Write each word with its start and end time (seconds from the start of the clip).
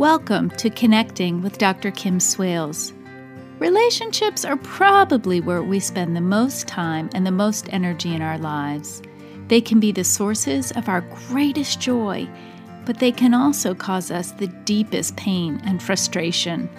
Welcome 0.00 0.48
to 0.52 0.70
Connecting 0.70 1.42
with 1.42 1.58
Dr. 1.58 1.90
Kim 1.90 2.20
Swales. 2.20 2.94
Relationships 3.58 4.46
are 4.46 4.56
probably 4.56 5.42
where 5.42 5.62
we 5.62 5.78
spend 5.78 6.16
the 6.16 6.22
most 6.22 6.66
time 6.66 7.10
and 7.14 7.26
the 7.26 7.30
most 7.30 7.70
energy 7.70 8.14
in 8.14 8.22
our 8.22 8.38
lives. 8.38 9.02
They 9.48 9.60
can 9.60 9.78
be 9.78 9.92
the 9.92 10.02
sources 10.02 10.72
of 10.72 10.88
our 10.88 11.02
greatest 11.28 11.82
joy, 11.82 12.26
but 12.86 12.98
they 12.98 13.12
can 13.12 13.34
also 13.34 13.74
cause 13.74 14.10
us 14.10 14.32
the 14.32 14.46
deepest 14.46 15.16
pain 15.16 15.60
and 15.66 15.82
frustration. 15.82 16.70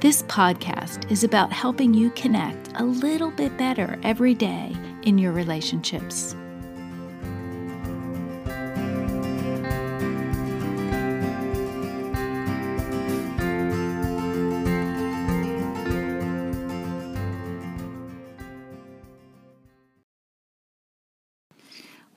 This 0.00 0.24
podcast 0.24 1.10
is 1.10 1.24
about 1.24 1.54
helping 1.54 1.94
you 1.94 2.10
connect 2.10 2.72
a 2.74 2.84
little 2.84 3.30
bit 3.30 3.56
better 3.56 3.98
every 4.02 4.34
day 4.34 4.76
in 5.04 5.16
your 5.16 5.32
relationships. 5.32 6.36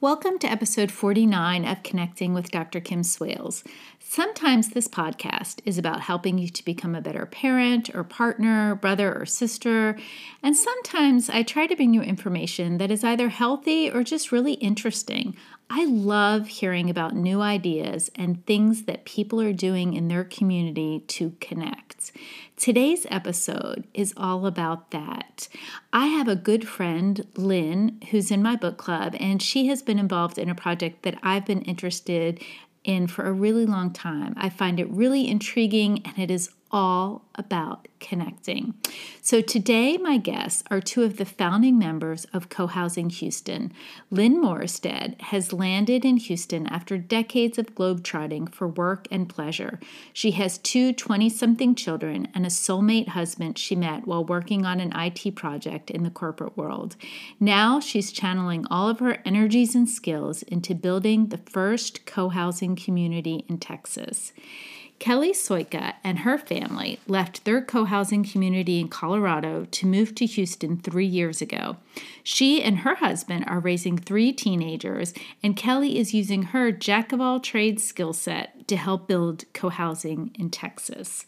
Welcome 0.01 0.39
to 0.39 0.47
episode 0.47 0.93
49 0.93 1.65
of 1.65 1.83
Connecting 1.83 2.33
with 2.33 2.51
Dr. 2.51 2.79
Kim 2.79 3.03
Swales. 3.03 3.65
Sometimes 3.99 4.69
this 4.69 4.87
podcast 4.87 5.59
is 5.65 5.77
about 5.77 5.99
helping 5.99 6.37
you 6.37 6.47
to 6.47 6.63
become 6.63 6.95
a 6.95 7.01
better 7.01 7.25
parent 7.25 7.93
or 7.93 8.05
partner, 8.05 8.75
brother 8.75 9.13
or 9.13 9.25
sister, 9.25 9.97
and 10.41 10.55
sometimes 10.55 11.29
I 11.29 11.43
try 11.43 11.67
to 11.67 11.75
bring 11.75 11.93
you 11.93 12.01
information 12.01 12.77
that 12.77 12.91
is 12.91 13.03
either 13.03 13.27
healthy 13.27 13.91
or 13.91 14.05
just 14.05 14.31
really 14.31 14.53
interesting. 14.53 15.35
I 15.69 15.83
love 15.83 16.47
hearing 16.47 16.89
about 16.89 17.13
new 17.13 17.41
ideas 17.41 18.09
and 18.15 18.45
things 18.45 18.83
that 18.83 19.03
people 19.03 19.41
are 19.41 19.51
doing 19.51 19.95
in 19.95 20.07
their 20.07 20.23
community 20.23 21.03
to 21.07 21.33
connect. 21.41 22.13
Today's 22.59 23.07
episode 23.09 23.87
is 23.93 24.13
all 24.17 24.45
about 24.45 24.91
that. 24.91 25.47
I 25.93 26.07
have 26.07 26.27
a 26.27 26.35
good 26.35 26.67
friend, 26.67 27.25
Lynn, 27.37 28.01
who's 28.11 28.31
in 28.31 28.43
my 28.43 28.57
book 28.57 28.77
club, 28.77 29.15
and 29.17 29.41
she 29.41 29.67
has 29.67 29.81
been 29.81 29.97
involved 29.97 30.37
in 30.37 30.49
a 30.49 30.55
project 30.55 31.03
that 31.03 31.17
I've 31.23 31.45
been 31.45 31.61
interested 31.61 32.43
in 32.83 33.07
for 33.07 33.25
a 33.25 33.31
really 33.31 33.65
long 33.65 33.93
time. 33.93 34.33
I 34.35 34.49
find 34.49 34.77
it 34.77 34.89
really 34.89 35.25
intriguing 35.29 36.01
and 36.03 36.19
it 36.19 36.29
is 36.29 36.49
all 36.71 37.23
about 37.35 37.87
connecting. 37.99 38.73
So 39.21 39.41
today, 39.41 39.97
my 39.97 40.17
guests 40.17 40.63
are 40.69 40.81
two 40.81 41.03
of 41.03 41.17
the 41.17 41.25
founding 41.25 41.77
members 41.77 42.25
of 42.33 42.49
Co 42.49 42.67
Housing 42.67 43.09
Houston. 43.09 43.71
Lynn 44.09 44.41
Morristead 44.41 45.19
has 45.21 45.53
landed 45.53 46.05
in 46.05 46.17
Houston 46.17 46.67
after 46.67 46.97
decades 46.97 47.57
of 47.57 47.75
globetrotting 47.75 48.53
for 48.53 48.67
work 48.67 49.07
and 49.11 49.29
pleasure. 49.29 49.79
She 50.13 50.31
has 50.31 50.57
two 50.57 50.93
20 50.93 51.29
something 51.29 51.75
children 51.75 52.27
and 52.33 52.45
a 52.45 52.49
soulmate 52.49 53.09
husband 53.09 53.57
she 53.57 53.75
met 53.75 54.07
while 54.07 54.23
working 54.23 54.65
on 54.65 54.79
an 54.79 54.93
IT 54.95 55.35
project 55.35 55.89
in 55.89 56.03
the 56.03 56.09
corporate 56.09 56.57
world. 56.57 56.95
Now 57.39 57.79
she's 57.79 58.11
channeling 58.11 58.65
all 58.69 58.89
of 58.89 58.99
her 58.99 59.19
energies 59.25 59.75
and 59.75 59.89
skills 59.89 60.43
into 60.43 60.75
building 60.75 61.27
the 61.27 61.37
first 61.37 62.05
co 62.05 62.29
housing 62.29 62.75
community 62.75 63.45
in 63.47 63.59
Texas. 63.59 64.31
Kelly 64.99 65.31
Soika 65.31 65.93
and 66.03 66.19
her 66.19 66.37
family 66.37 66.99
left 67.07 67.45
their 67.45 67.61
co 67.61 67.85
housing 67.85 68.25
community 68.25 68.81
in 68.81 68.89
Colorado 68.89 69.65
to 69.71 69.87
move 69.87 70.13
to 70.15 70.25
Houston 70.25 70.77
three 70.77 71.05
years 71.05 71.41
ago. 71.41 71.77
She 72.21 72.61
and 72.61 72.79
her 72.79 72.95
husband 72.95 73.45
are 73.47 73.61
raising 73.61 73.97
three 73.97 74.33
teenagers, 74.33 75.13
and 75.41 75.55
Kelly 75.55 75.97
is 75.97 76.13
using 76.13 76.43
her 76.43 76.73
jack 76.73 77.13
of 77.13 77.21
all 77.21 77.39
trades 77.39 77.83
skill 77.83 78.11
set 78.11 78.67
to 78.67 78.75
help 78.75 79.07
build 79.07 79.45
co 79.53 79.69
housing 79.69 80.31
in 80.37 80.49
Texas. 80.49 81.25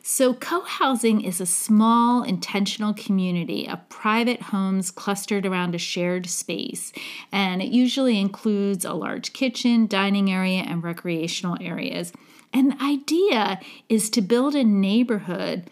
So, 0.00 0.32
co 0.32 0.60
housing 0.60 1.20
is 1.20 1.40
a 1.40 1.46
small, 1.46 2.22
intentional 2.22 2.94
community 2.94 3.68
of 3.68 3.88
private 3.88 4.42
homes 4.42 4.92
clustered 4.92 5.44
around 5.44 5.74
a 5.74 5.78
shared 5.78 6.28
space, 6.28 6.92
and 7.32 7.60
it 7.60 7.68
usually 7.68 8.20
includes 8.20 8.84
a 8.84 8.94
large 8.94 9.32
kitchen, 9.32 9.88
dining 9.88 10.30
area, 10.30 10.62
and 10.62 10.84
recreational 10.84 11.58
areas. 11.60 12.12
And 12.52 12.72
the 12.72 12.82
idea 12.82 13.60
is 13.88 14.10
to 14.10 14.20
build 14.20 14.54
a 14.54 14.64
neighborhood 14.64 15.70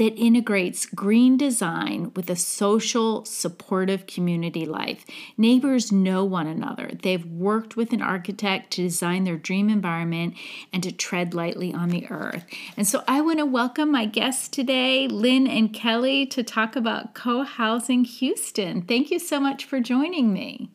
that 0.00 0.16
integrates 0.16 0.86
green 0.86 1.36
design 1.36 2.10
with 2.16 2.30
a 2.30 2.36
social, 2.36 3.22
supportive 3.26 4.06
community 4.06 4.64
life. 4.64 5.04
Neighbors 5.36 5.92
know 5.92 6.24
one 6.24 6.46
another. 6.46 6.90
They've 7.02 7.26
worked 7.26 7.76
with 7.76 7.92
an 7.92 8.00
architect 8.00 8.70
to 8.72 8.82
design 8.82 9.24
their 9.24 9.36
dream 9.36 9.68
environment 9.68 10.36
and 10.72 10.82
to 10.84 10.90
tread 10.90 11.34
lightly 11.34 11.74
on 11.74 11.90
the 11.90 12.06
earth. 12.08 12.46
And 12.78 12.88
so 12.88 13.04
I 13.06 13.20
want 13.20 13.40
to 13.40 13.44
welcome 13.44 13.90
my 13.90 14.06
guests 14.06 14.48
today, 14.48 15.06
Lynn 15.06 15.46
and 15.46 15.70
Kelly, 15.70 16.24
to 16.28 16.42
talk 16.42 16.76
about 16.76 17.12
co 17.12 17.42
housing 17.42 18.04
Houston. 18.04 18.80
Thank 18.80 19.10
you 19.10 19.18
so 19.18 19.38
much 19.38 19.66
for 19.66 19.80
joining 19.80 20.32
me. 20.32 20.70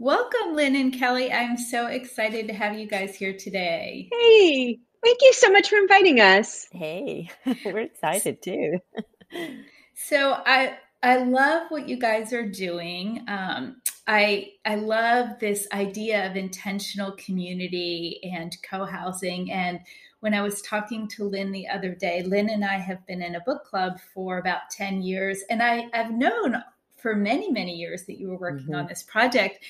Welcome, 0.00 0.54
Lynn 0.54 0.76
and 0.76 0.96
Kelly. 0.96 1.32
I'm 1.32 1.58
so 1.58 1.88
excited 1.88 2.46
to 2.46 2.54
have 2.54 2.78
you 2.78 2.86
guys 2.86 3.16
here 3.16 3.32
today. 3.36 4.08
Hey, 4.12 4.78
thank 5.02 5.18
you 5.22 5.32
so 5.32 5.50
much 5.50 5.68
for 5.68 5.74
inviting 5.74 6.20
us. 6.20 6.68
Hey, 6.70 7.30
we're 7.64 7.80
excited 7.80 8.40
too. 8.40 8.78
so 9.96 10.40
I 10.46 10.78
I 11.02 11.16
love 11.16 11.64
what 11.70 11.88
you 11.88 11.98
guys 11.98 12.32
are 12.32 12.48
doing. 12.48 13.24
Um, 13.26 13.82
I 14.06 14.52
I 14.64 14.76
love 14.76 15.40
this 15.40 15.66
idea 15.72 16.30
of 16.30 16.36
intentional 16.36 17.16
community 17.16 18.20
and 18.22 18.56
co-housing. 18.70 19.50
And 19.50 19.80
when 20.20 20.32
I 20.32 20.42
was 20.42 20.62
talking 20.62 21.08
to 21.08 21.24
Lynn 21.24 21.50
the 21.50 21.66
other 21.66 21.96
day, 21.96 22.22
Lynn 22.22 22.50
and 22.50 22.64
I 22.64 22.78
have 22.78 23.04
been 23.08 23.20
in 23.20 23.34
a 23.34 23.40
book 23.40 23.64
club 23.64 23.98
for 24.14 24.38
about 24.38 24.70
10 24.70 25.02
years, 25.02 25.42
and 25.50 25.60
I, 25.60 25.88
I've 25.92 26.12
known 26.12 26.62
for 26.98 27.14
many, 27.14 27.50
many 27.50 27.74
years 27.74 28.04
that 28.04 28.18
you 28.18 28.28
were 28.28 28.36
working 28.36 28.66
mm-hmm. 28.66 28.74
on 28.74 28.86
this 28.86 29.02
project. 29.02 29.64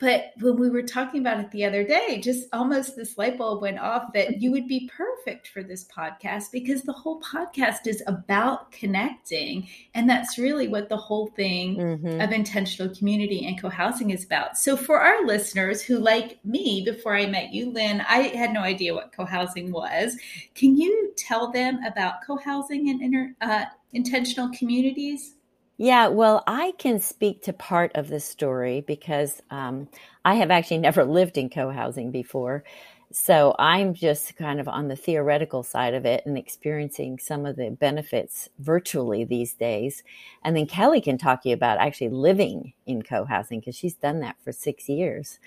But 0.00 0.32
when 0.40 0.56
we 0.56 0.70
were 0.70 0.82
talking 0.82 1.20
about 1.20 1.40
it 1.40 1.50
the 1.50 1.66
other 1.66 1.84
day, 1.84 2.20
just 2.24 2.48
almost 2.54 2.96
this 2.96 3.18
light 3.18 3.36
bulb 3.36 3.60
went 3.60 3.78
off 3.78 4.14
that 4.14 4.40
you 4.40 4.50
would 4.50 4.66
be 4.66 4.90
perfect 4.96 5.48
for 5.48 5.62
this 5.62 5.84
podcast 5.84 6.50
because 6.50 6.82
the 6.82 6.92
whole 6.92 7.20
podcast 7.20 7.86
is 7.86 8.02
about 8.06 8.72
connecting. 8.72 9.68
And 9.94 10.08
that's 10.08 10.38
really 10.38 10.68
what 10.68 10.88
the 10.88 10.96
whole 10.96 11.26
thing 11.26 11.76
mm-hmm. 11.76 12.18
of 12.18 12.32
intentional 12.32 12.94
community 12.94 13.46
and 13.46 13.60
co 13.60 13.68
housing 13.68 14.08
is 14.08 14.24
about. 14.24 14.56
So, 14.56 14.74
for 14.74 14.98
our 14.98 15.26
listeners 15.26 15.82
who, 15.82 15.98
like 15.98 16.42
me, 16.46 16.82
before 16.82 17.14
I 17.14 17.26
met 17.26 17.52
you, 17.52 17.70
Lynn, 17.70 18.00
I 18.00 18.34
had 18.34 18.54
no 18.54 18.60
idea 18.60 18.94
what 18.94 19.12
co 19.12 19.26
housing 19.26 19.70
was. 19.70 20.16
Can 20.54 20.78
you 20.78 21.12
tell 21.18 21.52
them 21.52 21.78
about 21.84 22.24
co 22.26 22.38
housing 22.38 22.88
and 22.88 23.02
inter, 23.02 23.34
uh, 23.42 23.64
intentional 23.92 24.48
communities? 24.56 25.34
Yeah, 25.80 26.08
well, 26.08 26.44
I 26.46 26.74
can 26.78 27.00
speak 27.00 27.42
to 27.44 27.54
part 27.54 27.92
of 27.96 28.08
the 28.08 28.20
story 28.20 28.82
because 28.82 29.42
um, 29.50 29.88
I 30.26 30.34
have 30.34 30.52
actually 30.52 30.78
never 30.80 31.04
lived 31.04 31.38
in 31.38 31.50
co 31.50 31.70
housing 31.70 32.12
before. 32.12 32.64
So 33.12 33.56
I'm 33.58 33.94
just 33.94 34.36
kind 34.36 34.60
of 34.60 34.68
on 34.68 34.88
the 34.88 34.96
theoretical 34.96 35.64
side 35.64 35.94
of 35.94 36.06
it 36.06 36.24
and 36.26 36.38
experiencing 36.38 37.18
some 37.18 37.46
of 37.46 37.56
the 37.56 37.70
benefits 37.70 38.50
virtually 38.60 39.24
these 39.24 39.54
days. 39.54 40.04
And 40.44 40.56
then 40.56 40.66
Kelly 40.66 41.00
can 41.00 41.18
talk 41.18 41.42
to 41.44 41.50
you 41.50 41.54
about 41.56 41.78
actually 41.80 42.10
living 42.10 42.74
in 42.86 43.02
co 43.02 43.24
housing 43.24 43.60
because 43.60 43.76
she's 43.76 43.94
done 43.96 44.20
that 44.20 44.36
for 44.44 44.52
six 44.52 44.88
years. 44.88 45.40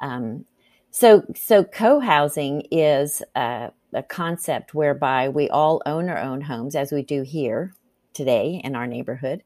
Um, 0.00 0.46
so, 0.90 1.24
so 1.36 1.64
co 1.64 2.00
housing 2.00 2.62
is 2.70 3.22
a, 3.36 3.72
a 3.94 4.04
concept 4.04 4.74
whereby 4.74 5.28
we 5.30 5.50
all 5.50 5.82
own 5.86 6.08
our 6.10 6.18
own 6.18 6.42
homes, 6.42 6.76
as 6.76 6.92
we 6.92 7.02
do 7.02 7.22
here 7.22 7.74
today 8.14 8.60
in 8.64 8.76
our 8.76 8.86
neighborhood. 8.86 9.42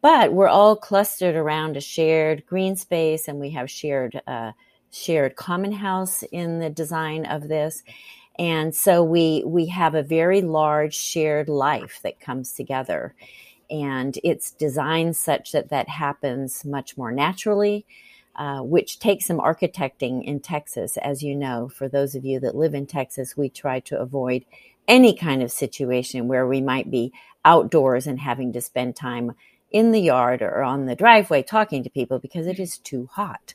But 0.00 0.34
we're 0.34 0.48
all 0.48 0.76
clustered 0.76 1.34
around 1.34 1.76
a 1.76 1.80
shared 1.80 2.44
green 2.46 2.76
space, 2.76 3.26
and 3.26 3.40
we 3.40 3.50
have 3.50 3.70
shared 3.70 4.20
uh, 4.26 4.52
shared 4.90 5.36
common 5.36 5.72
house 5.72 6.22
in 6.24 6.58
the 6.58 6.70
design 6.70 7.24
of 7.26 7.48
this. 7.48 7.82
And 8.38 8.74
so 8.74 9.02
we 9.02 9.42
we 9.46 9.66
have 9.66 9.94
a 9.94 10.02
very 10.02 10.42
large 10.42 10.94
shared 10.94 11.48
life 11.48 12.00
that 12.02 12.20
comes 12.20 12.52
together, 12.52 13.14
and 13.70 14.18
it's 14.22 14.50
designed 14.50 15.16
such 15.16 15.52
that 15.52 15.70
that 15.70 15.88
happens 15.88 16.64
much 16.64 16.96
more 16.98 17.12
naturally. 17.12 17.86
Uh, 18.36 18.60
which 18.62 18.98
takes 18.98 19.26
some 19.26 19.38
architecting 19.38 20.24
in 20.24 20.40
Texas, 20.40 20.96
as 20.96 21.22
you 21.22 21.36
know. 21.36 21.68
For 21.68 21.88
those 21.88 22.16
of 22.16 22.24
you 22.24 22.40
that 22.40 22.56
live 22.56 22.74
in 22.74 22.84
Texas, 22.84 23.36
we 23.36 23.48
try 23.48 23.78
to 23.78 24.00
avoid 24.00 24.44
any 24.88 25.14
kind 25.14 25.40
of 25.40 25.52
situation 25.52 26.26
where 26.26 26.44
we 26.44 26.60
might 26.60 26.90
be 26.90 27.12
outdoors 27.44 28.06
and 28.06 28.20
having 28.20 28.52
to 28.52 28.60
spend 28.60 28.96
time 28.96 29.32
in 29.70 29.90
the 29.90 30.00
yard 30.00 30.40
or 30.40 30.62
on 30.62 30.86
the 30.86 30.94
driveway 30.94 31.42
talking 31.42 31.82
to 31.82 31.90
people 31.90 32.18
because 32.18 32.46
it 32.46 32.58
is 32.58 32.78
too 32.78 33.08
hot. 33.12 33.54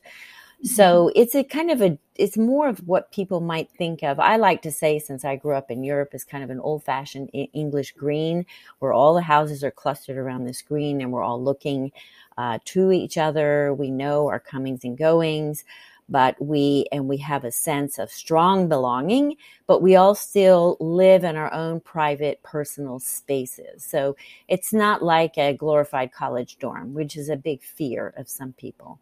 So 0.63 1.05
mm-hmm. 1.05 1.21
it's 1.21 1.35
a 1.35 1.43
kind 1.43 1.71
of 1.71 1.81
a, 1.81 1.97
it's 2.15 2.37
more 2.37 2.67
of 2.67 2.79
what 2.85 3.11
people 3.11 3.39
might 3.39 3.69
think 3.77 4.03
of. 4.03 4.19
I 4.19 4.35
like 4.35 4.61
to 4.63 4.71
say, 4.71 4.99
since 4.99 5.23
I 5.23 5.37
grew 5.37 5.55
up 5.55 5.71
in 5.71 5.85
Europe, 5.85 6.09
is 6.13 6.25
kind 6.25 6.43
of 6.43 6.49
an 6.49 6.59
old 6.59 6.83
fashioned 6.83 7.29
English 7.33 7.93
green 7.93 8.45
where 8.79 8.91
all 8.91 9.13
the 9.13 9.21
houses 9.21 9.63
are 9.63 9.71
clustered 9.71 10.17
around 10.17 10.43
this 10.43 10.61
green 10.61 10.99
and 10.99 11.13
we're 11.13 11.23
all 11.23 11.41
looking 11.41 11.93
uh, 12.37 12.59
to 12.65 12.91
each 12.91 13.17
other. 13.17 13.73
We 13.73 13.89
know 13.89 14.27
our 14.27 14.39
comings 14.39 14.83
and 14.83 14.97
goings, 14.97 15.63
but 16.09 16.35
we 16.41 16.85
and 16.91 17.07
we 17.07 17.17
have 17.17 17.43
a 17.43 17.51
sense 17.51 17.99
of 17.99 18.09
strong 18.09 18.67
belonging 18.67 19.35
but 19.67 19.81
we 19.81 19.95
all 19.95 20.15
still 20.15 20.75
live 20.79 21.23
in 21.23 21.35
our 21.35 21.53
own 21.53 21.79
private 21.79 22.41
personal 22.43 22.99
spaces 22.99 23.83
so 23.83 24.15
it's 24.47 24.73
not 24.73 25.03
like 25.03 25.37
a 25.37 25.53
glorified 25.53 26.11
college 26.11 26.57
dorm 26.57 26.93
which 26.93 27.15
is 27.15 27.29
a 27.29 27.35
big 27.35 27.61
fear 27.63 28.13
of 28.17 28.27
some 28.27 28.53
people 28.53 28.99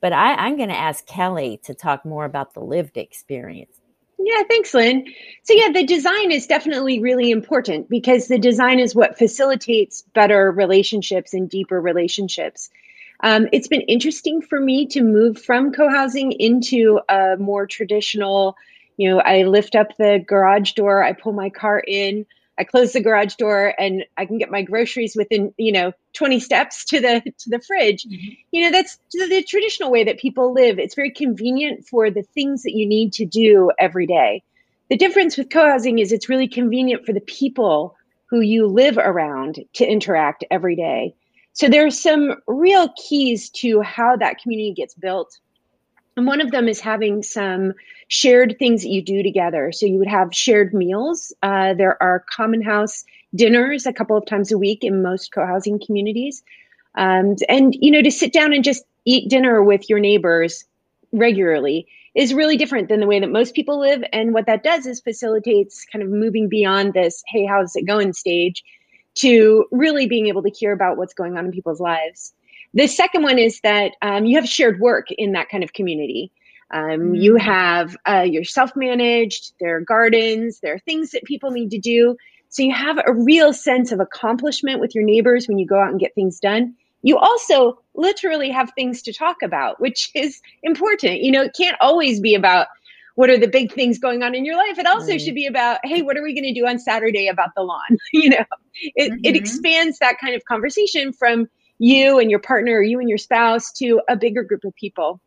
but 0.00 0.12
I, 0.12 0.34
i'm 0.34 0.56
going 0.56 0.70
to 0.70 0.76
ask 0.76 1.06
kelly 1.06 1.60
to 1.64 1.74
talk 1.74 2.04
more 2.04 2.24
about 2.24 2.54
the 2.54 2.60
lived 2.60 2.96
experience 2.96 3.80
yeah, 4.20 4.42
thanks, 4.48 4.74
Lynn. 4.74 5.06
So, 5.44 5.54
yeah, 5.54 5.70
the 5.72 5.86
design 5.86 6.32
is 6.32 6.46
definitely 6.46 7.00
really 7.00 7.30
important 7.30 7.88
because 7.88 8.26
the 8.26 8.38
design 8.38 8.80
is 8.80 8.94
what 8.94 9.16
facilitates 9.16 10.02
better 10.12 10.50
relationships 10.50 11.32
and 11.32 11.48
deeper 11.48 11.80
relationships. 11.80 12.68
Um, 13.20 13.48
it's 13.52 13.68
been 13.68 13.82
interesting 13.82 14.42
for 14.42 14.60
me 14.60 14.86
to 14.88 15.02
move 15.02 15.42
from 15.42 15.72
co 15.72 15.88
housing 15.88 16.32
into 16.32 17.00
a 17.08 17.36
more 17.38 17.66
traditional, 17.66 18.56
you 18.96 19.10
know, 19.10 19.20
I 19.20 19.42
lift 19.42 19.74
up 19.74 19.96
the 19.98 20.22
garage 20.26 20.72
door, 20.72 21.02
I 21.02 21.12
pull 21.12 21.32
my 21.32 21.50
car 21.50 21.82
in, 21.86 22.26
I 22.58 22.64
close 22.64 22.92
the 22.92 23.00
garage 23.00 23.34
door, 23.34 23.74
and 23.78 24.04
I 24.16 24.26
can 24.26 24.38
get 24.38 24.50
my 24.50 24.62
groceries 24.62 25.14
within, 25.16 25.52
you 25.56 25.72
know, 25.72 25.92
20 26.14 26.40
steps 26.40 26.84
to 26.86 27.00
the 27.00 27.22
to 27.38 27.50
the 27.50 27.60
fridge. 27.60 28.04
Mm-hmm. 28.04 28.32
You 28.52 28.62
know, 28.62 28.70
that's 28.70 28.98
the, 29.12 29.26
the 29.26 29.42
traditional 29.42 29.90
way 29.90 30.04
that 30.04 30.18
people 30.18 30.52
live. 30.52 30.78
It's 30.78 30.94
very 30.94 31.10
convenient 31.10 31.86
for 31.88 32.10
the 32.10 32.22
things 32.22 32.62
that 32.62 32.74
you 32.74 32.86
need 32.86 33.12
to 33.14 33.24
do 33.24 33.70
every 33.78 34.06
day. 34.06 34.42
The 34.90 34.96
difference 34.96 35.36
with 35.36 35.50
co 35.50 35.68
housing 35.68 35.98
is 35.98 36.12
it's 36.12 36.28
really 36.28 36.48
convenient 36.48 37.04
for 37.04 37.12
the 37.12 37.20
people 37.20 37.96
who 38.30 38.40
you 38.40 38.66
live 38.66 38.98
around 38.98 39.58
to 39.74 39.86
interact 39.86 40.44
every 40.50 40.76
day. 40.76 41.14
So 41.58 41.68
there's 41.68 42.00
some 42.00 42.36
real 42.46 42.88
keys 42.90 43.50
to 43.50 43.80
how 43.80 44.14
that 44.14 44.40
community 44.40 44.72
gets 44.72 44.94
built. 44.94 45.40
And 46.16 46.24
one 46.24 46.40
of 46.40 46.52
them 46.52 46.68
is 46.68 46.78
having 46.78 47.20
some 47.24 47.72
shared 48.06 48.54
things 48.60 48.82
that 48.82 48.90
you 48.90 49.02
do 49.02 49.24
together. 49.24 49.72
So 49.72 49.84
you 49.84 49.98
would 49.98 50.06
have 50.06 50.32
shared 50.32 50.72
meals. 50.72 51.32
Uh, 51.42 51.74
there 51.74 52.00
are 52.00 52.24
common 52.30 52.62
house 52.62 53.02
dinners 53.34 53.86
a 53.86 53.92
couple 53.92 54.16
of 54.16 54.24
times 54.24 54.52
a 54.52 54.56
week 54.56 54.84
in 54.84 55.02
most 55.02 55.32
co-housing 55.32 55.80
communities. 55.84 56.44
Um, 56.94 57.34
and 57.48 57.74
you 57.80 57.90
know, 57.90 58.02
to 58.02 58.10
sit 58.12 58.32
down 58.32 58.52
and 58.52 58.62
just 58.62 58.84
eat 59.04 59.28
dinner 59.28 59.60
with 59.60 59.90
your 59.90 59.98
neighbors 59.98 60.64
regularly 61.10 61.88
is 62.14 62.34
really 62.34 62.56
different 62.56 62.88
than 62.88 63.00
the 63.00 63.06
way 63.08 63.18
that 63.18 63.32
most 63.32 63.56
people 63.56 63.80
live. 63.80 64.04
And 64.12 64.32
what 64.32 64.46
that 64.46 64.62
does 64.62 64.86
is 64.86 65.00
facilitates 65.00 65.84
kind 65.90 66.04
of 66.04 66.08
moving 66.08 66.48
beyond 66.48 66.94
this, 66.94 67.20
hey, 67.26 67.46
how's 67.46 67.74
it 67.74 67.84
going 67.84 68.12
stage 68.12 68.62
to 69.18 69.66
really 69.70 70.06
being 70.06 70.28
able 70.28 70.42
to 70.42 70.50
hear 70.50 70.72
about 70.72 70.96
what's 70.96 71.14
going 71.14 71.36
on 71.36 71.46
in 71.46 71.52
people's 71.52 71.80
lives. 71.80 72.32
The 72.74 72.86
second 72.86 73.22
one 73.22 73.38
is 73.38 73.60
that 73.60 73.92
um, 74.02 74.26
you 74.26 74.36
have 74.36 74.48
shared 74.48 74.80
work 74.80 75.06
in 75.10 75.32
that 75.32 75.48
kind 75.48 75.64
of 75.64 75.72
community. 75.72 76.32
Um, 76.70 76.82
mm-hmm. 76.82 77.14
You 77.14 77.36
have 77.36 77.96
uh, 78.06 78.26
you're 78.28 78.44
self 78.44 78.76
managed. 78.76 79.52
There 79.58 79.76
are 79.76 79.80
gardens. 79.80 80.60
There 80.60 80.74
are 80.74 80.78
things 80.78 81.12
that 81.12 81.24
people 81.24 81.50
need 81.50 81.70
to 81.70 81.78
do. 81.78 82.16
So 82.50 82.62
you 82.62 82.72
have 82.72 82.98
a 83.04 83.12
real 83.12 83.52
sense 83.52 83.92
of 83.92 84.00
accomplishment 84.00 84.80
with 84.80 84.94
your 84.94 85.04
neighbors 85.04 85.48
when 85.48 85.58
you 85.58 85.66
go 85.66 85.80
out 85.80 85.90
and 85.90 86.00
get 86.00 86.14
things 86.14 86.40
done. 86.40 86.74
You 87.02 87.16
also 87.18 87.78
literally 87.94 88.50
have 88.50 88.72
things 88.74 89.02
to 89.02 89.12
talk 89.12 89.42
about, 89.42 89.80
which 89.80 90.10
is 90.14 90.40
important. 90.62 91.22
You 91.22 91.30
know, 91.32 91.42
it 91.42 91.54
can't 91.56 91.76
always 91.80 92.20
be 92.20 92.34
about 92.34 92.68
what 93.18 93.30
are 93.30 93.36
the 93.36 93.48
big 93.48 93.72
things 93.72 93.98
going 93.98 94.22
on 94.22 94.32
in 94.32 94.44
your 94.44 94.56
life 94.56 94.78
it 94.78 94.86
also 94.86 95.10
mm. 95.10 95.20
should 95.20 95.34
be 95.34 95.46
about 95.46 95.80
hey 95.82 96.02
what 96.02 96.16
are 96.16 96.22
we 96.22 96.32
going 96.32 96.44
to 96.44 96.58
do 96.58 96.68
on 96.68 96.78
saturday 96.78 97.26
about 97.26 97.50
the 97.56 97.62
lawn 97.62 97.98
you 98.12 98.30
know 98.30 98.44
it, 98.94 99.10
mm-hmm. 99.10 99.20
it 99.24 99.34
expands 99.34 99.98
that 99.98 100.18
kind 100.20 100.36
of 100.36 100.44
conversation 100.44 101.12
from 101.12 101.48
you 101.80 102.20
and 102.20 102.30
your 102.30 102.38
partner 102.38 102.74
or 102.74 102.82
you 102.82 103.00
and 103.00 103.08
your 103.08 103.18
spouse 103.18 103.72
to 103.72 104.00
a 104.08 104.14
bigger 104.14 104.44
group 104.44 104.62
of 104.64 104.72
people 104.76 105.20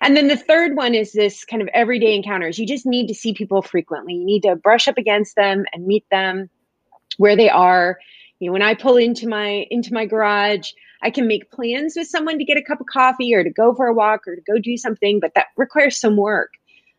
and 0.00 0.16
then 0.16 0.26
the 0.26 0.36
third 0.36 0.76
one 0.76 0.92
is 0.92 1.12
this 1.12 1.44
kind 1.44 1.62
of 1.62 1.68
everyday 1.72 2.16
encounters 2.16 2.58
you 2.58 2.66
just 2.66 2.84
need 2.84 3.06
to 3.06 3.14
see 3.14 3.32
people 3.32 3.62
frequently 3.62 4.14
you 4.14 4.24
need 4.24 4.42
to 4.42 4.56
brush 4.56 4.88
up 4.88 4.98
against 4.98 5.36
them 5.36 5.64
and 5.72 5.86
meet 5.86 6.04
them 6.10 6.50
where 7.16 7.36
they 7.36 7.48
are 7.48 7.96
you 8.40 8.48
know 8.48 8.52
when 8.52 8.62
i 8.62 8.74
pull 8.74 8.96
into 8.96 9.28
my 9.28 9.64
into 9.70 9.94
my 9.94 10.04
garage 10.04 10.72
I 11.02 11.10
can 11.10 11.28
make 11.28 11.50
plans 11.50 11.94
with 11.94 12.08
someone 12.08 12.38
to 12.38 12.44
get 12.44 12.56
a 12.56 12.62
cup 12.62 12.80
of 12.80 12.86
coffee 12.86 13.34
or 13.34 13.44
to 13.44 13.50
go 13.50 13.74
for 13.74 13.86
a 13.86 13.94
walk 13.94 14.26
or 14.26 14.34
to 14.34 14.42
go 14.42 14.58
do 14.58 14.78
something, 14.78 15.20
but 15.20 15.32
that 15.34 15.48
requires 15.56 16.00
some 16.00 16.16
work. 16.16 16.54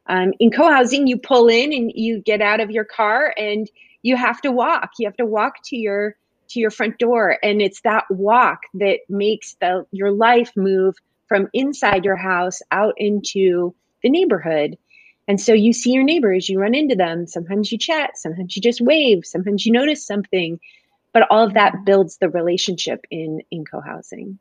Um, 0.10 0.34
in 0.40 0.52
co-housing, 0.52 1.08
you 1.08 1.18
pull 1.18 1.48
in 1.48 1.74
and 1.74 1.92
you 1.94 2.20
get 2.20 2.42
out 2.42 2.60
of 2.60 2.72
your 2.72 2.86
car 2.86 3.34
and 3.38 3.70
you 4.02 4.16
have 4.16 4.42
to 4.42 4.52
walk. 4.52 4.92
You 5.00 5.08
have 5.08 5.18
to 5.18 5.26
walk 5.26 5.56
to 5.66 5.76
your 5.76 6.16
to 6.50 6.62
your 6.62 6.72
front 6.72 6.98
door, 6.98 7.38
and 7.44 7.62
it's 7.62 7.82
that 7.82 8.06
walk 8.10 8.62
that 8.76 9.00
makes 9.10 9.56
the 9.60 9.86
your 9.92 10.12
life 10.12 10.52
move 10.56 10.96
from 11.28 11.50
inside 11.54 12.06
your 12.06 12.16
house 12.16 12.62
out 12.72 12.94
into 12.98 13.76
the 14.02 14.10
neighborhood. 14.10 14.78
And 15.28 15.42
so 15.42 15.52
you 15.52 15.74
see 15.74 15.92
your 15.92 16.06
neighbors, 16.06 16.48
you 16.48 16.58
run 16.58 16.74
into 16.74 16.96
them. 16.96 17.28
Sometimes 17.28 17.70
you 17.70 17.78
chat, 17.78 18.18
sometimes 18.18 18.56
you 18.56 18.62
just 18.62 18.80
wave, 18.80 19.26
sometimes 19.26 19.66
you 19.66 19.74
notice 19.74 20.06
something, 20.06 20.58
but 21.12 21.28
all 21.30 21.46
of 21.46 21.56
that 21.56 21.84
builds 21.84 22.18
the 22.18 22.30
relationship 22.30 23.06
in 23.12 23.42
in 23.52 23.66
co-housing. 23.66 24.40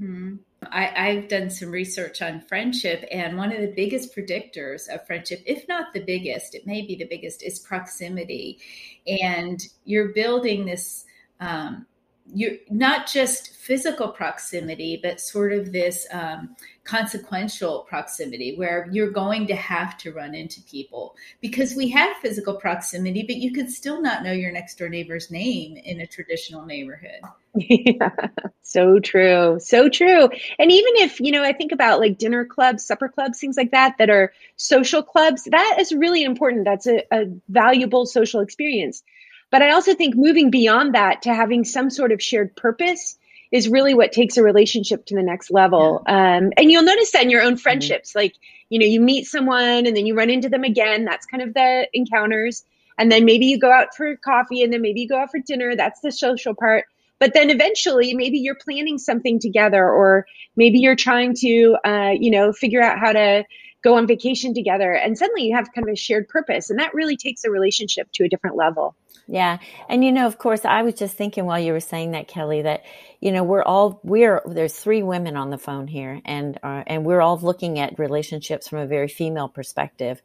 Mm-hmm. 0.00 0.36
I, 0.62 1.12
have 1.12 1.28
done 1.28 1.48
some 1.48 1.70
research 1.70 2.20
on 2.20 2.42
friendship, 2.42 3.06
and 3.10 3.38
one 3.38 3.52
of 3.52 3.60
the 3.60 3.72
biggest 3.74 4.14
predictors 4.14 4.88
of 4.88 5.06
friendship, 5.06 5.42
if 5.46 5.66
not 5.68 5.92
the 5.94 6.04
biggest, 6.04 6.54
it 6.54 6.66
may 6.66 6.82
be 6.82 6.96
the 6.96 7.06
biggest, 7.06 7.42
is 7.42 7.58
proximity. 7.58 8.58
And 9.06 9.60
you're 9.84 10.08
building 10.08 10.66
this 10.66 11.06
um, 11.40 11.86
you're 12.34 12.56
not 12.70 13.06
just 13.06 13.54
physical 13.54 14.08
proximity, 14.08 14.98
but 15.02 15.20
sort 15.20 15.52
of 15.52 15.72
this 15.72 16.06
um, 16.12 16.56
consequential 16.84 17.86
proximity 17.88 18.56
where 18.56 18.88
you're 18.90 19.10
going 19.10 19.46
to 19.46 19.54
have 19.54 19.96
to 19.98 20.12
run 20.12 20.34
into 20.34 20.60
people 20.62 21.14
because 21.40 21.74
we 21.74 21.88
have 21.88 22.16
physical 22.16 22.54
proximity, 22.54 23.22
but 23.22 23.36
you 23.36 23.52
could 23.52 23.70
still 23.70 24.00
not 24.00 24.22
know 24.22 24.32
your 24.32 24.50
next 24.50 24.76
door 24.76 24.88
neighbor's 24.88 25.30
name 25.30 25.76
in 25.76 26.00
a 26.00 26.06
traditional 26.06 26.66
neighborhood. 26.66 27.20
Yeah, 27.54 28.10
so 28.62 28.98
true. 28.98 29.58
So 29.60 29.88
true. 29.88 30.28
And 30.58 30.72
even 30.72 30.92
if, 30.96 31.20
you 31.20 31.32
know, 31.32 31.44
I 31.44 31.52
think 31.52 31.72
about 31.72 32.00
like 32.00 32.18
dinner 32.18 32.44
clubs, 32.44 32.84
supper 32.84 33.08
clubs, 33.08 33.38
things 33.38 33.56
like 33.56 33.72
that, 33.72 33.96
that 33.98 34.10
are 34.10 34.32
social 34.56 35.02
clubs, 35.02 35.44
that 35.44 35.76
is 35.78 35.92
really 35.92 36.24
important. 36.24 36.64
That's 36.64 36.86
a, 36.86 37.02
a 37.12 37.26
valuable 37.48 38.06
social 38.06 38.40
experience 38.40 39.02
but 39.50 39.62
I 39.62 39.72
also 39.72 39.94
think 39.94 40.14
moving 40.16 40.50
beyond 40.50 40.94
that 40.94 41.22
to 41.22 41.34
having 41.34 41.64
some 41.64 41.90
sort 41.90 42.12
of 42.12 42.22
shared 42.22 42.54
purpose 42.56 43.18
is 43.50 43.68
really 43.68 43.94
what 43.94 44.12
takes 44.12 44.36
a 44.36 44.42
relationship 44.42 45.06
to 45.06 45.16
the 45.16 45.22
next 45.22 45.50
level. 45.50 46.04
Yeah. 46.06 46.36
Um, 46.36 46.52
and 46.56 46.70
you'll 46.70 46.84
notice 46.84 47.10
that 47.12 47.24
in 47.24 47.30
your 47.30 47.42
own 47.42 47.54
mm-hmm. 47.54 47.62
friendships, 47.62 48.10
mm-hmm. 48.10 48.20
like, 48.20 48.34
you 48.68 48.78
know, 48.78 48.86
you 48.86 49.00
meet 49.00 49.26
someone 49.26 49.86
and 49.86 49.96
then 49.96 50.06
you 50.06 50.14
run 50.14 50.30
into 50.30 50.48
them 50.48 50.62
again. 50.62 51.04
That's 51.04 51.26
kind 51.26 51.42
of 51.42 51.54
the 51.54 51.88
encounters. 51.92 52.62
And 52.98 53.10
then 53.10 53.24
maybe 53.24 53.46
you 53.46 53.58
go 53.58 53.72
out 53.72 53.94
for 53.96 54.14
coffee 54.16 54.62
and 54.62 54.72
then 54.72 54.82
maybe 54.82 55.00
you 55.00 55.08
go 55.08 55.18
out 55.18 55.30
for 55.30 55.40
dinner. 55.40 55.74
That's 55.74 56.00
the 56.00 56.12
social 56.12 56.54
part. 56.54 56.84
But 57.18 57.34
then 57.34 57.50
eventually, 57.50 58.14
maybe 58.14 58.38
you're 58.38 58.54
planning 58.54 58.96
something 58.96 59.38
together, 59.38 59.84
or 59.84 60.26
maybe 60.56 60.78
you're 60.78 60.96
trying 60.96 61.34
to, 61.40 61.76
uh, 61.84 62.12
you 62.18 62.30
know, 62.30 62.50
figure 62.50 62.80
out 62.80 62.98
how 62.98 63.12
to 63.12 63.44
go 63.82 63.96
on 63.96 64.06
vacation 64.06 64.54
together. 64.54 64.92
And 64.92 65.16
suddenly 65.16 65.44
you 65.44 65.56
have 65.56 65.72
kind 65.72 65.88
of 65.88 65.92
a 65.92 65.96
shared 65.96 66.28
purpose. 66.28 66.70
And 66.70 66.78
that 66.78 66.94
really 66.94 67.16
takes 67.16 67.44
a 67.44 67.50
relationship 67.50 68.10
to 68.12 68.24
a 68.24 68.28
different 68.28 68.56
level. 68.56 68.94
Yeah. 69.26 69.58
And 69.88 70.04
you 70.04 70.10
know, 70.10 70.26
of 70.26 70.38
course, 70.38 70.64
I 70.64 70.82
was 70.82 70.94
just 70.94 71.16
thinking 71.16 71.46
while 71.46 71.60
you 71.60 71.72
were 71.72 71.80
saying 71.80 72.10
that, 72.10 72.26
Kelly, 72.26 72.62
that, 72.62 72.82
you 73.20 73.30
know, 73.30 73.44
we're 73.44 73.62
all, 73.62 74.00
we're, 74.02 74.42
there's 74.44 74.76
three 74.76 75.04
women 75.04 75.36
on 75.36 75.50
the 75.50 75.58
phone 75.58 75.86
here 75.86 76.20
and, 76.24 76.58
uh, 76.64 76.82
and 76.86 77.04
we're 77.04 77.20
all 77.20 77.38
looking 77.38 77.78
at 77.78 77.96
relationships 77.96 78.66
from 78.66 78.80
a 78.80 78.86
very 78.86 79.06
female 79.06 79.48
perspective. 79.48 80.20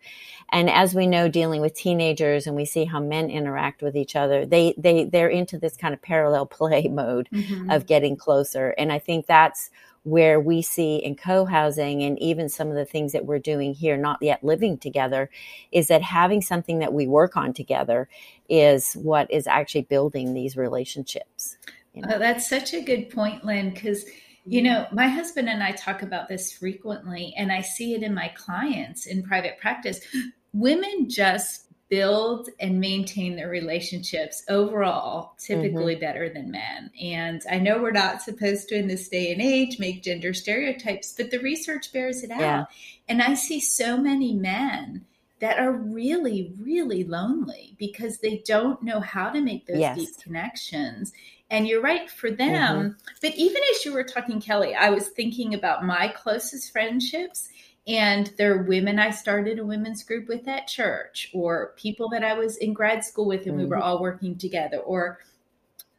And 0.51 0.71
as 0.71 0.95
we 0.95 1.05
know, 1.05 1.27
dealing 1.27 1.61
with 1.61 1.75
teenagers 1.75 2.47
and 2.47 2.55
we 2.55 2.65
see 2.65 2.85
how 2.85 2.99
men 2.99 3.29
interact 3.29 3.83
with 3.83 3.95
each 3.95 4.15
other, 4.15 4.43
they, 4.43 4.73
they, 4.75 5.05
they're 5.05 5.29
into 5.29 5.59
this 5.59 5.77
kind 5.77 5.93
of 5.93 6.01
parallel 6.01 6.45
play 6.55 6.87
mode 6.87 7.29
mm-hmm. 7.31 7.69
of 7.69 7.85
getting 7.85 8.17
closer. 8.17 8.69
And 8.69 8.91
I 8.91 8.97
think 8.97 9.27
that's, 9.27 9.69
where 10.05 10.39
we 10.39 10.61
see 10.61 10.97
in 10.97 11.15
co-housing 11.15 12.03
and 12.03 12.19
even 12.21 12.47
some 12.47 12.69
of 12.69 12.75
the 12.75 12.85
things 12.85 13.11
that 13.11 13.25
we're 13.25 13.39
doing 13.39 13.73
here 13.73 13.97
not 13.97 14.21
yet 14.21 14.43
living 14.43 14.77
together 14.77 15.29
is 15.71 15.87
that 15.87 16.03
having 16.03 16.41
something 16.41 16.77
that 16.77 16.93
we 16.93 17.07
work 17.07 17.35
on 17.35 17.51
together 17.51 18.07
is 18.47 18.93
what 18.93 19.29
is 19.31 19.47
actually 19.47 19.81
building 19.81 20.33
these 20.33 20.55
relationships 20.55 21.57
you 21.93 22.03
oh, 22.05 22.09
know? 22.09 22.15
oh, 22.15 22.19
that's 22.19 22.47
such 22.47 22.73
a 22.73 22.81
good 22.81 23.09
point 23.09 23.43
lynn 23.43 23.71
because 23.71 24.05
you 24.45 24.61
mm-hmm. 24.61 24.73
know 24.73 24.87
my 24.91 25.07
husband 25.07 25.49
and 25.49 25.63
i 25.63 25.71
talk 25.71 26.03
about 26.03 26.27
this 26.27 26.51
frequently 26.51 27.33
and 27.35 27.51
i 27.51 27.59
see 27.59 27.95
it 27.95 28.03
in 28.03 28.13
my 28.13 28.27
clients 28.35 29.07
in 29.07 29.23
private 29.23 29.57
practice 29.59 30.01
women 30.53 31.09
just 31.09 31.64
build 31.89 32.49
and 32.59 32.79
maintain 32.79 33.35
their 33.35 33.49
relationships 33.49 34.43
overall 34.49 35.35
typically 35.37 35.93
mm-hmm. 35.93 36.01
better 36.01 36.29
than 36.29 36.51
men. 36.51 36.89
And 36.99 37.41
I 37.49 37.59
know 37.59 37.77
we're 37.77 37.91
not 37.91 38.21
supposed 38.21 38.69
to 38.69 38.75
in 38.75 38.87
this 38.87 39.07
day 39.07 39.31
and 39.31 39.41
age 39.41 39.77
make 39.77 40.03
gender 40.03 40.33
stereotypes, 40.33 41.13
but 41.15 41.29
the 41.29 41.39
research 41.39 41.93
bears 41.93 42.23
it 42.23 42.31
yeah. 42.31 42.61
out. 42.61 42.67
And 43.07 43.21
I 43.21 43.35
see 43.35 43.59
so 43.59 43.97
many 43.97 44.33
men 44.33 45.05
that 45.39 45.59
are 45.59 45.71
really, 45.71 46.53
really 46.59 47.03
lonely 47.03 47.75
because 47.77 48.17
they 48.17 48.41
don't 48.47 48.81
know 48.81 48.99
how 48.99 49.29
to 49.29 49.41
make 49.41 49.67
those 49.67 49.77
yes. 49.77 49.97
deep 49.97 50.09
connections. 50.23 51.13
And 51.51 51.67
you're 51.67 51.81
right 51.81 52.09
for 52.09 52.31
them. 52.31 52.77
Mm-hmm. 52.77 53.13
But 53.21 53.35
even 53.35 53.61
as 53.73 53.85
you 53.85 53.93
were 53.93 54.03
talking, 54.03 54.41
Kelly, 54.41 54.73
I 54.73 54.89
was 54.89 55.09
thinking 55.09 55.53
about 55.53 55.85
my 55.85 56.07
closest 56.07 56.71
friendships 56.71 57.49
and 57.87 58.33
there 58.37 58.53
are 58.53 58.63
women 58.63 58.97
I 58.97 59.11
started 59.11 59.59
a 59.59 59.65
women's 59.65 60.03
group 60.03 60.27
with 60.27 60.47
at 60.47 60.67
church, 60.67 61.29
or 61.33 61.73
people 61.77 62.09
that 62.09 62.23
I 62.23 62.33
was 62.33 62.57
in 62.57 62.73
grad 62.73 63.03
school 63.03 63.27
with 63.27 63.41
and 63.41 63.51
mm-hmm. 63.51 63.59
we 63.59 63.65
were 63.65 63.75
mm-hmm. 63.77 63.83
all 63.83 64.01
working 64.01 64.37
together, 64.37 64.77
or 64.77 65.19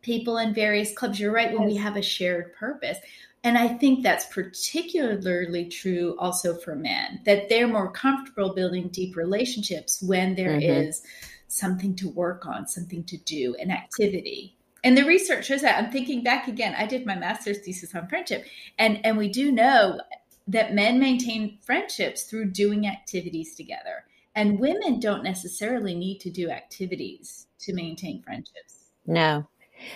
people 0.03 0.39
in 0.39 0.55
various 0.55 0.93
clubs. 0.95 1.21
You're 1.21 1.33
right, 1.33 1.53
when 1.53 1.69
yes. 1.69 1.73
we 1.73 1.77
have 1.77 1.97
a 1.97 2.03
shared 2.03 2.55
purpose. 2.55 2.99
And 3.45 3.57
I 3.57 3.69
think 3.69 4.03
that's 4.03 4.27
particularly 4.27 5.67
true 5.67 6.17
also 6.19 6.57
for 6.57 6.75
men, 6.75 7.21
that 7.27 7.49
they're 7.49 7.69
more 7.69 7.93
comfortable 7.93 8.53
building 8.53 8.89
deep 8.89 9.15
relationships 9.15 10.03
when 10.03 10.35
there 10.35 10.59
mm-hmm. 10.59 10.89
is 10.89 11.03
something 11.47 11.95
to 11.97 12.09
work 12.09 12.45
on, 12.45 12.67
something 12.67 13.05
to 13.05 13.17
do, 13.19 13.55
an 13.61 13.71
activity. 13.71 14.57
And 14.83 14.99
the 14.99 15.05
research 15.05 15.47
shows 15.47 15.63
that. 15.63 15.79
I'm 15.79 15.93
thinking 15.93 16.25
back 16.25 16.49
again. 16.49 16.75
I 16.77 16.87
did 16.87 17.07
my 17.07 17.15
master's 17.15 17.59
thesis 17.59 17.95
on 17.95 18.09
friendship, 18.09 18.45
and 18.79 19.05
and 19.05 19.17
we 19.17 19.29
do 19.29 19.53
know 19.53 20.01
that 20.47 20.75
men 20.75 20.99
maintain 20.99 21.59
friendships 21.63 22.25
through 22.25 22.51
doing 22.51 22.87
activities 22.87 23.55
together. 23.55 24.05
And 24.35 24.61
women 24.61 25.01
don't 25.01 25.25
necessarily 25.25 25.95
need 25.95 26.21
to 26.21 26.31
do 26.31 26.51
activities 26.51 27.47
to 27.61 27.73
maintain 27.73 28.23
friendships. 28.23 28.91
No. 29.07 29.49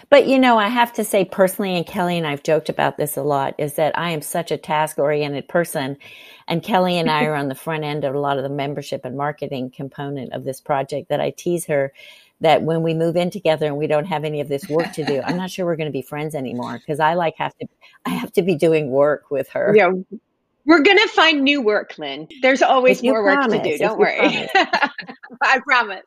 But 0.08 0.26
you 0.26 0.38
know, 0.38 0.58
I 0.58 0.68
have 0.68 0.92
to 0.94 1.04
say 1.04 1.24
personally, 1.24 1.76
and 1.76 1.86
Kelly 1.86 2.18
and 2.18 2.26
I've 2.26 2.42
joked 2.42 2.68
about 2.68 2.96
this 2.96 3.16
a 3.16 3.22
lot, 3.22 3.54
is 3.58 3.74
that 3.74 3.98
I 3.98 4.10
am 4.10 4.22
such 4.22 4.50
a 4.50 4.58
task 4.58 4.98
oriented 4.98 5.48
person. 5.48 5.96
And 6.48 6.62
Kelly 6.62 6.98
and 6.98 7.10
I 7.10 7.24
are 7.24 7.34
on 7.34 7.48
the 7.48 7.54
front 7.54 7.84
end 7.84 8.04
of 8.04 8.14
a 8.14 8.20
lot 8.20 8.36
of 8.36 8.42
the 8.42 8.50
membership 8.50 9.04
and 9.04 9.16
marketing 9.16 9.70
component 9.70 10.32
of 10.32 10.44
this 10.44 10.60
project 10.60 11.08
that 11.08 11.20
I 11.20 11.30
tease 11.30 11.66
her 11.66 11.92
that 12.40 12.62
when 12.62 12.82
we 12.82 12.94
move 12.94 13.16
in 13.16 13.30
together 13.30 13.66
and 13.66 13.76
we 13.76 13.86
don't 13.86 14.06
have 14.06 14.24
any 14.24 14.40
of 14.40 14.48
this 14.48 14.68
work 14.68 14.92
to 14.92 15.04
do, 15.04 15.20
I'm 15.24 15.36
not 15.36 15.50
sure 15.50 15.66
we're 15.66 15.76
going 15.76 15.88
to 15.88 15.92
be 15.92 16.02
friends 16.02 16.34
anymore 16.34 16.78
because 16.78 16.98
I 16.98 17.14
like 17.14 17.36
have 17.36 17.56
to 17.58 17.66
I 18.06 18.10
have 18.10 18.32
to 18.32 18.42
be 18.42 18.54
doing 18.54 18.90
work 18.90 19.30
with 19.30 19.48
her. 19.50 19.74
Yeah, 19.76 19.92
we're 20.70 20.82
gonna 20.82 21.08
find 21.08 21.42
new 21.42 21.60
work, 21.60 21.98
Lynn. 21.98 22.28
There's 22.42 22.62
always 22.62 23.02
more 23.02 23.24
promise, 23.24 23.54
work 23.54 23.64
to 23.64 23.70
do. 23.70 23.78
Don't 23.78 23.98
worry. 23.98 24.48
I 25.42 25.58
promise. 25.66 26.06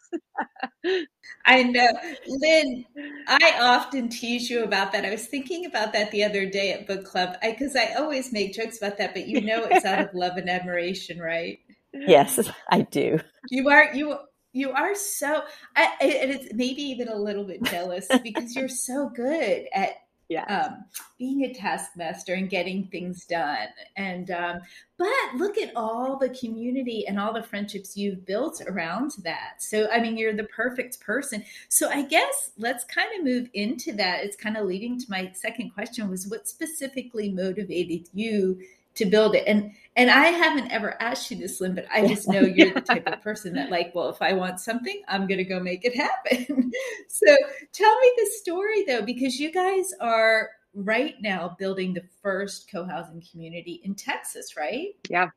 I 1.46 1.64
know. 1.64 1.90
Lynn, 2.26 2.86
I 3.28 3.58
often 3.60 4.08
tease 4.08 4.50
you 4.50 4.64
about 4.64 4.94
that. 4.94 5.04
I 5.04 5.10
was 5.10 5.28
thinking 5.28 5.66
about 5.66 5.92
that 5.92 6.12
the 6.12 6.24
other 6.24 6.46
day 6.46 6.72
at 6.72 6.88
book 6.88 7.04
club 7.04 7.36
because 7.42 7.76
I, 7.76 7.92
I, 7.92 7.94
always 7.96 8.32
make 8.32 8.54
jokes 8.54 8.78
about 8.78 8.98
that, 9.00 9.14
but 9.14 9.28
you 9.28 9.42
know 9.42 9.66
it's 9.66 9.84
out 9.84 10.00
of 10.00 10.10
love 10.14 10.38
and 10.38 10.50
admiration, 10.50 11.20
right? 11.20 11.60
Yes, 11.92 12.40
I 12.70 12.84
do. 12.84 13.20
You 13.50 13.70
are 13.70 13.94
you 13.94 14.18
you 14.54 14.72
are 14.72 14.96
so 14.96 15.42
I, 15.76 15.92
and 16.00 16.32
it's 16.32 16.54
maybe 16.54 16.84
even 16.84 17.10
a 17.10 17.18
little 17.18 17.44
bit 17.44 17.64
jealous 17.64 18.08
because 18.24 18.56
you're 18.56 18.70
so 18.70 19.12
good 19.14 19.68
at 19.74 19.96
yeah. 20.34 20.66
um, 20.66 20.86
being 21.20 21.44
a 21.44 21.54
taskmaster 21.54 22.34
and 22.34 22.50
getting 22.50 22.88
things 22.88 23.26
done. 23.26 23.68
And 23.96 24.32
um, 24.32 24.60
but 24.98 25.08
look 25.36 25.58
at 25.58 25.72
all 25.76 26.18
the 26.18 26.30
community 26.30 27.06
and 27.08 27.20
all 27.20 27.34
the 27.34 27.44
friendships 27.44 27.96
you've 27.96 28.26
built 28.26 28.62
around 28.68 29.12
that. 29.24 29.62
So 29.62 29.88
I 29.92 30.00
mean, 30.02 30.18
you're 30.18 30.34
the 30.34 30.46
perfect 30.46 31.00
person. 31.02 31.44
So 31.70 31.90
I 31.90 32.04
guess 32.04 32.52
let's 32.58 32.84
kind 32.84 33.10
of 33.18 33.24
move 33.24 33.50
into 33.54 33.94
that. 33.94 34.24
It's 34.24 34.38
kind 34.38 34.58
of 34.58 34.66
leading 34.66 35.00
to 35.00 35.06
my 35.10 35.32
second 35.34 35.72
question: 35.72 36.10
was 36.10 36.28
what 36.28 36.48
specifically 36.48 37.30
motivated 37.30 38.10
you 38.14 38.60
to 38.96 39.06
build 39.06 39.36
it? 39.36 39.44
And 39.48 39.72
and 39.96 40.10
I 40.10 40.28
haven't 40.28 40.72
ever 40.72 41.00
asked 41.02 41.30
you 41.30 41.38
this, 41.38 41.62
Lynn, 41.62 41.76
but 41.76 41.86
I 41.94 42.08
just 42.08 42.28
know 42.28 42.42
you're 42.42 42.74
the 42.74 42.82
type 42.94 43.06
of 43.06 43.22
person 43.22 43.54
that, 43.54 43.70
like, 43.70 43.94
well, 43.94 44.10
if 44.10 44.22
I 44.22 44.34
want 44.34 44.60
something, 44.60 45.02
I'm 45.08 45.28
going 45.28 45.38
to 45.38 45.44
go 45.44 45.60
make 45.60 45.86
it 45.86 45.96
happen. 45.96 46.72
so 47.08 47.38
tell 47.72 48.00
me 48.00 48.12
the 48.18 48.32
story, 48.42 48.84
though, 48.86 49.04
because 49.04 49.40
you 49.40 49.52
guys 49.52 49.94
are 50.02 50.50
right 50.74 51.14
now 51.22 51.56
building 51.60 51.94
the 51.94 52.04
first 52.24 52.72
co 52.72 52.86
housing 52.86 53.24
community 53.32 53.82
in 53.84 53.94
Texas, 53.94 54.58
right? 54.58 54.96
Yeah. 55.10 55.30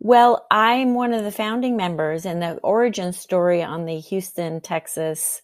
Well, 0.00 0.46
I'm 0.50 0.94
one 0.94 1.12
of 1.12 1.22
the 1.22 1.32
founding 1.32 1.76
members, 1.76 2.26
and 2.26 2.42
the 2.42 2.56
origin 2.64 3.12
story 3.12 3.62
on 3.62 3.86
the 3.86 4.00
Houston, 4.00 4.60
Texas 4.60 5.42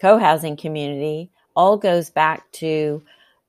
co 0.00 0.18
housing 0.18 0.56
community 0.56 1.30
all 1.54 1.76
goes 1.76 2.10
back 2.10 2.50
to 2.50 3.02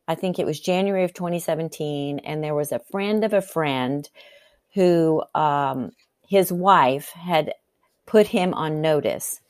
I 0.08 0.16
think 0.16 0.38
it 0.38 0.46
was 0.46 0.60
January 0.60 1.04
of 1.04 1.14
2017, 1.14 2.20
and 2.20 2.44
there 2.44 2.56
was 2.56 2.72
a 2.72 2.80
friend 2.92 3.24
of 3.24 3.34
a 3.34 3.42
friend 3.42 4.08
who 4.74 5.24
um, 5.34 5.92
his 6.28 6.52
wife 6.52 7.10
had 7.10 7.54
put 8.06 8.28
him 8.28 8.54
on 8.54 8.82
notice. 8.82 9.42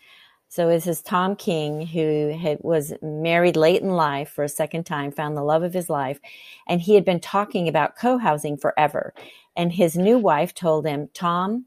So 0.48 0.70
this 0.70 0.88
is 0.88 1.02
Tom 1.02 1.36
King, 1.36 1.86
who 1.86 2.38
had, 2.40 2.60
was 2.62 2.94
married 3.02 3.58
late 3.58 3.82
in 3.82 3.90
life 3.90 4.30
for 4.30 4.44
a 4.44 4.50
second 4.50 4.86
time, 4.86 5.12
found 5.12 5.36
the 5.36 5.44
love 5.44 5.64
of 5.64 5.74
his 5.74 5.90
life, 5.90 6.20
and 6.68 6.80
he 6.80 6.96
had 6.96 7.04
been 7.04 7.20
talking 7.20 7.68
about 7.68 7.98
co-housing 7.98 8.58
forever. 8.58 9.14
And 9.58 9.74
his 9.74 9.98
new 9.98 10.18
wife 10.18 10.54
told 10.54 10.86
him, 10.86 11.10
Tom, 11.14 11.66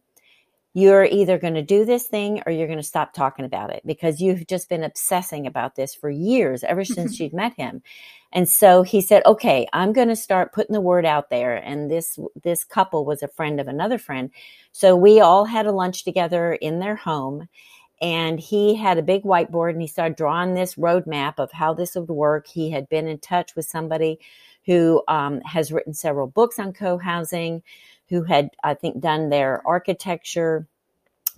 you're 0.79 1.05
either 1.05 1.39
going 1.39 1.55
to 1.55 1.63
do 1.63 1.85
this 1.85 2.07
thing 2.07 2.41
or 2.47 2.53
you're 2.53 2.69
going 2.69 2.79
to 2.79 2.85
stop 2.85 3.13
talking 3.13 3.45
about 3.45 3.71
it 3.71 3.83
because 3.85 4.21
you've 4.21 4.47
just 4.47 4.69
been 4.69 4.85
obsessing 4.85 5.47
about 5.47 5.75
this 5.75 5.95
for 5.95 6.09
years, 6.09 6.63
ever 6.63 6.85
since 6.85 7.19
you'd 7.19 7.33
met 7.33 7.55
him. 7.55 7.83
And 8.33 8.49
so 8.49 8.83
he 8.83 9.01
said, 9.01 9.23
okay, 9.27 9.67
I'm 9.73 9.93
going 9.93 10.09
to 10.09 10.17
start 10.17 10.53
putting 10.53 10.75
the 10.75 10.81
word 10.81 11.05
out 11.05 11.31
there. 11.31 11.57
And 11.57 11.91
this, 11.91 12.19
this 12.45 12.63
couple 12.63 13.05
was 13.05 13.23
a 13.23 13.29
friend 13.29 13.59
of 13.59 13.67
another 13.67 13.99
friend. 13.99 14.31
So 14.71 14.95
we 14.95 15.21
all 15.21 15.47
had 15.47 15.67
a 15.67 15.73
lunch 15.73 16.05
together 16.05 16.53
in 16.53 16.79
their 16.79 16.97
home 16.97 17.49
and 18.01 18.39
he 18.39 18.77
had 18.77 18.99
a 18.99 19.03
big 19.03 19.25
whiteboard 19.25 19.71
and 19.71 19.83
he 19.83 19.89
started 19.89 20.17
drawing 20.17 20.55
this 20.55 20.77
roadmap 20.77 21.35
of 21.39 21.51
how 21.51 21.75
this 21.75 21.97
would 21.97 22.09
work. 22.09 22.47
He 22.47 22.71
had 22.71 22.89
been 22.89 23.09
in 23.09 23.19
touch 23.19 23.57
with 23.57 23.67
somebody 23.67 24.21
who 24.67 25.03
um, 25.09 25.41
has 25.41 25.73
written 25.73 25.95
several 25.95 26.27
books 26.27 26.59
on 26.59 26.73
co-housing, 26.73 27.63
who 28.09 28.23
had, 28.23 28.51
I 28.63 28.75
think, 28.75 29.01
done 29.01 29.29
their 29.29 29.67
architecture 29.67 30.67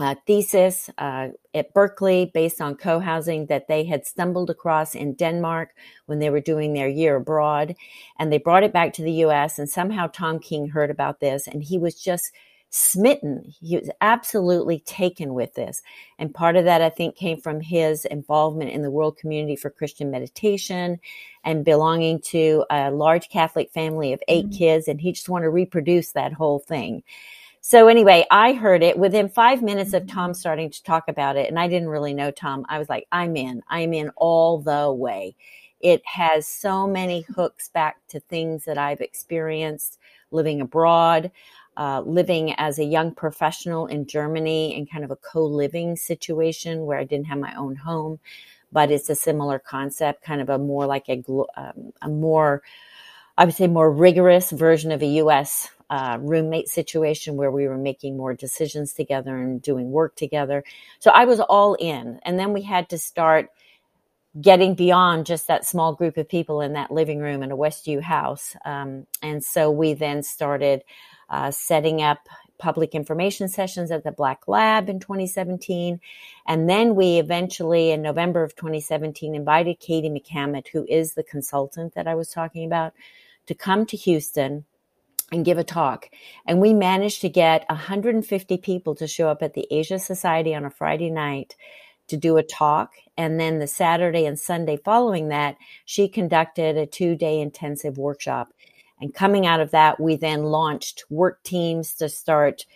uh, 0.01 0.15
thesis 0.27 0.89
uh, 0.97 1.29
at 1.53 1.75
Berkeley 1.75 2.31
based 2.33 2.61
on 2.61 2.75
co 2.75 3.01
housing 3.01 3.47
that 3.47 3.69
they 3.69 3.85
had 3.85 4.07
stumbled 4.07 4.49
across 4.49 4.95
in 4.95 5.15
Denmark 5.15 5.71
when 6.07 6.19
they 6.21 6.31
were 6.31 6.41
doing 6.41 6.73
their 6.73 6.89
year 6.89 7.17
abroad. 7.17 7.75
And 8.19 8.33
they 8.33 8.39
brought 8.39 8.63
it 8.63 8.73
back 8.73 8.95
to 8.95 9.03
the 9.03 9.25
US. 9.25 9.59
And 9.59 9.69
somehow 9.69 10.07
Tom 10.07 10.39
King 10.39 10.69
heard 10.69 10.91
about 10.91 11.21
this 11.21 11.47
and 11.47 11.63
he 11.63 11.77
was 11.77 11.95
just 11.95 12.33
smitten. 12.71 13.53
He 13.61 13.77
was 13.77 13.91
absolutely 14.01 14.81
taken 14.81 15.35
with 15.35 15.55
this. 15.55 15.83
And 16.19 16.33
part 16.33 16.57
of 16.57 16.65
that, 16.65 16.81
I 16.81 16.89
think, 16.89 17.17
came 17.17 17.41
from 17.41 17.61
his 17.61 18.05
involvement 18.05 18.71
in 18.71 18.83
the 18.83 18.91
World 18.91 19.19
Community 19.19 19.57
for 19.57 19.71
Christian 19.71 20.11
Meditation 20.11 21.01
and 21.45 21.65
belonging 21.65 22.21
to 22.21 22.65
a 22.71 22.91
large 22.91 23.29
Catholic 23.29 23.73
family 23.73 24.13
of 24.13 24.23
8 24.29 24.47
mm-hmm. 24.47 24.57
kids. 24.57 24.89
And 24.89 25.01
he 25.01 25.13
just 25.13 25.29
wanted 25.29 25.45
to 25.45 25.51
reproduce 25.51 26.13
that 26.13 26.33
whole 26.33 26.61
thing. 26.61 27.03
So 27.61 27.89
anyway, 27.89 28.25
I 28.31 28.55
heard 28.55 28.83
it 28.83 28.99
within 28.99 29.29
five 29.29 29.63
minutes 29.63 29.93
of 29.93 30.07
Tom 30.07 30.33
starting 30.33 30.71
to 30.71 30.83
talk 30.83 31.05
about 31.09 31.37
it. 31.37 31.49
And 31.49 31.59
I 31.59 31.69
didn't 31.69 31.89
really 31.89 32.15
know 32.15 32.31
Tom. 32.31 32.65
I 32.69 32.79
was 32.79 32.89
like, 32.89 33.07
I'm 33.13 33.37
in, 33.37 33.63
I'm 33.69 33.93
in 33.93 34.11
all 34.17 34.59
the 34.59 34.93
way. 34.93 35.37
It 35.81 36.03
has 36.07 36.47
so 36.47 36.87
many 36.87 37.23
hooks 37.35 37.69
back 37.69 37.97
to 38.09 38.21
things 38.21 38.65
that 38.65 38.79
I've 38.79 39.01
experienced 39.01 39.99
living 40.31 40.61
abroad, 40.61 41.31
uh, 41.81 42.03
living 42.03 42.53
as 42.59 42.79
a 42.79 42.85
young 42.85 43.13
professional 43.13 43.87
in 43.87 44.07
Germany 44.07 44.77
in 44.77 44.87
kind 44.87 45.03
of 45.03 45.11
a 45.11 45.17
co-living 45.17 45.97
situation 45.97 46.85
where 46.85 46.99
I 46.99 47.05
didn't 47.05 47.27
have 47.27 47.39
my 47.39 47.55
own 47.57 47.75
home, 47.75 48.21
but 48.71 48.93
it's 48.93 49.11
a 49.11 49.17
similar 49.17 49.59
concept, 49.59 50.23
kind 50.23 50.41
of 50.41 50.49
a 50.49 50.59
more 50.59 50.87
like 50.87 51.09
a, 51.09 51.25
um, 51.57 51.93
a 52.03 52.09
more, 52.09 52.63
I 53.37 53.45
would 53.45 53.55
say 53.55 53.67
more 53.67 53.91
rigorous 53.91 54.51
version 54.51 54.93
of 54.93 55.03
a 55.03 55.07
U.S 55.07 55.71
uh, 55.91 56.19
roommate 56.21 56.69
situation 56.69 57.37
where 57.37 57.51
we 57.51 57.67
were 57.67 57.77
making 57.77 58.17
more 58.17 58.33
decisions 58.33 58.93
together 58.93 59.37
and 59.37 59.61
doing 59.61 59.91
work 59.91 60.15
together. 60.15 60.63
So 61.01 61.11
I 61.11 61.25
was 61.25 61.41
all 61.41 61.75
in. 61.75 62.21
And 62.23 62.39
then 62.39 62.53
we 62.53 62.63
had 62.63 62.89
to 62.91 62.99
start 62.99 63.51
getting 64.41 64.77
beyond 64.77 65.27
just 65.27 65.49
that 65.49 65.67
small 65.67 65.93
group 65.93 66.17
of 66.17 66.29
people 66.29 66.61
in 66.61 66.75
that 66.75 66.93
living 66.93 67.19
room 67.19 67.43
in 67.43 67.51
a 67.51 67.57
Westview 67.57 68.01
house. 68.01 68.55
Um, 68.65 69.09
and 69.21 69.43
so 69.43 69.73
we 69.73 69.95
then 69.95 70.23
started 70.23 70.85
uh, 71.31 71.51
setting 71.51 72.03
up 72.03 72.19
public 72.59 72.95
information 72.95 73.49
sessions 73.49 73.91
at 73.91 74.05
the 74.05 74.13
Black 74.13 74.47
Lab 74.47 74.89
in 74.89 75.01
2017. 75.01 76.01
And 76.47 76.69
then 76.69 76.95
we 76.95 77.19
eventually, 77.19 77.91
in 77.91 78.03
November 78.03 78.45
of 78.45 78.55
2017, 78.55 79.35
invited 79.35 79.81
Katie 79.81 80.11
McCamant, 80.11 80.69
who 80.69 80.85
is 80.89 81.15
the 81.15 81.23
consultant 81.23 81.95
that 81.95 82.07
I 82.07 82.15
was 82.15 82.31
talking 82.31 82.67
about, 82.67 82.93
to 83.47 83.55
come 83.55 83.87
to 83.87 83.97
Houston 83.97 84.65
and 85.33 85.45
give 85.45 85.59
a 85.59 85.65
talk. 85.65 86.11
And 86.47 86.61
we 86.61 86.75
managed 86.75 87.21
to 87.23 87.29
get 87.29 87.65
150 87.69 88.59
people 88.59 88.95
to 88.97 89.07
show 89.07 89.29
up 89.29 89.43
at 89.43 89.55
the 89.55 89.67
Asia 89.71 89.99
Society 89.99 90.55
on 90.55 90.65
a 90.65 90.71
Friday 90.71 91.11
night 91.11 91.57
to 92.09 92.17
do 92.17 92.37
a 92.37 92.43
talk. 92.43 92.93
And 93.17 93.39
then 93.39 93.59
the 93.59 93.67
Saturday 93.67 94.27
and 94.27 94.39
Sunday 94.39 94.77
following 94.77 95.29
that, 95.29 95.57
she 95.85 96.09
conducted 96.09 96.77
a 96.77 96.87
two 96.87 97.15
day 97.15 97.41
intensive 97.41 97.97
workshop. 97.97 98.53
And 99.01 99.15
coming 99.15 99.47
out 99.47 99.61
of 99.61 99.71
that, 99.71 99.99
we 99.99 100.17
then 100.17 100.45
launched 100.45 101.05
work 101.09 101.43
teams 101.43 101.95
to 101.95 102.09
start 102.09 102.67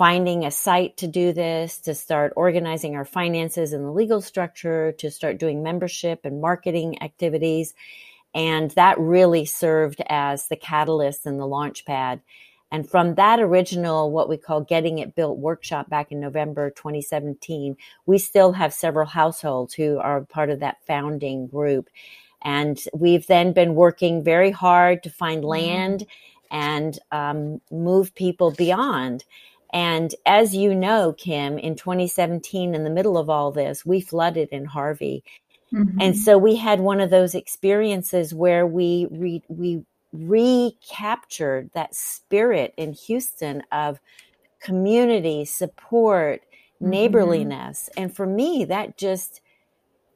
finding 0.00 0.46
a 0.46 0.50
site 0.50 0.96
to 0.96 1.06
do 1.06 1.32
this, 1.32 1.78
to 1.78 1.94
start 1.94 2.32
organizing 2.34 2.96
our 2.96 3.04
finances 3.04 3.74
and 3.74 3.84
the 3.84 3.90
legal 3.90 4.22
structure, 4.22 4.92
to 4.92 5.10
start 5.10 5.36
doing 5.36 5.62
membership 5.62 6.20
and 6.24 6.40
marketing 6.40 7.02
activities. 7.02 7.74
And 8.34 8.70
that 8.70 8.98
really 8.98 9.44
served 9.44 10.00
as 10.08 10.48
the 10.48 10.56
catalyst 10.56 11.26
and 11.26 11.38
the 11.38 11.46
launch 11.46 11.84
pad. 11.84 12.22
And 12.72 12.88
from 12.88 13.16
that 13.16 13.40
original, 13.40 14.10
what 14.10 14.28
we 14.28 14.36
call 14.36 14.62
Getting 14.62 15.00
It 15.00 15.14
Built 15.14 15.38
workshop 15.38 15.90
back 15.90 16.12
in 16.12 16.20
November 16.20 16.70
2017, 16.70 17.76
we 18.06 18.18
still 18.18 18.52
have 18.52 18.72
several 18.72 19.06
households 19.06 19.74
who 19.74 19.98
are 19.98 20.22
part 20.22 20.50
of 20.50 20.60
that 20.60 20.78
founding 20.86 21.48
group. 21.48 21.90
And 22.42 22.82
we've 22.94 23.26
then 23.26 23.52
been 23.52 23.74
working 23.74 24.24
very 24.24 24.50
hard 24.50 25.02
to 25.02 25.10
find 25.10 25.40
mm-hmm. 25.40 25.48
land 25.48 26.06
and 26.50 26.98
um, 27.12 27.60
move 27.70 28.14
people 28.14 28.50
beyond. 28.50 29.24
And 29.72 30.14
as 30.26 30.54
you 30.54 30.74
know, 30.74 31.12
Kim, 31.12 31.58
in 31.58 31.76
2017, 31.76 32.74
in 32.74 32.84
the 32.84 32.90
middle 32.90 33.16
of 33.16 33.30
all 33.30 33.52
this, 33.52 33.86
we 33.86 34.00
flooded 34.00 34.48
in 34.50 34.64
Harvey. 34.64 35.22
Mm-hmm. 35.72 36.00
And 36.00 36.18
so 36.18 36.36
we 36.36 36.56
had 36.56 36.80
one 36.80 37.00
of 37.00 37.10
those 37.10 37.34
experiences 37.34 38.34
where 38.34 38.66
we 38.66 39.06
re- 39.10 39.44
we 39.48 39.84
recaptured 40.12 41.70
that 41.74 41.94
spirit 41.94 42.74
in 42.76 42.92
Houston 42.94 43.62
of 43.70 44.00
community 44.60 45.44
support, 45.44 46.42
mm-hmm. 46.42 46.90
neighborliness. 46.90 47.88
And 47.96 48.14
for 48.14 48.26
me, 48.26 48.64
that 48.64 48.98
just 48.98 49.40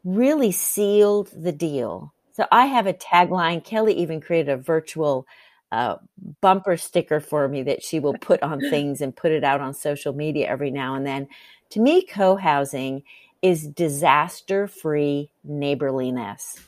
really 0.04 0.52
sealed 0.52 1.30
the 1.34 1.52
deal. 1.52 2.13
So 2.34 2.46
I 2.50 2.66
have 2.66 2.86
a 2.86 2.92
tagline. 2.92 3.64
Kelly 3.64 3.94
even 3.94 4.20
created 4.20 4.50
a 4.50 4.56
virtual 4.56 5.26
uh, 5.70 5.96
bumper 6.40 6.76
sticker 6.76 7.20
for 7.20 7.48
me 7.48 7.62
that 7.62 7.82
she 7.82 8.00
will 8.00 8.14
put 8.14 8.42
on 8.42 8.60
things 8.70 9.00
and 9.00 9.14
put 9.14 9.32
it 9.32 9.44
out 9.44 9.60
on 9.60 9.72
social 9.72 10.12
media 10.12 10.48
every 10.48 10.70
now 10.70 10.94
and 10.94 11.06
then. 11.06 11.28
To 11.70 11.80
me, 11.80 12.04
co 12.04 12.36
housing 12.36 13.02
is 13.40 13.66
disaster 13.66 14.66
free 14.66 15.30
neighborliness. 15.44 16.58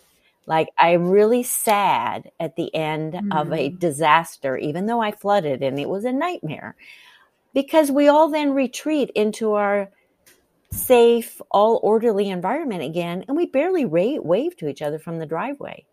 Like, 0.47 0.69
I'm 0.79 1.09
really 1.09 1.43
sad 1.43 2.31
at 2.39 2.55
the 2.55 2.73
end 2.73 3.15
mm. 3.15 3.37
of 3.37 3.53
a 3.53 3.71
mm. 3.71 3.79
disaster, 3.79 4.57
even 4.57 4.87
though 4.87 5.01
I 5.01 5.11
flooded 5.11 5.63
and 5.63 5.81
it 5.81 5.89
was 5.89 6.05
a 6.05 6.13
nightmare, 6.13 6.77
because 7.53 7.91
we 7.91 8.07
all 8.07 8.29
then 8.29 8.53
retreat 8.53 9.11
into 9.17 9.55
our 9.55 9.91
safe, 10.71 11.41
all 11.51 11.81
orderly 11.83 12.29
environment 12.29 12.83
again, 12.83 13.25
and 13.29 13.37
we 13.37 13.47
barely 13.47 13.85
ra- 13.85 14.21
wave 14.21 14.57
to 14.57 14.69
each 14.69 14.83
other 14.83 14.99
from 14.99 15.19
the 15.19 15.27
driveway. 15.27 15.85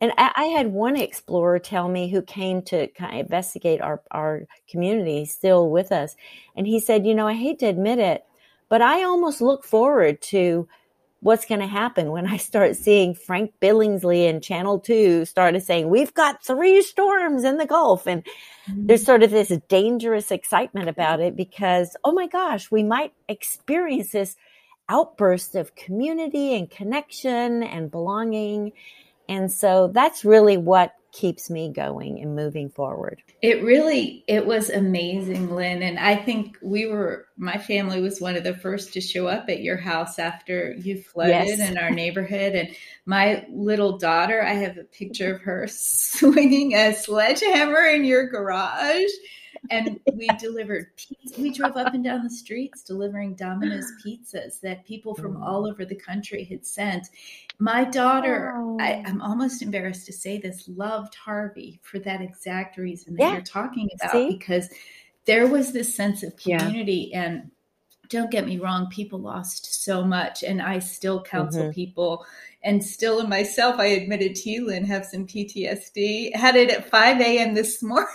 And 0.00 0.12
I, 0.16 0.32
I, 0.36 0.44
had 0.44 0.68
one 0.68 0.96
explorer 0.96 1.58
tell 1.58 1.88
me 1.88 2.08
who 2.08 2.22
came 2.22 2.62
to 2.62 2.86
kind 2.88 3.14
of 3.14 3.26
investigate 3.26 3.80
our, 3.80 4.00
our 4.10 4.44
community, 4.68 5.24
still 5.24 5.70
with 5.70 5.90
us. 5.90 6.14
And 6.56 6.66
he 6.66 6.78
said, 6.78 7.06
You 7.06 7.14
know, 7.14 7.26
I 7.26 7.34
hate 7.34 7.58
to 7.60 7.66
admit 7.66 7.98
it, 7.98 8.24
but 8.68 8.80
I 8.80 9.02
almost 9.02 9.40
look 9.40 9.64
forward 9.64 10.22
to 10.22 10.68
what's 11.20 11.46
going 11.46 11.60
to 11.60 11.66
happen 11.66 12.10
when 12.10 12.26
I 12.26 12.36
start 12.36 12.76
seeing 12.76 13.14
Frank 13.14 13.52
Billingsley 13.60 14.28
and 14.28 14.42
Channel 14.42 14.78
2 14.78 15.24
started 15.24 15.62
saying, 15.62 15.88
We've 15.88 16.14
got 16.14 16.44
three 16.44 16.82
storms 16.82 17.44
in 17.44 17.56
the 17.56 17.66
Gulf. 17.66 18.06
And 18.06 18.24
mm-hmm. 18.24 18.86
there's 18.86 19.04
sort 19.04 19.22
of 19.22 19.30
this 19.30 19.52
dangerous 19.68 20.30
excitement 20.30 20.88
about 20.88 21.20
it 21.20 21.36
because, 21.36 21.96
oh 22.04 22.12
my 22.12 22.26
gosh, 22.26 22.70
we 22.70 22.82
might 22.82 23.12
experience 23.28 24.12
this 24.12 24.36
outburst 24.88 25.54
of 25.54 25.74
community 25.74 26.56
and 26.56 26.70
connection 26.70 27.62
and 27.62 27.90
belonging. 27.90 28.72
And 29.28 29.52
so 29.52 29.90
that's 29.92 30.24
really 30.24 30.56
what 30.56 30.94
keeps 31.12 31.50
me 31.50 31.72
going 31.72 32.20
and 32.20 32.36
moving 32.36 32.68
forward. 32.70 33.22
It 33.42 33.62
really 33.62 34.24
it 34.28 34.46
was 34.46 34.70
amazing, 34.70 35.54
Lynn, 35.54 35.82
and 35.82 35.98
I 35.98 36.16
think 36.16 36.58
we 36.62 36.86
were 36.86 37.27
my 37.38 37.56
family 37.56 38.00
was 38.00 38.20
one 38.20 38.36
of 38.36 38.44
the 38.44 38.54
first 38.54 38.92
to 38.94 39.00
show 39.00 39.28
up 39.28 39.48
at 39.48 39.62
your 39.62 39.76
house 39.76 40.18
after 40.18 40.72
you 40.72 41.00
flooded 41.00 41.58
yes. 41.58 41.70
in 41.70 41.78
our 41.78 41.90
neighborhood 41.90 42.54
and 42.54 42.68
my 43.06 43.46
little 43.48 43.96
daughter, 43.96 44.42
I 44.42 44.54
have 44.54 44.76
a 44.76 44.84
picture 44.84 45.36
of 45.36 45.42
her 45.42 45.66
swinging 45.70 46.74
a 46.74 46.94
sledgehammer 46.94 47.86
in 47.86 48.04
your 48.04 48.26
garage 48.26 49.10
and 49.70 50.00
we 50.14 50.28
delivered 50.38 50.96
pizza. 50.96 51.40
We 51.40 51.50
drove 51.50 51.76
up 51.76 51.94
and 51.94 52.04
down 52.04 52.24
the 52.24 52.30
streets 52.30 52.82
delivering 52.82 53.34
Domino's 53.34 53.90
pizzas 54.04 54.60
that 54.60 54.84
people 54.84 55.14
from 55.14 55.42
oh. 55.42 55.46
all 55.46 55.66
over 55.66 55.84
the 55.84 55.94
country 55.94 56.44
had 56.44 56.66
sent. 56.66 57.08
My 57.58 57.84
daughter, 57.84 58.52
I, 58.80 59.02
oh. 59.06 59.10
am 59.10 59.20
almost 59.20 59.62
embarrassed 59.62 60.06
to 60.06 60.12
say 60.12 60.38
this, 60.38 60.68
loved 60.68 61.14
Harvey 61.14 61.80
for 61.82 61.98
that 62.00 62.20
exact 62.20 62.76
reason 62.76 63.14
that 63.14 63.22
yeah. 63.22 63.32
you're 63.32 63.42
talking 63.42 63.88
about 63.94 64.12
See? 64.12 64.28
because 64.30 64.68
there 65.28 65.46
was 65.46 65.72
this 65.72 65.94
sense 65.94 66.22
of 66.22 66.34
community 66.36 67.10
yeah. 67.12 67.22
and 67.22 67.50
don't 68.08 68.30
get 68.30 68.46
me 68.46 68.56
wrong, 68.56 68.88
people 68.88 69.18
lost 69.18 69.84
so 69.84 70.02
much, 70.02 70.42
and 70.42 70.62
I 70.62 70.78
still 70.78 71.22
counsel 71.22 71.64
mm-hmm. 71.64 71.72
people. 71.72 72.24
And 72.62 72.82
still 72.82 73.20
in 73.20 73.28
myself, 73.28 73.78
I 73.78 73.84
admitted 73.88 74.34
to 74.36 74.50
you, 74.50 74.66
Lynn, 74.66 74.86
have 74.86 75.04
some 75.04 75.26
PTSD. 75.26 76.34
Had 76.34 76.56
it 76.56 76.70
at 76.70 76.88
5 76.88 77.20
a.m. 77.20 77.52
this 77.52 77.82
morning 77.82 78.08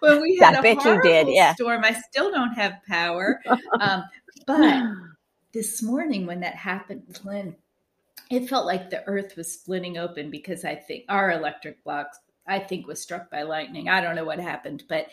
when 0.00 0.20
we 0.20 0.36
had 0.36 0.62
a 0.62 0.74
horrible 0.74 1.02
did, 1.02 1.28
yeah. 1.30 1.54
storm. 1.54 1.82
I 1.82 1.94
still 1.94 2.30
don't 2.30 2.52
have 2.52 2.74
power. 2.86 3.40
Um, 3.80 4.04
but 4.46 4.84
this 5.54 5.82
morning 5.82 6.26
when 6.26 6.40
that 6.40 6.54
happened, 6.54 7.18
Lynn, 7.24 7.56
it 8.30 8.48
felt 8.48 8.66
like 8.66 8.90
the 8.90 9.02
earth 9.06 9.36
was 9.36 9.50
splitting 9.50 9.96
open 9.96 10.30
because 10.30 10.66
I 10.66 10.74
think 10.74 11.04
our 11.08 11.32
electric 11.32 11.82
box 11.82 12.18
I 12.46 12.58
think, 12.58 12.86
was 12.86 13.00
struck 13.00 13.30
by 13.30 13.42
lightning. 13.42 13.88
I 13.88 14.00
don't 14.00 14.16
know 14.16 14.24
what 14.24 14.38
happened, 14.38 14.84
but 14.88 15.06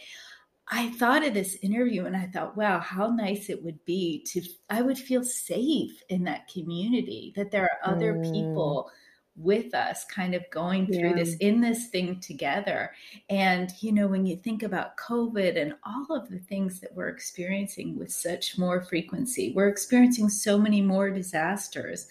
I 0.67 0.89
thought 0.91 1.25
of 1.25 1.33
this 1.33 1.57
interview 1.61 2.05
and 2.05 2.15
I 2.15 2.27
thought, 2.27 2.55
wow, 2.55 2.79
how 2.79 3.07
nice 3.07 3.49
it 3.49 3.63
would 3.63 3.83
be 3.85 4.25
to, 4.29 4.41
I 4.69 4.81
would 4.81 4.97
feel 4.97 5.23
safe 5.23 6.01
in 6.09 6.23
that 6.23 6.47
community, 6.47 7.33
that 7.35 7.51
there 7.51 7.63
are 7.63 7.91
other 7.91 8.13
mm. 8.13 8.31
people 8.31 8.89
with 9.35 9.73
us 9.73 10.03
kind 10.05 10.35
of 10.35 10.43
going 10.51 10.85
through 10.85 11.09
yeah. 11.09 11.15
this 11.15 11.35
in 11.37 11.61
this 11.61 11.87
thing 11.87 12.19
together 12.19 12.91
and 13.29 13.71
you 13.79 13.91
know 13.91 14.05
when 14.05 14.25
you 14.25 14.35
think 14.35 14.61
about 14.61 14.97
covid 14.97 15.59
and 15.59 15.73
all 15.85 16.05
of 16.15 16.29
the 16.29 16.39
things 16.39 16.81
that 16.81 16.93
we're 16.93 17.07
experiencing 17.07 17.97
with 17.97 18.11
such 18.11 18.57
more 18.57 18.83
frequency 18.83 19.53
we're 19.55 19.69
experiencing 19.69 20.27
so 20.27 20.57
many 20.57 20.81
more 20.81 21.09
disasters 21.09 22.07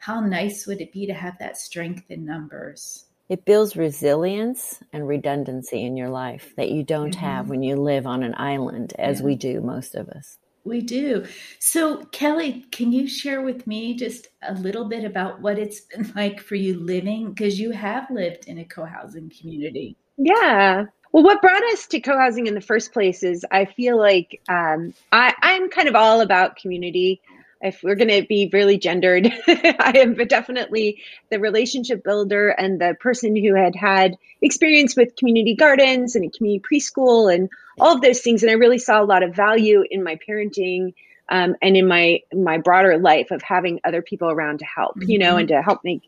how 0.00 0.18
nice 0.18 0.66
would 0.66 0.80
it 0.80 0.92
be 0.92 1.06
to 1.06 1.14
have 1.14 1.38
that 1.38 1.56
strength 1.56 2.10
in 2.10 2.24
numbers 2.24 3.04
it 3.28 3.44
builds 3.44 3.76
resilience 3.76 4.80
and 4.92 5.08
redundancy 5.08 5.84
in 5.84 5.96
your 5.96 6.10
life 6.10 6.52
that 6.56 6.70
you 6.70 6.82
don't 6.82 7.14
mm-hmm. 7.14 7.24
have 7.24 7.48
when 7.48 7.62
you 7.62 7.76
live 7.76 8.06
on 8.06 8.22
an 8.22 8.34
island, 8.36 8.92
as 8.98 9.20
yeah. 9.20 9.26
we 9.26 9.34
do, 9.34 9.60
most 9.60 9.94
of 9.94 10.08
us. 10.10 10.38
We 10.64 10.80
do. 10.80 11.26
So, 11.58 12.04
Kelly, 12.06 12.64
can 12.70 12.90
you 12.90 13.06
share 13.06 13.42
with 13.42 13.66
me 13.66 13.94
just 13.94 14.28
a 14.42 14.54
little 14.54 14.86
bit 14.86 15.04
about 15.04 15.40
what 15.40 15.58
it's 15.58 15.80
been 15.94 16.12
like 16.14 16.40
for 16.40 16.54
you 16.54 16.78
living? 16.78 17.30
Because 17.30 17.60
you 17.60 17.70
have 17.70 18.10
lived 18.10 18.46
in 18.46 18.58
a 18.58 18.64
co 18.64 18.84
housing 18.84 19.30
community. 19.38 19.96
Yeah. 20.16 20.86
Well, 21.12 21.22
what 21.22 21.42
brought 21.42 21.62
us 21.72 21.86
to 21.88 22.00
co 22.00 22.18
housing 22.18 22.46
in 22.46 22.54
the 22.54 22.60
first 22.60 22.92
place 22.92 23.22
is 23.22 23.44
I 23.50 23.66
feel 23.66 23.98
like 23.98 24.40
um, 24.48 24.94
I, 25.12 25.34
I'm 25.42 25.70
kind 25.70 25.88
of 25.88 25.94
all 25.94 26.20
about 26.20 26.56
community 26.56 27.20
if 27.64 27.82
we're 27.82 27.94
going 27.94 28.10
to 28.10 28.26
be 28.26 28.50
really 28.52 28.78
gendered, 28.78 29.26
I 29.48 29.94
am 29.96 30.14
definitely 30.14 31.02
the 31.30 31.40
relationship 31.40 32.04
builder 32.04 32.50
and 32.50 32.80
the 32.80 32.94
person 33.00 33.34
who 33.34 33.54
had 33.54 33.74
had 33.74 34.16
experience 34.42 34.94
with 34.94 35.16
community 35.16 35.56
gardens 35.56 36.14
and 36.14 36.26
a 36.26 36.30
community 36.30 36.62
preschool 36.62 37.34
and 37.34 37.48
all 37.80 37.96
of 37.96 38.02
those 38.02 38.20
things. 38.20 38.42
And 38.42 38.50
I 38.50 38.54
really 38.54 38.78
saw 38.78 39.02
a 39.02 39.04
lot 39.04 39.22
of 39.22 39.34
value 39.34 39.82
in 39.90 40.04
my 40.04 40.18
parenting 40.28 40.92
um, 41.30 41.56
and 41.62 41.74
in 41.74 41.88
my 41.88 42.20
my 42.34 42.58
broader 42.58 42.98
life 42.98 43.30
of 43.30 43.40
having 43.40 43.80
other 43.82 44.02
people 44.02 44.30
around 44.30 44.58
to 44.58 44.66
help, 44.66 44.96
mm-hmm. 44.96 45.10
you 45.10 45.18
know, 45.18 45.38
and 45.38 45.48
to 45.48 45.62
help 45.62 45.80
make 45.82 46.02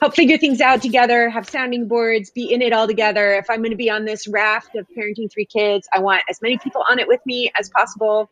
help 0.00 0.16
figure 0.16 0.38
things 0.38 0.60
out 0.60 0.82
together, 0.82 1.30
have 1.30 1.48
sounding 1.48 1.86
boards, 1.86 2.30
be 2.30 2.52
in 2.52 2.62
it 2.62 2.72
all 2.72 2.88
together. 2.88 3.34
If 3.34 3.48
I'm 3.48 3.58
going 3.58 3.70
to 3.70 3.76
be 3.76 3.90
on 3.90 4.06
this 4.06 4.26
raft 4.26 4.74
of 4.74 4.88
parenting 4.96 5.30
three 5.30 5.44
kids, 5.44 5.88
I 5.92 6.00
want 6.00 6.22
as 6.28 6.42
many 6.42 6.58
people 6.58 6.82
on 6.88 6.98
it 6.98 7.06
with 7.06 7.20
me 7.24 7.52
as 7.56 7.68
possible 7.68 8.28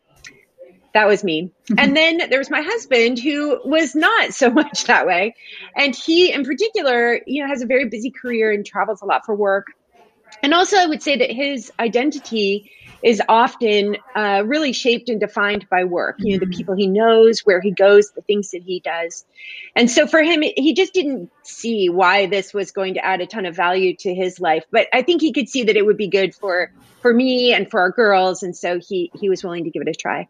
that 0.93 1.07
was 1.07 1.23
me. 1.23 1.43
Mm-hmm. 1.43 1.75
And 1.77 1.95
then 1.95 2.29
there 2.29 2.39
was 2.39 2.49
my 2.49 2.61
husband 2.61 3.19
who 3.19 3.59
was 3.63 3.95
not 3.95 4.33
so 4.33 4.49
much 4.51 4.85
that 4.85 5.05
way. 5.05 5.35
And 5.75 5.95
he, 5.95 6.31
in 6.31 6.43
particular, 6.43 7.19
you 7.25 7.43
know, 7.43 7.49
has 7.49 7.61
a 7.61 7.65
very 7.65 7.85
busy 7.85 8.11
career 8.11 8.51
and 8.51 8.65
travels 8.65 9.01
a 9.01 9.05
lot 9.05 9.25
for 9.25 9.35
work. 9.35 9.67
And 10.43 10.53
also, 10.53 10.77
I 10.77 10.85
would 10.85 11.01
say 11.01 11.17
that 11.17 11.31
his 11.31 11.71
identity 11.79 12.71
is 13.01 13.21
often 13.29 13.97
uh, 14.15 14.43
really 14.45 14.73
shaped 14.73 15.09
and 15.09 15.19
defined 15.19 15.67
by 15.69 15.85
work. 15.85 16.17
You 16.19 16.33
know, 16.33 16.39
the 16.39 16.45
mm-hmm. 16.45 16.57
people 16.57 16.75
he 16.75 16.87
knows, 16.87 17.39
where 17.41 17.61
he 17.61 17.71
goes, 17.71 18.11
the 18.11 18.21
things 18.21 18.51
that 18.51 18.61
he 18.63 18.79
does. 18.79 19.25
And 19.75 19.89
so 19.89 20.05
for 20.05 20.21
him, 20.21 20.41
he 20.41 20.73
just 20.73 20.93
didn't 20.93 21.31
see 21.43 21.89
why 21.89 22.25
this 22.27 22.53
was 22.53 22.71
going 22.71 22.95
to 22.95 23.05
add 23.05 23.21
a 23.21 23.27
ton 23.27 23.45
of 23.45 23.55
value 23.55 23.95
to 23.97 24.13
his 24.13 24.39
life. 24.39 24.65
But 24.71 24.87
I 24.93 25.01
think 25.01 25.21
he 25.21 25.31
could 25.31 25.49
see 25.49 25.63
that 25.63 25.77
it 25.77 25.85
would 25.85 25.97
be 25.97 26.07
good 26.07 26.35
for 26.35 26.71
for 27.01 27.13
me 27.13 27.53
and 27.53 27.69
for 27.69 27.79
our 27.79 27.91
girls. 27.91 28.43
And 28.43 28.55
so 28.55 28.79
he 28.79 29.11
he 29.13 29.29
was 29.29 29.43
willing 29.43 29.63
to 29.63 29.69
give 29.69 29.81
it 29.81 29.87
a 29.87 29.93
try. 29.93 30.27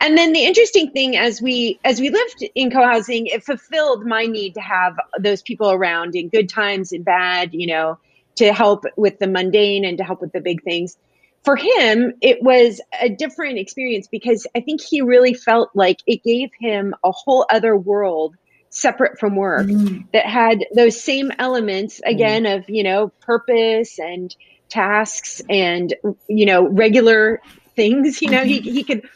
And 0.00 0.16
then 0.16 0.32
the 0.32 0.44
interesting 0.44 0.90
thing 0.90 1.16
as 1.16 1.40
we 1.40 1.78
as 1.84 2.00
we 2.00 2.10
lived 2.10 2.44
in 2.54 2.70
co-housing, 2.70 3.26
it 3.26 3.44
fulfilled 3.44 4.06
my 4.06 4.26
need 4.26 4.54
to 4.54 4.60
have 4.60 4.96
those 5.18 5.42
people 5.42 5.70
around 5.70 6.14
in 6.14 6.28
good 6.28 6.48
times 6.48 6.92
and 6.92 7.04
bad, 7.04 7.50
you 7.52 7.66
know, 7.66 7.98
to 8.36 8.52
help 8.52 8.84
with 8.96 9.18
the 9.18 9.26
mundane 9.26 9.84
and 9.84 9.98
to 9.98 10.04
help 10.04 10.20
with 10.20 10.32
the 10.32 10.40
big 10.40 10.62
things. 10.62 10.96
For 11.44 11.56
him, 11.56 12.14
it 12.20 12.42
was 12.42 12.80
a 13.00 13.08
different 13.08 13.58
experience 13.58 14.06
because 14.06 14.46
I 14.54 14.60
think 14.60 14.80
he 14.80 15.02
really 15.02 15.34
felt 15.34 15.70
like 15.74 15.98
it 16.06 16.22
gave 16.22 16.50
him 16.58 16.94
a 17.04 17.10
whole 17.10 17.46
other 17.50 17.76
world 17.76 18.36
separate 18.70 19.18
from 19.18 19.36
work 19.36 19.66
mm. 19.66 20.06
that 20.12 20.24
had 20.24 20.64
those 20.74 21.02
same 21.02 21.30
elements 21.38 22.00
again 22.06 22.44
mm. 22.44 22.56
of, 22.56 22.70
you 22.70 22.84
know, 22.84 23.08
purpose 23.20 23.98
and 23.98 24.34
tasks 24.72 25.42
and 25.50 25.94
you 26.28 26.46
know 26.46 26.66
regular 26.66 27.42
things 27.76 28.22
you 28.22 28.30
know 28.30 28.42
he, 28.42 28.60
he 28.60 28.82
could 28.82 29.06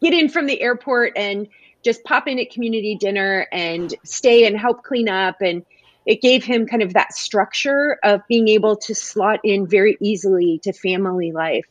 get 0.00 0.14
in 0.14 0.28
from 0.28 0.46
the 0.46 0.60
airport 0.60 1.12
and 1.16 1.48
just 1.82 2.04
pop 2.04 2.28
in 2.28 2.38
at 2.38 2.50
community 2.50 2.96
dinner 2.96 3.46
and 3.52 3.94
stay 4.04 4.46
and 4.46 4.58
help 4.58 4.82
clean 4.82 5.08
up. 5.08 5.40
And 5.40 5.64
it 6.06 6.20
gave 6.20 6.44
him 6.44 6.66
kind 6.66 6.82
of 6.82 6.94
that 6.94 7.14
structure 7.14 7.98
of 8.02 8.20
being 8.28 8.48
able 8.48 8.76
to 8.76 8.94
slot 8.94 9.40
in 9.44 9.66
very 9.66 9.96
easily 10.00 10.60
to 10.64 10.72
family 10.72 11.32
life. 11.32 11.66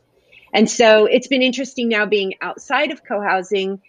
And 0.52 0.68
so 0.68 1.06
it's 1.06 1.28
been 1.28 1.42
interesting 1.42 1.88
now 1.88 2.06
being 2.06 2.34
outside 2.40 2.90
of 2.90 3.04
co-housing. 3.04 3.80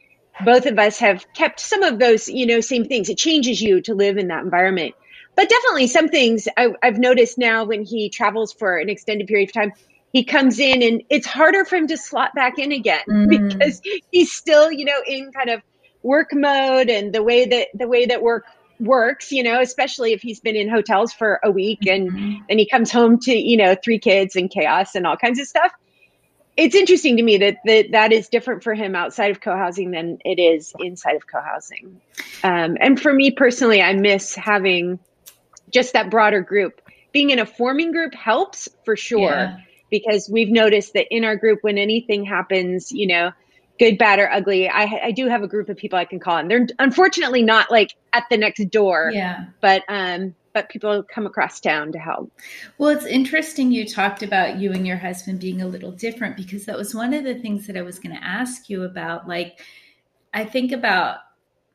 Both 0.45 0.65
of 0.65 0.77
us 0.77 0.99
have 0.99 1.25
kept 1.33 1.59
some 1.59 1.83
of 1.83 1.99
those 1.99 2.27
you 2.27 2.45
know 2.45 2.61
same 2.61 2.85
things. 2.85 3.09
It 3.09 3.17
changes 3.17 3.61
you 3.61 3.81
to 3.81 3.95
live 3.95 4.17
in 4.17 4.27
that 4.27 4.43
environment. 4.43 4.95
But 5.35 5.49
definitely 5.49 5.87
some 5.87 6.09
things 6.09 6.47
I, 6.57 6.69
have 6.83 6.99
noticed 6.99 7.37
now 7.37 7.63
when 7.63 7.83
he 7.83 8.09
travels 8.09 8.53
for 8.53 8.77
an 8.77 8.89
extended 8.89 9.27
period 9.27 9.49
of 9.49 9.53
time 9.53 9.73
he 10.13 10.23
comes 10.23 10.59
in 10.59 10.81
and 10.81 11.03
it's 11.09 11.25
harder 11.25 11.65
for 11.65 11.77
him 11.77 11.87
to 11.87 11.97
slot 11.97 12.33
back 12.35 12.59
in 12.59 12.71
again 12.71 13.01
mm. 13.07 13.29
because 13.29 13.81
he's 14.11 14.31
still 14.31 14.71
you 14.71 14.85
know 14.85 15.01
in 15.07 15.31
kind 15.31 15.49
of 15.49 15.61
work 16.03 16.29
mode 16.33 16.89
and 16.89 17.13
the 17.13 17.23
way 17.23 17.45
that 17.45 17.67
the 17.73 17.87
way 17.87 18.05
that 18.05 18.21
work 18.21 18.45
works 18.79 19.31
you 19.31 19.43
know 19.43 19.61
especially 19.61 20.11
if 20.11 20.21
he's 20.21 20.39
been 20.39 20.55
in 20.55 20.67
hotels 20.67 21.13
for 21.13 21.39
a 21.43 21.51
week 21.51 21.85
and 21.85 22.11
mm-hmm. 22.11 22.43
and 22.49 22.59
he 22.59 22.67
comes 22.67 22.91
home 22.91 23.19
to 23.19 23.33
you 23.33 23.55
know 23.55 23.75
three 23.83 23.99
kids 23.99 24.35
and 24.35 24.49
chaos 24.49 24.95
and 24.95 25.05
all 25.05 25.15
kinds 25.15 25.39
of 25.39 25.47
stuff 25.47 25.71
it's 26.57 26.75
interesting 26.75 27.15
to 27.15 27.23
me 27.23 27.37
that, 27.37 27.57
that 27.65 27.91
that 27.91 28.11
is 28.11 28.27
different 28.27 28.61
for 28.61 28.73
him 28.73 28.93
outside 28.95 29.31
of 29.31 29.39
co-housing 29.39 29.91
than 29.91 30.17
it 30.25 30.39
is 30.39 30.73
inside 30.79 31.15
of 31.15 31.27
co-housing 31.27 32.01
um, 32.43 32.75
and 32.79 32.99
for 32.99 33.13
me 33.13 33.29
personally 33.29 33.81
i 33.83 33.93
miss 33.93 34.33
having 34.33 34.97
just 35.69 35.93
that 35.93 36.09
broader 36.09 36.41
group 36.41 36.81
being 37.11 37.29
in 37.29 37.37
a 37.37 37.45
forming 37.45 37.91
group 37.91 38.15
helps 38.15 38.67
for 38.83 38.95
sure 38.95 39.29
yeah. 39.29 39.57
Because 39.91 40.29
we've 40.29 40.49
noticed 40.49 40.93
that 40.93 41.05
in 41.11 41.23
our 41.23 41.35
group 41.35 41.59
when 41.61 41.77
anything 41.77 42.25
happens 42.25 42.91
you 42.91 43.05
know 43.05 43.31
good 43.79 43.97
bad 43.97 44.19
or 44.19 44.31
ugly 44.31 44.67
I, 44.69 44.83
I 45.05 45.11
do 45.11 45.27
have 45.27 45.43
a 45.43 45.47
group 45.47 45.69
of 45.69 45.77
people 45.77 45.99
i 45.99 46.05
can 46.05 46.19
call 46.19 46.37
and 46.37 46.49
they're 46.49 46.67
unfortunately 46.79 47.43
not 47.43 47.69
like 47.69 47.95
at 48.13 48.23
the 48.31 48.37
next 48.37 48.63
door 48.71 49.11
yeah 49.13 49.45
but 49.61 49.83
um 49.87 50.33
but 50.53 50.69
people 50.69 51.03
come 51.03 51.25
across 51.25 51.59
town 51.59 51.91
to 51.91 51.99
help. 51.99 52.31
Well, 52.77 52.89
it's 52.89 53.05
interesting 53.05 53.71
you 53.71 53.87
talked 53.87 54.23
about 54.23 54.57
you 54.57 54.71
and 54.71 54.85
your 54.85 54.97
husband 54.97 55.39
being 55.39 55.61
a 55.61 55.67
little 55.67 55.91
different 55.91 56.35
because 56.35 56.65
that 56.65 56.77
was 56.77 56.93
one 56.93 57.13
of 57.13 57.23
the 57.23 57.35
things 57.35 57.67
that 57.67 57.77
I 57.77 57.81
was 57.81 57.99
going 57.99 58.15
to 58.15 58.23
ask 58.23 58.69
you 58.69 58.83
about. 58.83 59.27
Like, 59.27 59.61
I 60.33 60.45
think 60.45 60.71
about 60.71 61.19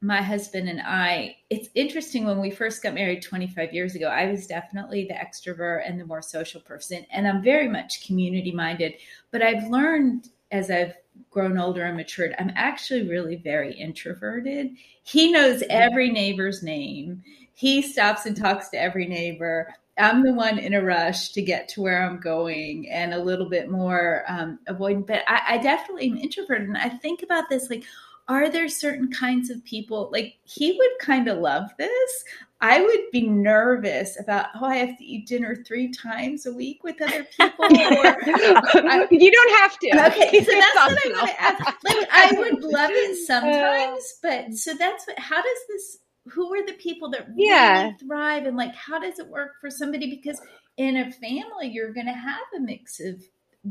my 0.07 0.23
husband 0.23 0.69
and 0.69 0.81
I. 0.81 1.37
It's 1.51 1.69
interesting 1.75 2.25
when 2.27 2.40
we 2.40 2.51
first 2.51 2.83
got 2.83 2.95
married 2.95 3.23
25 3.23 3.73
years 3.73 3.95
ago, 3.95 4.09
I 4.09 4.31
was 4.31 4.47
definitely 4.47 5.05
the 5.07 5.14
extrovert 5.14 5.88
and 5.88 6.01
the 6.01 6.07
more 6.07 6.23
social 6.23 6.61
person, 6.61 7.05
and 7.11 7.27
I'm 7.27 7.42
very 7.42 7.69
much 7.69 8.07
community 8.07 8.53
minded. 8.53 8.95
But 9.31 9.42
I've 9.42 9.69
learned 9.69 10.29
as 10.53 10.71
I've 10.71 10.95
grown 11.31 11.59
older 11.59 11.85
and 11.85 11.97
matured, 11.97 12.35
I'm 12.38 12.53
actually 12.55 13.09
really 13.09 13.37
very 13.37 13.75
introverted. 13.75 14.71
He 15.03 15.33
knows 15.33 15.62
every 15.69 16.11
neighbor's 16.11 16.62
name 16.62 17.23
he 17.57 17.81
stops 17.81 18.27
and 18.27 18.37
talks 18.37 18.69
to 18.69 18.81
every 18.81 19.07
neighbor. 19.07 19.75
I'm 19.97 20.23
the 20.23 20.35
one 20.35 20.59
in 20.59 20.75
a 20.75 20.83
rush 20.83 21.31
to 21.31 21.40
get 21.40 21.71
to 21.71 21.81
where 21.81 22.03
I'm 22.03 22.21
going 22.21 22.87
and 22.90 23.14
a 23.14 23.19
little 23.19 23.49
bit 23.49 23.71
more 23.71 24.25
um, 24.29 24.59
avoidant. 24.69 25.07
But 25.07 25.23
I, 25.27 25.55
I 25.55 25.59
definitely 25.59 26.11
am 26.11 26.19
introverted. 26.19 26.69
And 26.69 26.77
I 26.77 26.90
think 26.90 27.23
about 27.23 27.49
this 27.49 27.71
like, 27.71 27.85
are 28.28 28.50
there 28.50 28.68
certain 28.68 29.10
kinds 29.10 29.50
of 29.50 29.64
people 29.64 30.08
like 30.12 30.34
he 30.44 30.72
would 30.72 30.90
kind 31.00 31.28
of 31.28 31.38
love 31.38 31.70
this. 31.78 32.24
I 32.60 32.80
would 32.80 33.10
be 33.12 33.28
nervous 33.28 34.18
about 34.18 34.46
oh 34.54 34.64
i 34.64 34.76
have 34.76 34.96
to 34.96 35.04
eat 35.04 35.26
dinner 35.26 35.54
three 35.54 35.92
times 35.92 36.46
a 36.46 36.52
week 36.52 36.82
with 36.82 37.00
other 37.02 37.24
people 37.24 37.50
or, 37.60 37.68
I, 37.68 39.06
you 39.10 39.30
don't 39.30 39.56
have 39.58 39.78
to. 39.78 40.06
Okay 40.06 40.42
so 40.42 40.52
that's 40.52 40.74
what 40.74 41.06
i 41.06 41.10
want 41.10 41.28
to 41.28 41.40
ask. 41.42 41.64
Like 41.84 42.08
i 42.10 42.34
would 42.36 42.62
love 42.62 42.90
it 42.92 43.10
uh, 43.20 43.26
sometimes 43.26 44.14
but 44.22 44.54
so 44.54 44.74
that's 44.74 45.06
what 45.06 45.18
how 45.18 45.36
does 45.42 45.58
this 45.68 45.98
who 46.28 46.52
are 46.54 46.66
the 46.66 46.72
people 46.74 47.10
that 47.10 47.28
really 47.28 47.46
yeah. 47.46 47.92
thrive 47.98 48.46
and 48.46 48.56
like 48.56 48.74
how 48.74 48.98
does 48.98 49.18
it 49.18 49.28
work 49.28 49.52
for 49.60 49.70
somebody? 49.70 50.10
Because 50.10 50.40
in 50.76 50.96
a 50.96 51.12
family 51.12 51.68
you're 51.68 51.92
going 51.92 52.06
to 52.06 52.12
have 52.12 52.42
a 52.56 52.60
mix 52.60 53.00
of 53.00 53.22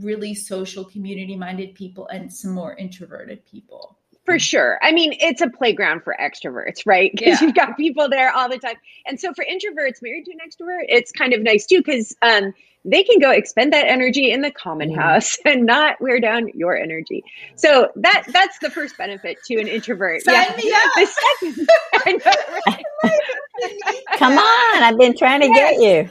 really 0.01 0.33
social 0.33 0.83
community 0.83 1.35
minded 1.35 1.75
people 1.75 2.07
and 2.07 2.31
some 2.31 2.51
more 2.51 2.75
introverted 2.75 3.45
people 3.45 3.97
for 4.25 4.39
sure. 4.39 4.79
I 4.81 4.91
mean, 4.91 5.13
it's 5.19 5.41
a 5.41 5.49
playground 5.49 6.03
for 6.03 6.15
extroverts, 6.19 6.81
right? 6.85 7.11
Because 7.11 7.39
yeah. 7.39 7.47
you've 7.47 7.55
got 7.55 7.77
people 7.77 8.09
there 8.09 8.31
all 8.31 8.49
the 8.49 8.57
time. 8.57 8.75
And 9.05 9.19
so 9.19 9.33
for 9.33 9.45
introverts 9.45 10.01
married 10.01 10.25
to 10.25 10.31
an 10.31 10.39
extrovert, 10.39 10.85
it's 10.89 11.11
kind 11.11 11.33
of 11.33 11.41
nice 11.41 11.65
too, 11.65 11.77
because 11.77 12.15
um, 12.21 12.53
they 12.83 13.03
can 13.03 13.19
go 13.19 13.31
expend 13.31 13.73
that 13.73 13.87
energy 13.87 14.31
in 14.31 14.41
the 14.41 14.51
common 14.51 14.91
mm. 14.91 14.95
house 14.95 15.37
and 15.45 15.65
not 15.65 15.99
wear 16.01 16.19
down 16.19 16.49
your 16.53 16.75
energy. 16.75 17.23
So 17.55 17.91
that 17.97 18.25
that's 18.29 18.59
the 18.59 18.69
first 18.69 18.97
benefit 18.97 19.37
to 19.45 19.59
an 19.59 19.67
introvert. 19.67 20.23
Sign 20.23 20.33
yeah. 20.33 20.55
me 20.55 20.71
up. 20.73 20.81
The 20.95 21.07
second, 21.07 21.67
Come 24.17 24.37
on, 24.37 24.83
I've 24.83 24.97
been 24.97 25.15
trying 25.15 25.41
to 25.41 25.47
yes. 25.47 25.79
get 25.79 25.81
you. 25.81 26.09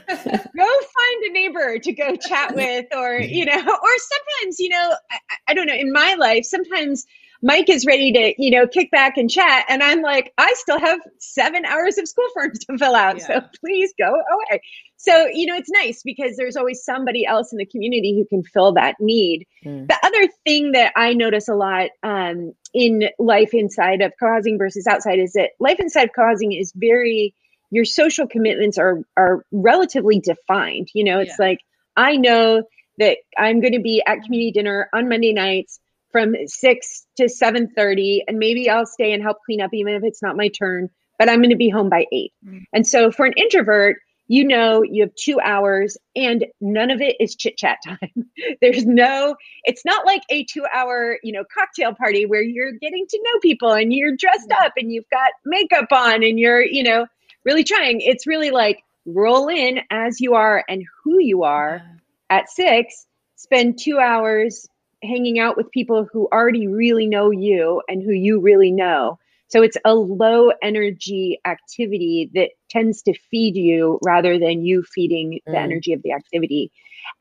go 0.57 0.65
find 0.65 1.23
a 1.25 1.31
neighbor 1.31 1.79
to 1.79 1.91
go 1.91 2.15
chat 2.15 2.55
with, 2.55 2.85
or 2.95 3.19
you 3.19 3.45
know, 3.45 3.53
or 3.53 3.89
sometimes 3.97 4.59
you 4.59 4.69
know, 4.69 4.95
I, 5.11 5.17
I 5.49 5.53
don't 5.53 5.67
know. 5.67 5.75
In 5.75 5.91
my 5.91 6.15
life, 6.15 6.45
sometimes 6.45 7.05
Mike 7.45 7.69
is 7.69 7.85
ready 7.85 8.11
to, 8.11 8.33
you 8.39 8.49
know, 8.49 8.65
kick 8.65 8.89
back 8.89 9.17
and 9.17 9.29
chat. 9.29 9.65
And 9.69 9.83
I'm 9.83 10.01
like, 10.01 10.33
I 10.35 10.53
still 10.55 10.79
have 10.79 10.99
seven 11.19 11.63
hours 11.63 11.99
of 11.99 12.07
school 12.07 12.25
forms 12.33 12.57
to 12.65 12.77
fill 12.79 12.95
out. 12.95 13.19
Yeah. 13.19 13.27
So 13.27 13.41
please 13.63 13.93
go 13.99 14.09
away. 14.09 14.61
So, 14.97 15.27
you 15.27 15.45
know, 15.45 15.55
it's 15.55 15.69
nice 15.69 16.01
because 16.03 16.37
there's 16.37 16.55
always 16.55 16.83
somebody 16.83 17.23
else 17.23 17.51
in 17.51 17.59
the 17.59 17.67
community 17.67 18.17
who 18.17 18.25
can 18.25 18.43
fill 18.43 18.73
that 18.73 18.95
need. 18.99 19.45
Mm. 19.63 19.87
The 19.87 19.99
other 20.03 20.27
thing 20.43 20.71
that 20.71 20.93
I 20.95 21.13
notice 21.13 21.47
a 21.47 21.53
lot 21.53 21.91
um, 22.01 22.53
in 22.73 23.09
life 23.19 23.53
inside 23.53 24.01
of 24.01 24.13
co 24.19 24.27
housing 24.27 24.57
versus 24.57 24.87
outside 24.87 25.19
is 25.19 25.33
that 25.33 25.51
life 25.59 25.79
inside 25.79 26.05
of 26.05 26.15
co 26.15 26.23
housing 26.23 26.51
is 26.51 26.73
very, 26.75 27.35
your 27.69 27.85
social 27.85 28.27
commitments 28.27 28.79
are, 28.79 29.01
are 29.15 29.45
relatively 29.51 30.19
defined. 30.19 30.87
You 30.95 31.03
know, 31.03 31.19
it's 31.19 31.35
yeah. 31.37 31.45
like, 31.45 31.59
I 31.95 32.17
know 32.17 32.63
that 32.97 33.17
I'm 33.37 33.61
going 33.61 33.73
to 33.73 33.81
be 33.81 34.01
at 34.03 34.23
community 34.23 34.51
dinner 34.51 34.89
on 34.91 35.09
Monday 35.09 35.33
nights 35.33 35.79
from 36.15 36.33
6 36.45 37.07
to 37.17 37.25
7.30 37.25 38.21
and 38.25 38.37
maybe 38.37 38.69
i'll 38.69 38.85
stay 38.85 39.11
and 39.11 39.21
help 39.21 39.39
clean 39.45 39.59
up 39.59 39.71
even 39.73 39.95
if 39.95 40.03
it's 40.05 40.21
not 40.21 40.37
my 40.37 40.47
turn 40.47 40.89
but 41.19 41.29
i'm 41.29 41.39
going 41.39 41.49
to 41.49 41.57
be 41.57 41.67
home 41.67 41.89
by 41.89 42.05
8 42.09 42.31
mm-hmm. 42.45 42.57
and 42.71 42.87
so 42.87 43.11
for 43.11 43.25
an 43.25 43.33
introvert 43.35 43.97
you 44.27 44.47
know 44.47 44.81
you 44.81 45.03
have 45.03 45.13
two 45.15 45.41
hours 45.41 45.97
and 46.15 46.45
none 46.61 46.89
of 46.89 47.01
it 47.01 47.17
is 47.19 47.35
chit 47.35 47.57
chat 47.57 47.79
time. 47.85 48.29
There's 48.61 48.85
no 48.85 49.35
it's 49.65 49.83
not 49.83 50.05
like 50.05 50.21
a 50.29 50.45
two 50.45 50.65
hour 50.73 51.19
you 51.21 51.33
know 51.33 51.43
cocktail 51.53 51.93
party 51.93 52.25
where 52.25 52.41
you're 52.41 52.71
getting 52.71 53.05
to 53.09 53.19
know 53.21 53.39
people 53.41 53.73
and 53.73 53.93
you're 53.93 54.15
dressed 54.15 54.51
up 54.61 54.71
and 54.77 54.91
you've 54.91 55.09
got 55.11 55.31
makeup 55.45 55.91
on 55.91 56.23
and 56.23 56.39
you're 56.39 56.63
you 56.63 56.81
know 56.83 57.05
really 57.43 57.65
trying. 57.65 57.99
It's 58.01 58.25
really 58.25 58.51
like 58.51 58.79
roll 59.05 59.49
in 59.49 59.81
as 59.91 60.21
you 60.21 60.33
are 60.33 60.63
and 60.67 60.83
who 61.03 61.19
you 61.19 61.43
are 61.43 61.83
at 62.29 62.49
six 62.49 63.05
spend 63.35 63.77
two 63.77 63.99
hours 63.99 64.67
hanging 65.05 65.39
out 65.39 65.57
with 65.57 65.71
people 65.71 66.07
who 66.11 66.27
already 66.31 66.67
really 66.67 67.07
know 67.07 67.31
you 67.31 67.81
and 67.87 68.01
who 68.03 68.11
you 68.11 68.41
really 68.41 68.71
know. 68.71 69.19
So 69.47 69.61
it's 69.61 69.77
a 69.85 69.93
low 69.93 70.51
energy 70.61 71.39
activity 71.45 72.31
that 72.33 72.49
tends 72.69 73.03
to 73.03 73.13
feed 73.31 73.55
you 73.55 73.99
rather 74.03 74.39
than 74.39 74.65
you 74.65 74.83
feeding 74.83 75.39
the 75.45 75.53
mm. 75.53 75.63
energy 75.63 75.93
of 75.93 76.01
the 76.01 76.13
activity. 76.13 76.71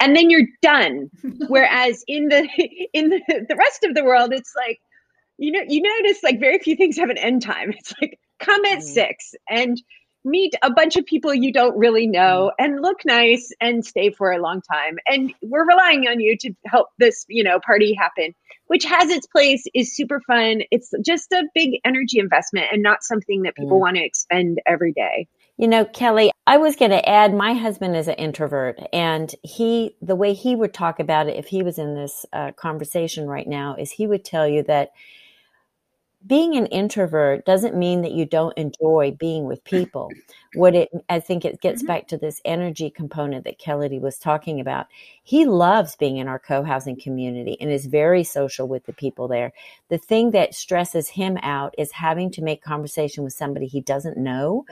And 0.01 0.17
then 0.17 0.31
you're 0.31 0.49
done. 0.63 1.11
Whereas 1.49 2.03
in 2.09 2.29
the 2.29 2.49
in 2.93 3.11
the, 3.11 3.21
the 3.49 3.57
rest 3.57 3.85
of 3.85 3.95
the 3.95 4.05
world, 4.05 4.33
it's 4.33 4.53
like, 4.57 4.81
you 5.37 5.53
know, 5.53 5.63
you 5.69 5.83
notice 5.83 6.23
like 6.23 6.41
very 6.41 6.59
few 6.59 6.77
things 6.77 6.97
have 6.97 7.11
an 7.11 7.19
end 7.19 7.43
time. 7.43 7.73
It's 7.77 7.93
like 8.01 8.19
come 8.41 8.65
at 8.65 8.79
mm. 8.79 8.83
six 8.83 9.35
and 9.49 9.81
meet 10.25 10.55
a 10.63 10.71
bunch 10.71 10.97
of 10.97 11.05
people 11.05 11.35
you 11.35 11.53
don't 11.53 11.77
really 11.77 12.07
know 12.07 12.51
mm. 12.51 12.65
and 12.65 12.81
look 12.81 13.05
nice 13.05 13.53
and 13.61 13.85
stay 13.85 14.11
for 14.11 14.33
a 14.33 14.41
long 14.41 14.61
time 14.63 14.97
and 15.07 15.35
we're 15.43 15.67
relying 15.67 16.07
on 16.09 16.21
you 16.21 16.37
to 16.37 16.53
help 16.67 16.89
this 16.99 17.25
you 17.29 17.45
know 17.45 17.61
party 17.61 17.95
happen 17.95 18.35
which 18.67 18.85
has 18.85 19.11
its 19.11 19.27
place 19.27 19.65
is 19.75 19.95
super 19.95 20.21
fun 20.27 20.63
it's 20.71 20.93
just 21.05 21.31
a 21.33 21.45
big 21.55 21.81
energy 21.85 22.19
investment 22.19 22.67
and 22.73 22.83
not 22.83 23.03
something 23.03 23.43
that 23.43 23.55
people 23.55 23.77
mm. 23.77 23.81
want 23.81 23.97
to 23.97 24.05
expend 24.05 24.59
every 24.67 24.93
day 24.93 25.29
you 25.59 25.69
know 25.69 25.85
kelly 25.85 26.33
i 26.47 26.57
was 26.57 26.77
going 26.77 26.91
to 26.91 27.09
add 27.09 27.35
my 27.35 27.53
husband 27.53 27.95
is 27.95 28.09
an 28.09 28.15
introvert 28.15 28.81
and 28.93 29.35
he 29.43 29.95
the 30.01 30.17
way 30.17 30.33
he 30.33 30.57
would 30.57 30.73
talk 30.73 30.99
about 30.99 31.29
it 31.29 31.37
if 31.37 31.47
he 31.47 31.63
was 31.63 31.79
in 31.79 31.95
this 31.95 32.25
uh, 32.33 32.51
conversation 32.53 33.27
right 33.27 33.47
now 33.47 33.77
is 33.77 33.91
he 33.91 34.07
would 34.07 34.25
tell 34.25 34.49
you 34.49 34.63
that 34.63 34.93
being 36.27 36.57
an 36.57 36.67
introvert 36.67 37.45
doesn't 37.45 37.77
mean 37.77 38.03
that 38.03 38.13
you 38.13 38.25
don't 38.25 38.57
enjoy 38.57 39.15
being 39.19 39.45
with 39.45 39.63
people. 39.65 40.11
What 40.55 40.75
it, 40.75 40.91
I 41.09 41.21
think 41.21 41.45
it 41.45 41.61
gets 41.61 41.83
mm-hmm. 41.83 41.89
back 41.89 42.09
to 42.09 42.17
this 42.17 42.41
energy 42.45 42.89
component 42.91 43.45
that 43.45 43.59
Kelly 43.59 43.99
was 43.99 44.19
talking 44.19 44.61
about. 44.61 44.87
He 45.23 45.45
loves 45.45 45.97
being 45.97 46.17
in 46.17 46.29
our 46.29 46.39
co-housing 46.39 46.99
community 47.01 47.59
and 47.61 47.71
is 47.71 47.87
very 47.87 48.25
social 48.25 48.67
with 48.67 48.87
the 48.87 48.93
people 48.93 49.29
there. 49.29 49.53
The 49.89 49.99
thing 49.99 50.31
that 50.31 50.55
stresses 50.55 51.09
him 51.09 51.39
out 51.43 51.75
is 51.77 51.93
having 51.93 52.31
to 52.33 52.43
make 52.43 52.63
conversation 52.63 53.23
with 53.25 53.35
somebody 53.35 53.67
he 53.67 53.81
doesn't 53.81 54.17
know 54.17 54.65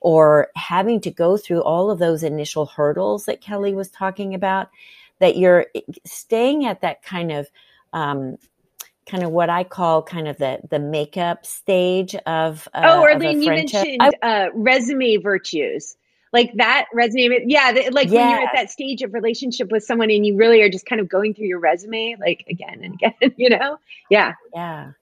or 0.00 0.48
having 0.56 1.00
to 1.02 1.10
go 1.10 1.36
through 1.36 1.62
all 1.62 1.90
of 1.90 1.98
those 1.98 2.22
initial 2.22 2.66
hurdles 2.66 3.26
that 3.26 3.40
Kelly 3.40 3.74
was 3.74 3.90
talking 3.90 4.34
about 4.34 4.70
that 5.20 5.36
you're 5.36 5.66
staying 6.04 6.66
at 6.66 6.80
that 6.80 7.02
kind 7.02 7.32
of 7.32 7.48
um, 7.92 8.36
kind 9.08 9.22
of 9.22 9.30
what 9.30 9.48
I 9.48 9.64
call 9.64 10.02
kind 10.02 10.28
of 10.28 10.36
the 10.38 10.60
the 10.68 10.78
makeup 10.78 11.46
stage 11.46 12.14
of 12.26 12.68
uh, 12.74 12.82
oh, 12.84 13.02
Arlene, 13.02 13.40
you 13.40 13.50
mentioned 13.50 13.98
I, 14.00 14.10
uh, 14.22 14.48
resume 14.54 15.16
virtues. 15.18 15.96
Like 16.32 16.52
that 16.56 16.86
resume, 16.92 17.44
yeah. 17.46 17.72
The, 17.72 17.90
like 17.90 18.10
when 18.10 18.28
you're 18.28 18.40
at 18.40 18.50
that 18.54 18.70
stage 18.70 19.00
of 19.02 19.14
relationship 19.14 19.70
with 19.70 19.84
someone 19.84 20.10
and 20.10 20.26
you 20.26 20.36
really 20.36 20.60
are 20.60 20.68
just 20.68 20.84
kind 20.84 21.00
of 21.00 21.08
going 21.08 21.32
through 21.32 21.46
your 21.46 21.60
resume, 21.60 22.16
like 22.20 22.44
again 22.50 22.82
and 22.82 22.94
again, 23.02 23.34
you 23.36 23.48
know? 23.48 23.78
Yeah. 24.10 24.32
Yeah. 24.52 24.92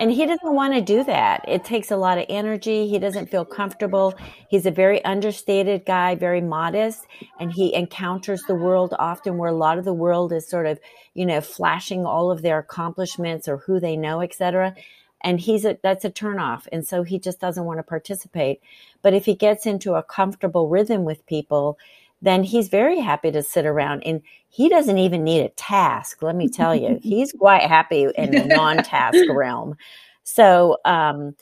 And 0.00 0.10
he 0.10 0.26
doesn't 0.26 0.54
want 0.54 0.74
to 0.74 0.80
do 0.80 1.04
that. 1.04 1.44
It 1.46 1.64
takes 1.64 1.90
a 1.90 1.96
lot 1.96 2.18
of 2.18 2.26
energy. 2.28 2.88
He 2.88 2.98
doesn't 2.98 3.30
feel 3.30 3.44
comfortable. 3.44 4.14
He's 4.48 4.66
a 4.66 4.70
very 4.70 5.04
understated 5.04 5.84
guy, 5.86 6.16
very 6.16 6.40
modest, 6.40 7.06
and 7.38 7.52
he 7.52 7.72
encounters 7.72 8.42
the 8.42 8.54
world 8.54 8.94
often 8.98 9.38
where 9.38 9.50
a 9.50 9.54
lot 9.54 9.78
of 9.78 9.84
the 9.84 9.92
world 9.92 10.32
is 10.32 10.48
sort 10.48 10.66
of, 10.66 10.80
you 11.14 11.24
know, 11.24 11.40
flashing 11.40 12.04
all 12.04 12.32
of 12.32 12.42
their 12.42 12.58
accomplishments 12.58 13.46
or 13.46 13.58
who 13.58 13.78
they 13.78 13.96
know, 13.96 14.22
etc. 14.22 14.74
And 15.22 15.38
he's 15.38 15.64
a, 15.64 15.78
that's 15.82 16.04
a 16.04 16.10
turnoff. 16.10 16.66
And 16.72 16.84
so 16.84 17.04
he 17.04 17.20
just 17.20 17.38
doesn't 17.38 17.64
want 17.64 17.78
to 17.78 17.84
participate. 17.84 18.60
But 19.02 19.14
if 19.14 19.24
he 19.24 19.34
gets 19.34 19.66
into 19.66 19.94
a 19.94 20.02
comfortable 20.02 20.68
rhythm 20.68 21.04
with 21.04 21.26
people, 21.26 21.78
then 22.22 22.44
he's 22.44 22.68
very 22.68 23.00
happy 23.00 23.32
to 23.32 23.42
sit 23.42 23.66
around 23.66 24.02
and 24.04 24.22
he 24.48 24.68
doesn't 24.68 24.98
even 24.98 25.24
need 25.24 25.40
a 25.40 25.48
task. 25.50 26.22
Let 26.22 26.36
me 26.36 26.48
tell 26.48 26.74
you, 26.74 26.98
he's 27.02 27.32
quite 27.32 27.62
happy 27.62 28.06
in 28.16 28.30
the 28.30 28.44
non-task 28.44 29.18
realm. 29.28 29.76
So, 30.22 30.78
um, 30.84 31.34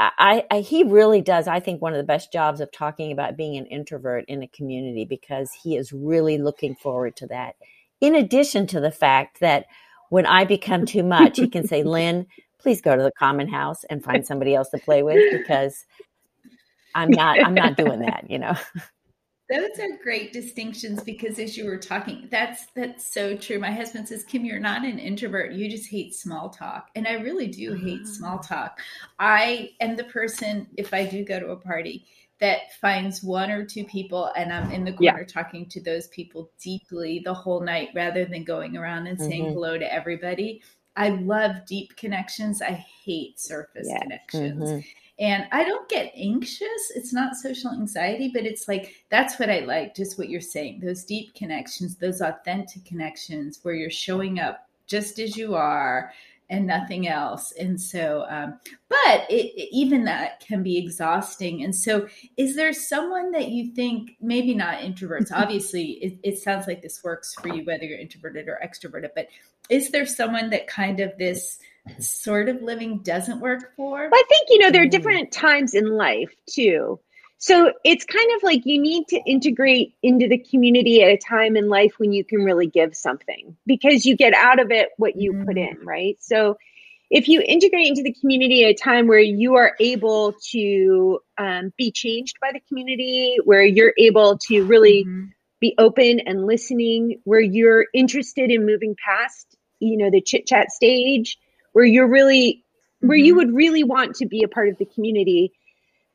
I, 0.00 0.44
I, 0.48 0.60
he 0.60 0.84
really 0.84 1.20
does. 1.20 1.48
I 1.48 1.58
think 1.58 1.82
one 1.82 1.92
of 1.92 1.96
the 1.96 2.04
best 2.04 2.32
jobs 2.32 2.60
of 2.60 2.70
talking 2.70 3.10
about 3.10 3.36
being 3.36 3.56
an 3.56 3.66
introvert 3.66 4.24
in 4.28 4.44
a 4.44 4.48
community 4.48 5.04
because 5.04 5.50
he 5.52 5.76
is 5.76 5.92
really 5.92 6.38
looking 6.38 6.76
forward 6.76 7.16
to 7.16 7.26
that. 7.28 7.56
In 8.00 8.14
addition 8.14 8.68
to 8.68 8.80
the 8.80 8.92
fact 8.92 9.40
that 9.40 9.66
when 10.10 10.24
I 10.24 10.44
become 10.44 10.86
too 10.86 11.02
much, 11.02 11.38
he 11.38 11.48
can 11.48 11.66
say, 11.66 11.82
"Lynn, 11.82 12.26
please 12.58 12.80
go 12.80 12.94
to 12.94 13.02
the 13.02 13.10
common 13.10 13.48
house 13.48 13.82
and 13.90 14.04
find 14.04 14.24
somebody 14.24 14.54
else 14.54 14.68
to 14.70 14.78
play 14.78 15.02
with 15.02 15.20
because 15.32 15.84
I'm 16.94 17.10
not 17.10 17.44
I'm 17.44 17.54
not 17.54 17.76
doing 17.76 17.98
that." 18.00 18.30
You 18.30 18.38
know. 18.38 18.54
Those 19.50 19.78
are 19.78 20.02
great 20.02 20.32
distinctions 20.32 21.02
because 21.02 21.38
as 21.38 21.56
you 21.56 21.64
were 21.64 21.78
talking, 21.78 22.28
that's 22.30 22.66
that's 22.74 23.12
so 23.12 23.34
true. 23.34 23.58
My 23.58 23.72
husband 23.72 24.06
says, 24.06 24.24
Kim, 24.24 24.44
you're 24.44 24.58
not 24.58 24.84
an 24.84 24.98
introvert. 24.98 25.52
You 25.52 25.70
just 25.70 25.88
hate 25.88 26.14
small 26.14 26.50
talk. 26.50 26.90
And 26.94 27.08
I 27.08 27.14
really 27.14 27.46
do 27.46 27.72
hate 27.72 28.06
small 28.06 28.38
ah. 28.42 28.46
talk. 28.46 28.80
I 29.18 29.70
am 29.80 29.96
the 29.96 30.04
person, 30.04 30.66
if 30.76 30.92
I 30.92 31.06
do 31.06 31.24
go 31.24 31.40
to 31.40 31.50
a 31.50 31.56
party, 31.56 32.04
that 32.40 32.72
finds 32.80 33.22
one 33.22 33.50
or 33.50 33.64
two 33.64 33.84
people 33.84 34.30
and 34.36 34.52
I'm 34.52 34.70
in 34.70 34.84
the 34.84 34.92
corner 34.92 35.20
yeah. 35.20 35.24
talking 35.26 35.66
to 35.70 35.82
those 35.82 36.06
people 36.08 36.50
deeply 36.62 37.20
the 37.24 37.34
whole 37.34 37.60
night 37.60 37.88
rather 37.94 38.24
than 38.24 38.44
going 38.44 38.76
around 38.76 39.06
and 39.06 39.18
saying 39.18 39.44
mm-hmm. 39.44 39.54
hello 39.54 39.78
to 39.78 39.92
everybody. 39.92 40.62
I 40.94 41.10
love 41.10 41.64
deep 41.66 41.96
connections. 41.96 42.60
I 42.62 42.84
hate 43.04 43.40
surface 43.40 43.88
yeah. 43.88 44.00
connections. 44.00 44.62
Mm-hmm. 44.62 44.88
And 45.20 45.46
I 45.50 45.64
don't 45.64 45.88
get 45.88 46.12
anxious. 46.14 46.92
It's 46.94 47.12
not 47.12 47.34
social 47.34 47.72
anxiety, 47.72 48.30
but 48.32 48.44
it's 48.44 48.68
like 48.68 49.04
that's 49.10 49.38
what 49.38 49.50
I 49.50 49.60
like, 49.60 49.96
just 49.96 50.18
what 50.18 50.28
you're 50.28 50.40
saying 50.40 50.80
those 50.80 51.04
deep 51.04 51.34
connections, 51.34 51.96
those 51.96 52.20
authentic 52.20 52.84
connections 52.84 53.58
where 53.62 53.74
you're 53.74 53.90
showing 53.90 54.38
up 54.38 54.68
just 54.86 55.18
as 55.18 55.36
you 55.36 55.54
are 55.54 56.12
and 56.50 56.66
nothing 56.66 57.08
else. 57.08 57.52
And 57.52 57.80
so, 57.80 58.24
um, 58.28 58.58
but 58.88 59.30
it, 59.30 59.52
it, 59.54 59.68
even 59.70 60.04
that 60.04 60.40
can 60.40 60.62
be 60.62 60.78
exhausting. 60.78 61.62
And 61.62 61.74
so, 61.74 62.08
is 62.36 62.56
there 62.56 62.72
someone 62.72 63.32
that 63.32 63.48
you 63.48 63.72
think, 63.74 64.16
maybe 64.20 64.54
not 64.54 64.78
introverts, 64.78 65.30
obviously, 65.34 65.92
it, 66.02 66.18
it 66.22 66.38
sounds 66.38 66.66
like 66.66 66.80
this 66.80 67.04
works 67.04 67.34
for 67.34 67.48
you, 67.48 67.64
whether 67.64 67.84
you're 67.84 67.98
introverted 67.98 68.48
or 68.48 68.58
extroverted, 68.64 69.10
but 69.14 69.28
is 69.68 69.90
there 69.90 70.06
someone 70.06 70.50
that 70.50 70.66
kind 70.66 71.00
of 71.00 71.16
this, 71.18 71.58
sort 71.98 72.48
of 72.48 72.62
living 72.62 72.98
doesn't 72.98 73.40
work 73.40 73.74
for? 73.76 74.08
Well, 74.10 74.10
I 74.12 74.24
think, 74.28 74.48
you 74.50 74.58
know, 74.58 74.70
there 74.70 74.82
are 74.82 74.86
mm. 74.86 74.90
different 74.90 75.32
times 75.32 75.74
in 75.74 75.90
life 75.96 76.30
too. 76.48 77.00
So 77.38 77.72
it's 77.84 78.04
kind 78.04 78.30
of 78.36 78.42
like 78.42 78.66
you 78.66 78.80
need 78.80 79.06
to 79.08 79.20
integrate 79.24 79.94
into 80.02 80.26
the 80.26 80.38
community 80.38 81.02
at 81.04 81.10
a 81.10 81.16
time 81.16 81.56
in 81.56 81.68
life 81.68 81.94
when 81.98 82.12
you 82.12 82.24
can 82.24 82.40
really 82.40 82.66
give 82.66 82.96
something 82.96 83.56
because 83.64 84.04
you 84.04 84.16
get 84.16 84.34
out 84.34 84.58
of 84.58 84.72
it 84.72 84.88
what 84.96 85.16
you 85.16 85.32
mm. 85.32 85.46
put 85.46 85.56
in, 85.56 85.78
right? 85.84 86.16
So 86.20 86.56
if 87.10 87.28
you 87.28 87.42
integrate 87.46 87.88
into 87.88 88.02
the 88.02 88.12
community 88.12 88.64
at 88.64 88.70
a 88.70 88.74
time 88.74 89.06
where 89.06 89.18
you 89.18 89.54
are 89.54 89.74
able 89.80 90.34
to 90.50 91.20
um, 91.38 91.72
be 91.78 91.90
changed 91.90 92.36
by 92.40 92.50
the 92.52 92.60
community, 92.68 93.38
where 93.44 93.64
you're 93.64 93.94
able 93.96 94.38
to 94.48 94.64
really 94.64 95.04
mm-hmm. 95.04 95.26
be 95.60 95.74
open 95.78 96.20
and 96.20 96.44
listening, 96.44 97.20
where 97.24 97.40
you're 97.40 97.86
interested 97.94 98.50
in 98.50 98.66
moving 98.66 98.94
past, 99.02 99.56
you 99.80 99.96
know, 99.96 100.10
the 100.10 100.20
chit 100.20 100.46
chat 100.46 100.70
stage, 100.70 101.38
where 101.72 101.84
you're 101.84 102.08
really 102.08 102.64
where 103.00 103.16
mm-hmm. 103.16 103.24
you 103.24 103.36
would 103.36 103.54
really 103.54 103.84
want 103.84 104.16
to 104.16 104.26
be 104.26 104.42
a 104.42 104.48
part 104.48 104.68
of 104.68 104.78
the 104.78 104.84
community 104.84 105.52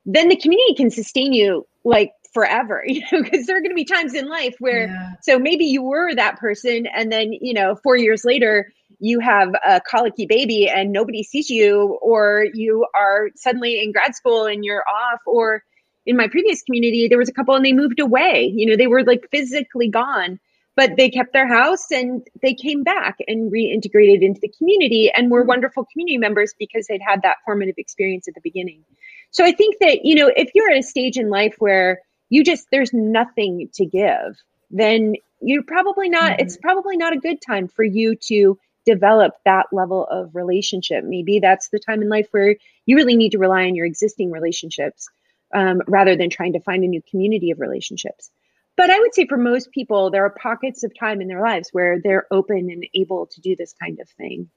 then 0.06 0.28
the 0.28 0.36
community 0.36 0.74
can 0.76 0.89
sustain 0.89 1.34
you 1.34 1.66
like 1.84 2.12
forever 2.34 2.84
you 2.88 3.02
know 3.12 3.24
because 3.24 3.46
there 3.46 3.58
are 3.58 3.62
going 3.62 3.72
to 3.72 3.76
be 3.76 3.86
times 3.86 4.13
in 4.13 4.28
life 4.28 4.56
where 4.60 4.88
yeah. 4.88 5.13
so 5.22 5.39
maybe 5.39 5.66
you 5.66 5.82
were 5.82 6.13
that 6.13 6.38
person 6.39 6.88
and 6.88 7.12
then 7.12 7.34
you 7.34 7.54
know 7.54 7.76
4 7.76 7.98
years 7.98 8.26
later 8.26 8.72
you 9.00 9.20
have 9.20 9.54
a 9.66 9.82
colicky 9.82 10.26
baby 10.26 10.70
and 10.70 10.92
nobody 10.92 11.24
sees 11.24 11.50
you 11.50 11.98
or 12.02 12.46
you 12.54 12.86
are 12.96 13.30
suddenly 13.36 13.82
in 13.84 13.92
grad 13.92 14.16
school 14.16 14.46
and 14.46 14.63
you're 14.63 14.84
off 14.88 15.20
or 15.26 15.63
in 16.06 16.18
my 16.18 16.28
previous 16.28 16.62
community 16.63 17.08
there 17.08 17.18
was 17.18 17.30
a 17.30 17.34
couple 17.34 17.56
and 17.56 17.66
they 17.66 17.74
moved 17.74 18.00
away 18.00 18.52
you 18.54 18.66
know 18.66 18.76
they 18.76 18.88
were 18.88 19.04
like 19.04 19.28
physically 19.32 19.89
gone 19.89 20.39
but 20.75 20.95
they 20.97 21.09
kept 21.09 21.33
their 21.33 21.47
house 21.47 21.91
and 21.91 22.25
they 22.41 22.53
came 22.53 22.83
back 22.83 23.17
and 23.27 23.51
reintegrated 23.51 24.21
into 24.21 24.39
the 24.41 24.53
community 24.57 25.12
and 25.15 25.29
were 25.29 25.41
mm-hmm. 25.41 25.49
wonderful 25.49 25.86
community 25.91 26.17
members 26.17 26.53
because 26.57 26.88
they'd 26.88 27.01
had 27.01 27.21
that 27.21 27.38
formative 27.45 27.75
experience 27.77 28.27
at 28.27 28.33
the 28.33 28.41
beginning. 28.41 28.83
So 29.31 29.43
I 29.43 29.51
think 29.51 29.77
that, 29.79 30.03
you 30.03 30.15
know, 30.15 30.31
if 30.36 30.51
you're 30.55 30.71
at 30.71 30.77
a 30.77 30.83
stage 30.83 31.17
in 31.17 31.29
life 31.29 31.55
where 31.59 31.99
you 32.29 32.43
just, 32.43 32.67
there's 32.71 32.93
nothing 32.93 33.69
to 33.75 33.86
give, 33.86 34.38
then 34.71 35.15
you're 35.41 35.63
probably 35.63 36.09
not, 36.09 36.33
mm-hmm. 36.33 36.41
it's 36.41 36.57
probably 36.57 36.97
not 36.97 37.13
a 37.13 37.19
good 37.19 37.41
time 37.41 37.67
for 37.67 37.83
you 37.83 38.15
to 38.27 38.57
develop 38.86 39.33
that 39.45 39.67
level 39.71 40.05
of 40.09 40.36
relationship. 40.36 41.03
Maybe 41.03 41.39
that's 41.39 41.69
the 41.69 41.79
time 41.79 42.01
in 42.01 42.09
life 42.09 42.27
where 42.31 42.55
you 42.86 42.95
really 42.95 43.15
need 43.15 43.31
to 43.31 43.38
rely 43.38 43.65
on 43.65 43.75
your 43.75 43.86
existing 43.86 44.31
relationships 44.31 45.07
um, 45.53 45.81
rather 45.88 46.15
than 46.15 46.29
trying 46.29 46.53
to 46.53 46.59
find 46.59 46.83
a 46.83 46.88
new 46.88 47.01
community 47.09 47.51
of 47.51 47.59
relationships. 47.59 48.31
But 48.75 48.89
I 48.89 48.99
would 48.99 49.13
say 49.13 49.27
for 49.27 49.38
most 49.38 49.71
people, 49.71 50.09
there 50.09 50.25
are 50.25 50.31
pockets 50.31 50.83
of 50.83 50.97
time 50.97 51.21
in 51.21 51.27
their 51.27 51.41
lives 51.41 51.69
where 51.71 51.99
they're 52.03 52.25
open 52.31 52.69
and 52.71 52.88
able 52.95 53.27
to 53.27 53.41
do 53.41 53.55
this 53.55 53.73
kind 53.73 53.99
of 53.99 54.09
thing. 54.09 54.49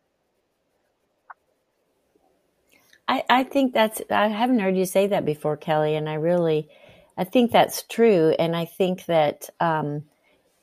I, 3.08 3.22
I 3.28 3.44
think 3.44 3.72
that's, 3.72 4.00
I 4.10 4.28
haven't 4.28 4.58
heard 4.58 4.76
you 4.76 4.86
say 4.86 5.08
that 5.08 5.24
before, 5.24 5.56
Kelly, 5.56 5.94
and 5.94 6.08
I 6.08 6.14
really, 6.14 6.68
I 7.16 7.24
think 7.24 7.52
that's 7.52 7.82
true. 7.82 8.34
And 8.38 8.56
I 8.56 8.64
think 8.64 9.04
that, 9.06 9.48
um, 9.60 10.04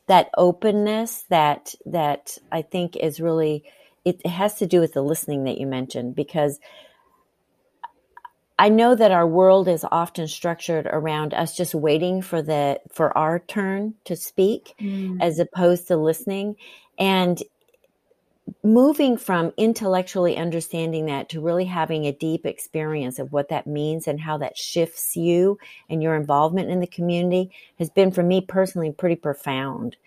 that 0.07 0.29
openness 0.35 1.23
that, 1.29 1.75
that 1.85 2.37
I 2.51 2.63
think 2.63 2.97
is 2.97 3.21
really, 3.21 3.63
it 4.03 4.25
has 4.25 4.55
to 4.55 4.67
do 4.67 4.81
with 4.81 4.93
the 4.93 5.01
listening 5.01 5.45
that 5.45 5.57
you 5.57 5.67
mentioned 5.67 6.15
because 6.15 6.59
I 8.63 8.69
know 8.69 8.95
that 8.95 9.11
our 9.11 9.27
world 9.27 9.67
is 9.67 9.85
often 9.91 10.25
structured 10.25 10.87
around 10.87 11.33
us 11.33 11.53
just 11.53 11.75
waiting 11.75 12.21
for 12.21 12.41
the 12.41 12.79
for 12.93 13.15
our 13.17 13.39
turn 13.39 13.95
to 14.05 14.15
speak 14.15 14.73
mm. 14.79 15.21
as 15.21 15.37
opposed 15.37 15.89
to 15.89 15.97
listening 15.97 16.55
and 16.97 17.43
moving 18.63 19.17
from 19.17 19.51
intellectually 19.57 20.37
understanding 20.37 21.07
that 21.07 21.27
to 21.27 21.41
really 21.41 21.65
having 21.65 22.05
a 22.05 22.13
deep 22.13 22.45
experience 22.45 23.19
of 23.19 23.33
what 23.33 23.49
that 23.49 23.67
means 23.67 24.07
and 24.07 24.21
how 24.21 24.37
that 24.37 24.57
shifts 24.57 25.17
you 25.17 25.57
and 25.89 26.01
your 26.01 26.15
involvement 26.15 26.69
in 26.69 26.79
the 26.79 26.87
community 26.87 27.51
has 27.79 27.89
been 27.89 28.11
for 28.11 28.23
me 28.23 28.39
personally 28.39 28.93
pretty 28.93 29.17
profound 29.17 29.97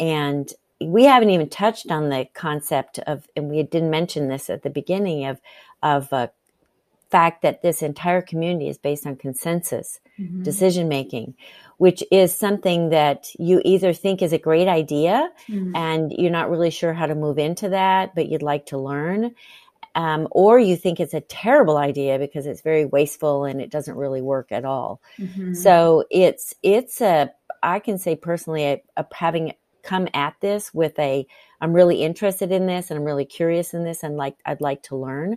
and 0.00 0.54
we 0.80 1.04
haven't 1.04 1.30
even 1.30 1.48
touched 1.48 1.88
on 1.92 2.08
the 2.08 2.26
concept 2.34 2.98
of 3.06 3.28
and 3.36 3.48
we 3.48 3.62
didn't 3.62 3.90
mention 3.90 4.26
this 4.26 4.50
at 4.50 4.64
the 4.64 4.70
beginning 4.70 5.24
of 5.24 5.40
of 5.84 6.12
uh, 6.12 6.26
fact 7.12 7.42
that 7.42 7.60
this 7.60 7.82
entire 7.82 8.22
community 8.22 8.68
is 8.68 8.78
based 8.78 9.06
on 9.06 9.16
consensus 9.16 10.00
mm-hmm. 10.18 10.42
decision 10.42 10.88
making, 10.88 11.34
which 11.76 12.02
is 12.10 12.34
something 12.34 12.88
that 12.88 13.28
you 13.38 13.60
either 13.66 13.92
think 13.92 14.22
is 14.22 14.32
a 14.32 14.38
great 14.38 14.66
idea 14.66 15.30
mm-hmm. 15.46 15.76
and 15.76 16.10
you're 16.12 16.30
not 16.30 16.50
really 16.50 16.70
sure 16.70 16.94
how 16.94 17.06
to 17.06 17.14
move 17.14 17.38
into 17.38 17.68
that, 17.68 18.14
but 18.14 18.28
you'd 18.30 18.42
like 18.42 18.66
to 18.66 18.78
learn. 18.78 19.34
Um, 19.94 20.26
or 20.30 20.58
you 20.58 20.74
think 20.74 21.00
it's 21.00 21.12
a 21.12 21.20
terrible 21.20 21.76
idea 21.76 22.18
because 22.18 22.46
it's 22.46 22.62
very 22.62 22.86
wasteful 22.86 23.44
and 23.44 23.60
it 23.60 23.70
doesn't 23.70 23.94
really 23.94 24.22
work 24.22 24.50
at 24.50 24.64
all. 24.64 25.02
Mm-hmm. 25.18 25.52
So 25.52 26.04
it's 26.10 26.54
it's 26.62 27.02
a 27.02 27.30
I 27.62 27.78
can 27.78 27.98
say 27.98 28.16
personally 28.16 28.64
a, 28.64 28.80
a 28.96 29.04
having 29.12 29.52
come 29.82 30.08
at 30.14 30.34
this 30.40 30.72
with 30.72 30.98
a 30.98 31.26
I'm 31.60 31.74
really 31.74 32.02
interested 32.02 32.50
in 32.52 32.66
this 32.66 32.90
and 32.90 32.98
I'm 32.98 33.04
really 33.04 33.26
curious 33.26 33.74
in 33.74 33.84
this 33.84 34.02
and 34.02 34.16
like 34.16 34.36
I'd 34.46 34.62
like 34.62 34.82
to 34.84 34.96
learn. 34.96 35.36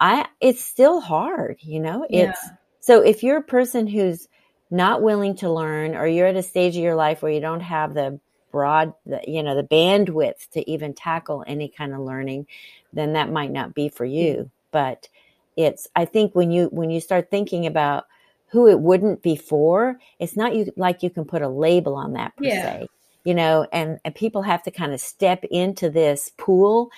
I 0.00 0.26
it's 0.40 0.62
still 0.64 1.00
hard, 1.00 1.58
you 1.60 1.80
know? 1.80 2.06
It's 2.08 2.38
yeah. 2.44 2.56
so 2.80 3.02
if 3.02 3.22
you're 3.22 3.38
a 3.38 3.42
person 3.42 3.86
who's 3.86 4.28
not 4.70 5.02
willing 5.02 5.36
to 5.36 5.52
learn 5.52 5.94
or 5.94 6.06
you're 6.06 6.26
at 6.26 6.36
a 6.36 6.42
stage 6.42 6.76
of 6.76 6.82
your 6.82 6.94
life 6.94 7.22
where 7.22 7.30
you 7.30 7.40
don't 7.40 7.60
have 7.60 7.92
the 7.92 8.18
broad, 8.50 8.94
the, 9.04 9.20
you 9.26 9.42
know, 9.42 9.54
the 9.54 9.62
bandwidth 9.62 10.48
to 10.52 10.70
even 10.70 10.94
tackle 10.94 11.44
any 11.46 11.68
kind 11.68 11.92
of 11.92 12.00
learning, 12.00 12.46
then 12.92 13.14
that 13.14 13.30
might 13.30 13.50
not 13.50 13.74
be 13.74 13.88
for 13.88 14.04
you. 14.04 14.50
But 14.70 15.08
it's, 15.56 15.88
I 15.94 16.04
think 16.04 16.34
when 16.34 16.50
you, 16.50 16.66
when 16.66 16.90
you 16.90 17.00
start 17.00 17.30
thinking 17.30 17.66
about 17.66 18.06
who 18.48 18.68
it 18.68 18.80
wouldn't 18.80 19.22
be 19.22 19.36
for, 19.36 19.98
it's 20.18 20.36
not 20.36 20.54
you 20.54 20.72
like 20.76 21.02
you 21.02 21.10
can 21.10 21.24
put 21.24 21.42
a 21.42 21.48
label 21.48 21.94
on 21.94 22.12
that 22.12 22.36
per 22.36 22.44
yeah. 22.44 22.62
se, 22.62 22.88
you 23.24 23.34
know, 23.34 23.66
and, 23.72 23.98
and 24.04 24.14
people 24.14 24.42
have 24.42 24.62
to 24.62 24.70
kind 24.70 24.92
of 24.92 25.00
step 25.00 25.44
into 25.50 25.90
this 25.90 26.30
pool, 26.36 26.90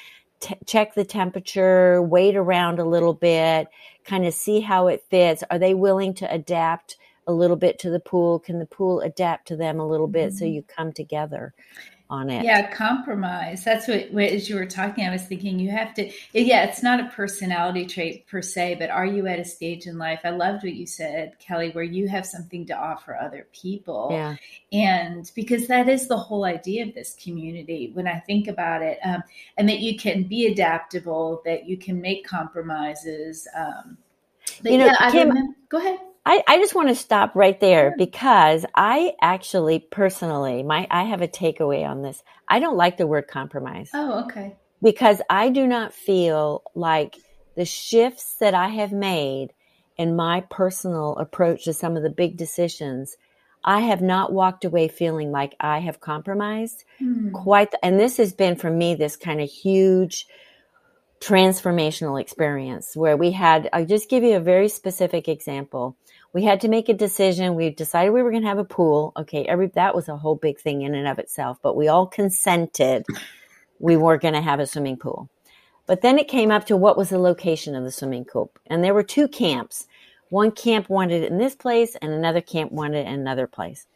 t- 0.45 0.57
check 0.67 0.95
the 0.95 1.05
temperature, 1.05 2.03
wait 2.03 2.37
around 2.37 2.79
a 2.79 2.85
little 2.85 3.15
bit, 3.15 3.69
kind 4.05 4.27
of 4.27 4.35
see 4.35 4.61
how 4.61 4.89
it 4.89 5.03
fits. 5.11 5.43
Are 5.51 5.59
they 5.59 5.75
willing 5.75 6.13
to 6.15 6.31
adapt 6.31 6.97
a 7.27 7.33
little 7.33 7.57
bit 7.57 7.79
to 7.81 7.91
the 7.91 8.01
pool? 8.01 8.39
Can 8.39 8.59
the 8.59 8.67
pool 8.67 9.01
adapt 9.01 9.49
to 9.49 9.57
them 9.57 9.81
a 9.81 9.87
little 9.87 10.07
bit 10.07 10.29
mm-hmm. 10.29 10.37
so 10.37 10.45
you 10.45 10.63
come 10.63 10.93
together? 10.93 11.55
On 12.11 12.29
it. 12.29 12.45
Yeah, 12.45 12.71
compromise. 12.71 13.65
That's 13.65 13.89
what, 13.89 14.13
what, 14.13 14.25
as 14.25 14.49
you 14.49 14.57
were 14.57 14.67
talking, 14.67 15.07
I 15.07 15.11
was 15.11 15.23
thinking 15.23 15.59
you 15.59 15.71
have 15.71 15.95
to, 15.95 16.11
yeah, 16.33 16.65
it's 16.65 16.83
not 16.83 17.01
a 17.01 17.09
personality 17.09 17.87
trait 17.87 18.27
per 18.27 18.43
se, 18.43 18.77
but 18.79 18.91
are 18.91 19.07
you 19.07 19.27
at 19.27 19.39
a 19.39 19.45
stage 19.45 19.87
in 19.87 19.97
life? 19.97 20.21
I 20.23 20.31
loved 20.31 20.65
what 20.65 20.75
you 20.75 20.87
said, 20.87 21.39
Kelly, 21.39 21.71
where 21.71 21.85
you 21.85 22.07
have 22.09 22.27
something 22.27 22.67
to 22.67 22.75
offer 22.75 23.17
other 23.17 23.47
people. 23.53 24.09
Yeah. 24.13 24.37
And 24.73 25.31
because 25.35 25.67
that 25.69 25.89
is 25.89 26.07
the 26.07 26.17
whole 26.17 26.45
idea 26.45 26.87
of 26.87 26.95
this 26.95 27.17
community 27.23 27.91
when 27.95 28.07
I 28.07 28.21
think 28.21 28.49
about 28.49 28.83
it, 28.83 28.99
um, 29.05 29.23
and 29.57 29.69
that 29.69 29.81
you 29.81 29.97
can 29.97 30.25
be 30.25 30.47
adaptable, 30.47 31.41
that 31.45 31.67
you 31.67 31.77
can 31.77 32.01
make 32.01 32.27
compromises. 32.27 33.49
Um, 33.57 33.97
you 34.63 34.79
know, 34.79 34.87
yeah, 34.87 35.11
Kim, 35.11 35.55
go 35.69 35.79
ahead. 35.79 35.99
I, 36.27 36.43
I 36.49 36.59
just 36.59 36.75
want 36.75 36.89
to 36.89 36.95
stop 36.95 37.35
right 37.35 37.59
there 37.61 37.95
because 37.99 38.65
I 38.75 39.13
actually 39.21 39.79
personally, 39.79 40.63
my 40.63 40.87
I 40.91 41.05
have 41.05 41.21
a 41.21 41.29
takeaway 41.29 41.87
on 41.87 42.03
this. 42.03 42.23
I 42.49 42.61
don't 42.61 42.77
like 42.77 42.97
the 42.97 43.07
word 43.07 43.29
compromise. 43.29 43.91
Oh, 43.93 44.25
okay. 44.25 44.57
Because 44.83 45.21
I 45.29 45.51
do 45.51 45.67
not 45.67 45.93
feel 45.93 46.63
like 46.75 47.19
the 47.57 47.65
shifts 47.65 48.37
that 48.41 48.55
I 48.55 48.69
have 48.69 48.93
made 48.93 49.53
in 49.97 50.17
my 50.17 50.41
personal 50.51 51.17
approach 51.17 51.65
to 51.65 51.73
some 51.73 51.97
of 51.97 52.03
the 52.03 52.11
big 52.11 52.37
decisions, 52.37 53.17
I 53.65 53.81
have 53.81 54.03
not 54.03 54.33
walked 54.33 54.65
away 54.65 54.89
feeling 54.89 55.31
like 55.31 55.55
I 55.61 55.79
have 55.81 56.01
compromised 56.01 56.85
mm. 57.01 57.33
quite. 57.33 57.71
The, 57.71 57.85
and 57.85 57.99
this 57.99 58.17
has 58.17 58.33
been 58.33 58.57
for 58.57 58.71
me 58.71 58.95
this 58.95 59.17
kind 59.17 59.41
of 59.41 59.49
huge 59.49 60.27
transformational 61.25 62.21
experience 62.21 62.95
where 62.95 63.17
we 63.17 63.31
had, 63.31 63.69
I'll 63.73 63.87
just 63.87 64.11
give 64.11 64.23
you 64.23 64.37
a 64.37 64.41
very 64.41 64.69
specific 64.69 65.27
example. 65.27 65.97
We 66.35 66.45
had 66.45 66.61
to 66.63 66.69
make 66.69 66.89
a 66.89 66.95
decision. 66.95 67.55
We 67.55 67.71
decided 67.71 68.11
we 68.11 68.23
were 68.23 68.31
going 68.31 68.43
to 68.43 68.49
have 68.49 68.59
a 68.59 68.65
pool. 68.65 69.13
Okay. 69.17 69.47
Every, 69.47 69.69
that 69.69 69.95
was 69.95 70.09
a 70.09 70.17
whole 70.17 70.35
big 70.35 70.59
thing 70.59 70.83
in 70.83 70.95
and 70.95 71.09
of 71.09 71.19
itself, 71.19 71.59
but 71.63 71.77
we 71.77 71.89
all 71.89 72.07
consented 72.07 73.07
we 73.79 73.97
were 73.97 74.19
going 74.19 74.35
to 74.35 74.41
have 74.41 74.61
a 74.61 74.67
swimming 74.67 74.99
pool. 74.99 75.31
But 75.87 76.03
then 76.03 76.19
it 76.19 76.29
came 76.29 76.51
up 76.51 76.67
to 76.67 76.77
what 76.77 76.97
was 76.97 77.11
the 77.11 77.19
location 77.19 77.75
of 77.75 77.85
the 77.85 77.91
swimming 77.91 78.25
pool. 78.25 78.53
And 78.67 78.83
there 78.83 78.95
were 78.95 79.03
two 79.03 79.29
camps. 79.29 79.87
One 80.29 80.51
camp 80.51 80.89
wanted 80.89 81.23
it 81.23 81.31
in 81.31 81.39
this 81.39 81.55
place 81.55 81.97
and 82.01 82.13
another 82.13 82.41
camp 82.41 82.73
wanted 82.73 83.07
it 83.07 83.09
in 83.09 83.21
another 83.21 83.47
place. 83.47 83.87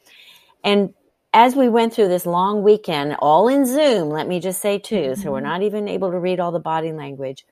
And 0.64 0.94
as 1.38 1.54
we 1.54 1.68
went 1.68 1.94
through 1.94 2.08
this 2.08 2.26
long 2.26 2.64
weekend, 2.64 3.14
all 3.20 3.46
in 3.46 3.64
Zoom, 3.64 4.10
let 4.10 4.26
me 4.26 4.40
just 4.40 4.60
say 4.60 4.76
too, 4.76 4.96
mm-hmm. 4.96 5.22
so 5.22 5.30
we're 5.30 5.38
mm-hmm. 5.38 5.46
not 5.46 5.62
even 5.62 5.86
able 5.86 6.10
to 6.10 6.18
read 6.18 6.40
all 6.40 6.50
the 6.50 6.58
body 6.58 6.90
language. 6.90 7.46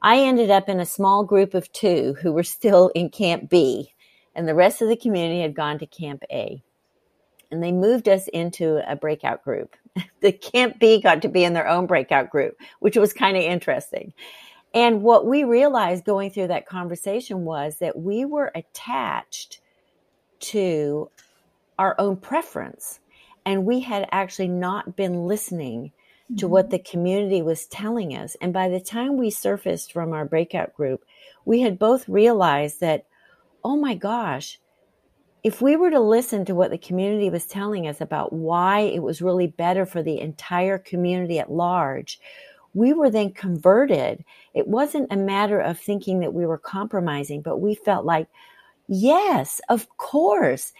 I 0.00 0.20
ended 0.20 0.50
up 0.50 0.70
in 0.70 0.80
a 0.80 0.86
small 0.86 1.24
group 1.24 1.52
of 1.52 1.70
two 1.70 2.16
who 2.22 2.32
were 2.32 2.42
still 2.42 2.88
in 2.94 3.10
Camp 3.10 3.50
B, 3.50 3.92
and 4.34 4.48
the 4.48 4.54
rest 4.54 4.80
of 4.80 4.88
the 4.88 4.96
community 4.96 5.42
had 5.42 5.54
gone 5.54 5.78
to 5.80 5.86
Camp 5.86 6.22
A. 6.32 6.62
And 7.50 7.62
they 7.62 7.72
moved 7.72 8.08
us 8.08 8.26
into 8.28 8.80
a 8.90 8.96
breakout 8.96 9.44
group. 9.44 9.76
the 10.22 10.32
Camp 10.32 10.78
B 10.78 10.98
got 10.98 11.20
to 11.20 11.28
be 11.28 11.44
in 11.44 11.52
their 11.52 11.68
own 11.68 11.86
breakout 11.86 12.30
group, 12.30 12.56
which 12.78 12.96
was 12.96 13.12
kind 13.12 13.36
of 13.36 13.42
interesting. 13.42 14.14
And 14.72 15.02
what 15.02 15.26
we 15.26 15.44
realized 15.44 16.06
going 16.06 16.30
through 16.30 16.48
that 16.48 16.64
conversation 16.64 17.44
was 17.44 17.80
that 17.80 17.98
we 17.98 18.24
were 18.24 18.50
attached 18.54 19.60
to 20.38 21.10
our 21.80 21.94
own 21.98 22.16
preference. 22.16 22.99
And 23.50 23.64
we 23.64 23.80
had 23.80 24.08
actually 24.12 24.46
not 24.46 24.94
been 24.94 25.26
listening 25.26 25.90
to 26.38 26.46
what 26.46 26.66
mm-hmm. 26.66 26.70
the 26.70 26.78
community 26.78 27.42
was 27.42 27.66
telling 27.66 28.16
us. 28.16 28.36
And 28.40 28.52
by 28.52 28.68
the 28.68 28.78
time 28.78 29.16
we 29.16 29.30
surfaced 29.30 29.92
from 29.92 30.12
our 30.12 30.24
breakout 30.24 30.72
group, 30.72 31.04
we 31.44 31.60
had 31.60 31.76
both 31.76 32.08
realized 32.08 32.78
that, 32.78 33.06
oh 33.64 33.76
my 33.76 33.96
gosh, 33.96 34.60
if 35.42 35.60
we 35.60 35.74
were 35.74 35.90
to 35.90 35.98
listen 35.98 36.44
to 36.44 36.54
what 36.54 36.70
the 36.70 36.78
community 36.78 37.28
was 37.28 37.44
telling 37.44 37.88
us 37.88 38.00
about 38.00 38.32
why 38.32 38.82
it 38.82 39.02
was 39.02 39.20
really 39.20 39.48
better 39.48 39.84
for 39.84 40.00
the 40.00 40.20
entire 40.20 40.78
community 40.78 41.40
at 41.40 41.50
large, 41.50 42.20
we 42.72 42.92
were 42.92 43.10
then 43.10 43.32
converted. 43.32 44.24
It 44.54 44.68
wasn't 44.68 45.12
a 45.12 45.16
matter 45.16 45.58
of 45.58 45.76
thinking 45.76 46.20
that 46.20 46.34
we 46.34 46.46
were 46.46 46.56
compromising, 46.56 47.42
but 47.42 47.56
we 47.56 47.74
felt 47.74 48.04
like, 48.04 48.28
yes, 48.86 49.60
of 49.68 49.88
course 49.96 50.72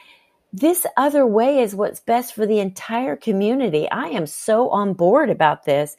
this 0.53 0.87
other 0.97 1.27
way 1.27 1.61
is 1.61 1.75
what's 1.75 2.01
best 2.01 2.35
for 2.35 2.47
the 2.47 2.59
entire 2.59 3.17
community. 3.17 3.89
I 3.91 4.09
am 4.09 4.27
so 4.27 4.69
on 4.71 4.95
board 4.95 5.31
about 5.31 5.65
this 5.65 5.97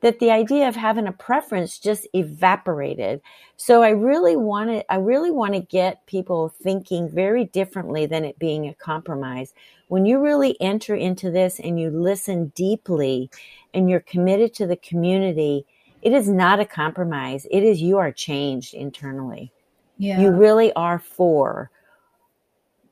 that 0.00 0.18
the 0.18 0.30
idea 0.30 0.66
of 0.66 0.76
having 0.76 1.06
a 1.06 1.12
preference 1.12 1.78
just 1.78 2.08
evaporated. 2.14 3.20
So 3.56 3.82
I 3.82 3.90
really 3.90 4.36
want 4.36 4.70
to, 4.70 4.92
I 4.92 4.96
really 4.96 5.30
want 5.30 5.52
to 5.52 5.60
get 5.60 6.06
people 6.06 6.48
thinking 6.48 7.08
very 7.10 7.44
differently 7.44 8.06
than 8.06 8.24
it 8.24 8.38
being 8.38 8.66
a 8.66 8.74
compromise. 8.74 9.52
When 9.88 10.06
you 10.06 10.18
really 10.18 10.58
enter 10.60 10.94
into 10.94 11.30
this 11.30 11.60
and 11.60 11.78
you 11.78 11.90
listen 11.90 12.52
deeply 12.54 13.30
and 13.74 13.90
you're 13.90 14.00
committed 14.00 14.54
to 14.54 14.66
the 14.66 14.76
community, 14.76 15.66
it 16.00 16.12
is 16.12 16.28
not 16.28 16.60
a 16.60 16.64
compromise. 16.64 17.46
It 17.50 17.62
is 17.62 17.82
you 17.82 17.98
are 17.98 18.12
changed 18.12 18.72
internally. 18.72 19.52
Yeah. 19.98 20.18
You 20.18 20.30
really 20.30 20.72
are 20.72 20.98
for 20.98 21.70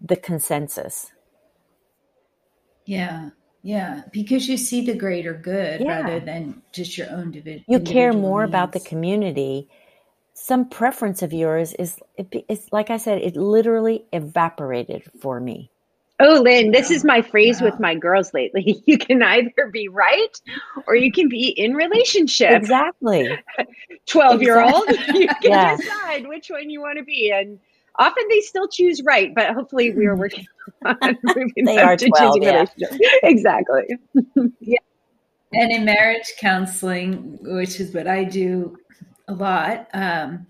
the 0.00 0.16
consensus. 0.16 1.12
Yeah. 2.84 3.30
Yeah, 3.62 4.02
because 4.12 4.48
you 4.48 4.56
see 4.56 4.86
the 4.86 4.94
greater 4.94 5.34
good 5.34 5.80
yeah. 5.80 6.00
rather 6.00 6.20
than 6.20 6.62
just 6.72 6.96
your 6.96 7.10
own 7.10 7.32
division. 7.32 7.64
You 7.68 7.80
care 7.80 8.12
more 8.12 8.42
needs. 8.42 8.50
about 8.50 8.72
the 8.72 8.80
community. 8.80 9.68
Some 10.32 10.68
preference 10.68 11.22
of 11.22 11.32
yours 11.32 11.74
is 11.74 11.98
it's 12.16 12.72
like 12.72 12.88
I 12.90 12.96
said, 12.96 13.20
it 13.20 13.36
literally 13.36 14.06
evaporated 14.12 15.02
for 15.20 15.40
me. 15.40 15.70
Oh, 16.20 16.40
Lynn, 16.42 16.72
this 16.72 16.90
is 16.90 17.04
my 17.04 17.22
phrase 17.22 17.60
with 17.60 17.78
my 17.78 17.94
girls 17.94 18.34
lately. 18.34 18.82
You 18.86 18.98
can 18.98 19.22
either 19.22 19.70
be 19.72 19.88
right 19.88 20.40
or 20.86 20.96
you 20.96 21.12
can 21.12 21.28
be 21.28 21.48
in 21.48 21.74
relationship. 21.74 22.52
Exactly. 22.52 23.28
12 24.06 24.42
year 24.42 24.62
old, 24.62 24.88
you 24.88 25.28
can 25.28 25.36
yeah. 25.42 25.76
decide 25.76 26.26
which 26.26 26.48
one 26.48 26.70
you 26.70 26.80
want 26.80 26.98
to 26.98 27.04
be. 27.04 27.30
And 27.30 27.58
often 27.98 28.24
they 28.28 28.40
still 28.40 28.68
choose 28.68 29.02
right, 29.02 29.34
but 29.34 29.54
hopefully 29.54 29.92
we 29.92 30.06
are 30.06 30.14
hmm. 30.14 30.20
working 30.20 30.46
on 30.84 30.96
moving 31.22 31.64
they 31.64 31.76
them 31.76 31.88
are 31.88 31.96
to 31.96 32.08
12, 32.08 32.34
choosing 32.34 32.42
yeah. 32.42 32.88
Exactly. 33.22 33.98
yeah. 34.60 34.78
And 35.52 35.72
in 35.72 35.84
marriage 35.84 36.34
counseling, 36.40 37.38
which 37.40 37.80
is 37.80 37.94
what 37.94 38.06
I 38.06 38.24
do 38.24 38.76
a 39.28 39.34
lot, 39.34 39.88
um, 39.94 40.46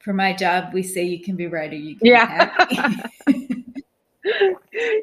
for 0.00 0.12
my 0.12 0.32
job, 0.32 0.74
we 0.74 0.82
say 0.82 1.04
you 1.04 1.22
can 1.22 1.36
be 1.36 1.46
right 1.46 1.72
or 1.72 1.76
you 1.76 1.96
can 1.96 2.06
yeah. 2.06 2.66
be 2.66 2.74
happy. 2.74 3.64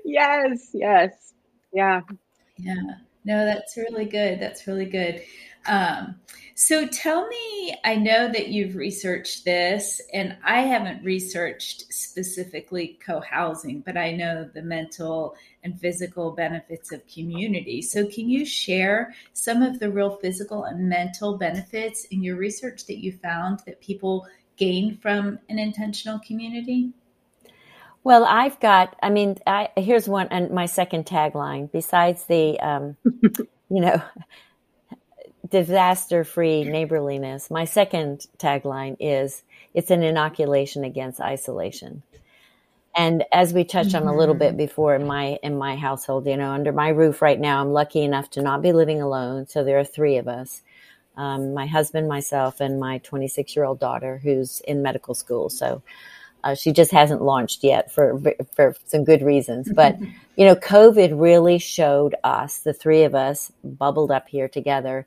yes, 0.05 0.69
yes. 0.73 1.33
Yeah. 1.73 2.01
Yeah. 2.57 2.75
No, 3.25 3.45
that's 3.45 3.77
really 3.77 4.05
good. 4.05 4.39
That's 4.39 4.67
really 4.67 4.85
good. 4.85 5.21
Um, 5.65 6.15
so 6.59 6.85
tell 6.85 7.25
me, 7.25 7.73
I 7.85 7.95
know 7.95 8.27
that 8.27 8.49
you've 8.49 8.75
researched 8.75 9.45
this, 9.45 10.01
and 10.13 10.35
I 10.43 10.63
haven't 10.63 11.05
researched 11.05 11.85
specifically 11.93 12.99
co 13.01 13.21
housing, 13.21 13.79
but 13.79 13.95
I 13.95 14.11
know 14.11 14.43
the 14.53 14.61
mental 14.61 15.37
and 15.63 15.79
physical 15.79 16.31
benefits 16.31 16.91
of 16.91 17.07
community. 17.07 17.81
So, 17.81 18.05
can 18.05 18.29
you 18.29 18.45
share 18.45 19.15
some 19.31 19.61
of 19.61 19.79
the 19.79 19.89
real 19.89 20.17
physical 20.17 20.65
and 20.65 20.89
mental 20.89 21.37
benefits 21.37 22.03
in 22.11 22.21
your 22.21 22.35
research 22.35 22.87
that 22.87 22.97
you 22.97 23.13
found 23.13 23.61
that 23.65 23.79
people 23.79 24.27
gain 24.57 24.97
from 24.97 25.39
an 25.47 25.59
intentional 25.59 26.19
community? 26.19 26.91
Well, 28.03 28.25
I've 28.25 28.59
got, 28.59 28.97
I 29.01 29.11
mean, 29.11 29.37
I, 29.47 29.69
here's 29.77 30.09
one, 30.09 30.27
and 30.29 30.51
my 30.51 30.65
second 30.65 31.05
tagline, 31.05 31.71
besides 31.71 32.25
the, 32.25 32.59
um, 32.59 32.97
you 33.69 33.79
know, 33.79 34.01
disaster 35.47 36.23
free 36.23 36.63
neighborliness, 36.63 37.49
my 37.49 37.65
second 37.65 38.27
tagline 38.37 38.97
is 38.99 39.43
it's 39.73 39.91
an 39.91 40.03
inoculation 40.03 40.83
against 40.83 41.21
isolation. 41.21 42.03
And 42.95 43.23
as 43.31 43.53
we 43.53 43.63
touched 43.63 43.91
mm-hmm. 43.91 44.07
on 44.07 44.13
a 44.13 44.17
little 44.17 44.35
bit 44.35 44.49
mm-hmm. 44.49 44.57
before 44.57 44.95
in 44.95 45.05
my 45.05 45.37
in 45.43 45.57
my 45.57 45.75
household, 45.75 46.25
you 46.25 46.35
know, 46.37 46.51
under 46.51 46.71
my 46.71 46.89
roof 46.89 47.21
right 47.21 47.39
now, 47.39 47.61
I'm 47.61 47.71
lucky 47.71 48.01
enough 48.01 48.29
to 48.31 48.41
not 48.41 48.61
be 48.61 48.73
living 48.73 49.01
alone. 49.01 49.47
So 49.47 49.63
there 49.63 49.79
are 49.79 49.85
three 49.85 50.17
of 50.17 50.27
us: 50.27 50.61
um, 51.15 51.53
my 51.53 51.67
husband, 51.67 52.07
myself, 52.07 52.59
and 52.59 52.79
my 52.79 52.97
26 52.99 53.55
year 53.55 53.65
old 53.65 53.79
daughter, 53.79 54.17
who's 54.17 54.61
in 54.61 54.81
medical 54.81 55.13
school. 55.13 55.49
So 55.49 55.81
Uh, 56.43 56.55
she 56.55 56.71
just 56.71 56.91
hasn't 56.91 57.21
launched 57.21 57.63
yet 57.63 57.91
for 57.91 58.19
for 58.55 58.75
some 58.85 59.03
good 59.03 59.21
reasons. 59.21 59.69
But 59.75 59.99
you 60.35 60.45
know, 60.45 60.55
COVID 60.55 61.19
really 61.19 61.59
showed 61.59 62.15
us, 62.23 62.59
the 62.59 62.73
three 62.73 63.03
of 63.03 63.13
us 63.13 63.51
bubbled 63.63 64.11
up 64.11 64.29
here 64.29 64.47
together, 64.47 65.05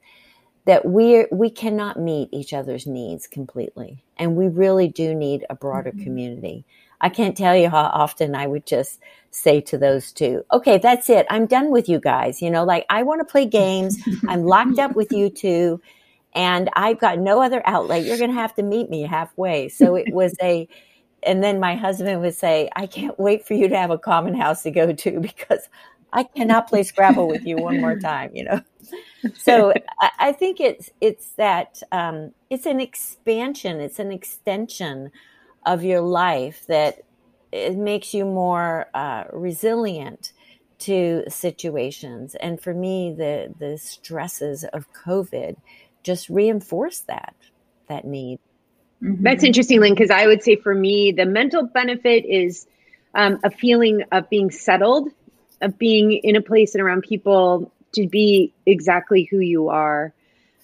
that 0.64 0.84
we 0.84 1.26
we 1.32 1.50
cannot 1.50 1.98
meet 1.98 2.28
each 2.32 2.52
other's 2.52 2.86
needs 2.86 3.26
completely, 3.26 4.04
and 4.16 4.36
we 4.36 4.48
really 4.48 4.88
do 4.88 5.14
need 5.14 5.44
a 5.50 5.54
broader 5.54 5.90
mm-hmm. 5.90 6.04
community. 6.04 6.64
I 7.00 7.08
can't 7.08 7.36
tell 7.36 7.56
you 7.56 7.68
how 7.68 7.84
often 7.84 8.36
I 8.36 8.46
would 8.46 8.64
just 8.64 9.00
say 9.32 9.60
to 9.62 9.76
those 9.78 10.12
two, 10.12 10.44
okay, 10.52 10.78
that's 10.78 11.10
it. 11.10 11.26
I'm 11.28 11.46
done 11.46 11.70
with 11.70 11.88
you 11.88 11.98
guys. 11.98 12.40
You 12.40 12.50
know, 12.50 12.64
like 12.64 12.86
I 12.88 13.02
want 13.02 13.20
to 13.20 13.24
play 13.24 13.44
games. 13.44 13.98
I'm 14.28 14.44
locked 14.44 14.78
up 14.78 14.94
with 14.94 15.10
you 15.10 15.28
two 15.28 15.80
and 16.34 16.70
I've 16.74 16.98
got 16.98 17.18
no 17.18 17.42
other 17.42 17.62
outlet. 17.66 18.04
You're 18.04 18.18
going 18.18 18.30
to 18.30 18.40
have 18.40 18.54
to 18.54 18.62
meet 18.62 18.88
me 18.88 19.02
halfway. 19.02 19.68
So 19.68 19.96
it 19.96 20.12
was 20.12 20.34
a, 20.40 20.68
and 21.22 21.42
then 21.42 21.60
my 21.60 21.74
husband 21.74 22.20
would 22.20 22.34
say, 22.34 22.70
I 22.74 22.86
can't 22.86 23.18
wait 23.18 23.46
for 23.46 23.54
you 23.54 23.68
to 23.68 23.76
have 23.76 23.90
a 23.90 23.98
common 23.98 24.34
house 24.34 24.62
to 24.62 24.70
go 24.70 24.92
to 24.92 25.20
because 25.20 25.68
I 26.12 26.24
cannot 26.24 26.68
play 26.68 26.82
Scrabble 26.82 27.26
with 27.26 27.44
you 27.46 27.56
one 27.56 27.80
more 27.80 27.98
time, 27.98 28.30
you 28.34 28.44
know? 28.44 28.60
So 29.38 29.72
I, 30.18 30.32
think 30.32 30.60
it's, 30.60 30.90
it's 31.00 31.28
that, 31.36 31.82
um, 31.92 32.32
it's 32.50 32.66
an 32.66 32.80
expansion, 32.80 33.80
it's 33.80 33.98
an 33.98 34.10
extension 34.10 35.12
of 35.64 35.84
your 35.84 36.00
life 36.00 36.66
that 36.66 37.02
it 37.52 37.76
makes 37.76 38.12
you 38.12 38.24
more 38.24 38.86
uh, 38.94 39.24
resilient 39.32 40.32
to 40.80 41.22
situations. 41.28 42.34
And 42.34 42.60
for 42.60 42.74
me, 42.74 43.14
the, 43.16 43.54
the 43.58 43.78
stresses 43.78 44.64
of 44.64 44.92
COVID, 44.92 45.56
just 46.02 46.28
reinforce 46.28 47.00
that 47.00 47.34
that 47.88 48.04
need. 48.04 48.40
Mm-hmm. 49.02 49.22
That's 49.22 49.44
interesting, 49.44 49.80
Lynn, 49.80 49.94
because 49.94 50.10
I 50.10 50.26
would 50.26 50.42
say 50.42 50.56
for 50.56 50.74
me, 50.74 51.12
the 51.12 51.26
mental 51.26 51.66
benefit 51.66 52.24
is 52.24 52.66
um, 53.14 53.38
a 53.44 53.50
feeling 53.50 54.02
of 54.12 54.28
being 54.30 54.50
settled, 54.50 55.10
of 55.62 55.78
being 55.78 56.12
in 56.12 56.36
a 56.36 56.42
place 56.42 56.74
and 56.74 56.82
around 56.82 57.02
people 57.02 57.72
to 57.92 58.06
be 58.06 58.52
exactly 58.66 59.28
who 59.30 59.38
you 59.38 59.68
are, 59.68 60.12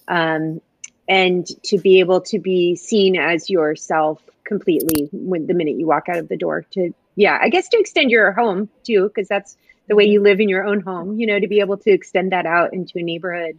um, 0.08 0.60
and 1.08 1.46
to 1.64 1.78
be 1.78 2.00
able 2.00 2.20
to 2.22 2.38
be 2.38 2.76
seen 2.76 3.16
as 3.16 3.48
yourself 3.48 4.22
completely 4.44 5.08
when 5.12 5.46
the 5.46 5.54
minute 5.54 5.76
you 5.78 5.86
walk 5.86 6.08
out 6.08 6.18
of 6.18 6.28
the 6.28 6.36
door. 6.36 6.66
To 6.72 6.92
yeah, 7.16 7.38
I 7.40 7.48
guess 7.48 7.68
to 7.68 7.78
extend 7.78 8.10
your 8.10 8.32
home 8.32 8.68
too, 8.84 9.08
because 9.08 9.28
that's 9.28 9.56
the 9.88 9.96
way 9.96 10.04
you 10.04 10.20
live 10.20 10.40
in 10.40 10.48
your 10.48 10.64
own 10.64 10.80
home. 10.80 11.18
You 11.18 11.26
know, 11.26 11.38
to 11.38 11.48
be 11.48 11.60
able 11.60 11.78
to 11.78 11.90
extend 11.90 12.32
that 12.32 12.46
out 12.46 12.74
into 12.74 12.98
a 12.98 13.02
neighborhood. 13.02 13.58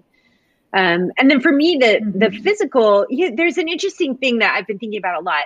Um, 0.71 1.11
and 1.17 1.31
then 1.31 1.41
for 1.41 1.51
me, 1.51 1.77
the 1.79 1.85
mm-hmm. 1.85 2.19
the 2.19 2.31
physical, 2.31 3.07
yeah, 3.09 3.29
there's 3.33 3.57
an 3.57 3.67
interesting 3.67 4.17
thing 4.17 4.39
that 4.39 4.53
I've 4.55 4.67
been 4.67 4.79
thinking 4.79 4.99
about 4.99 5.19
a 5.19 5.23
lot. 5.23 5.45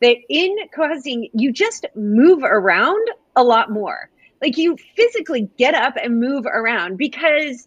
That 0.00 0.16
in 0.28 0.56
co-housing, 0.74 1.30
you 1.32 1.52
just 1.52 1.86
move 1.94 2.42
around 2.42 3.08
a 3.34 3.42
lot 3.42 3.70
more. 3.70 4.10
Like 4.42 4.56
you 4.56 4.76
physically 4.94 5.48
get 5.56 5.74
up 5.74 5.94
and 6.02 6.20
move 6.20 6.46
around 6.46 6.96
because 6.96 7.66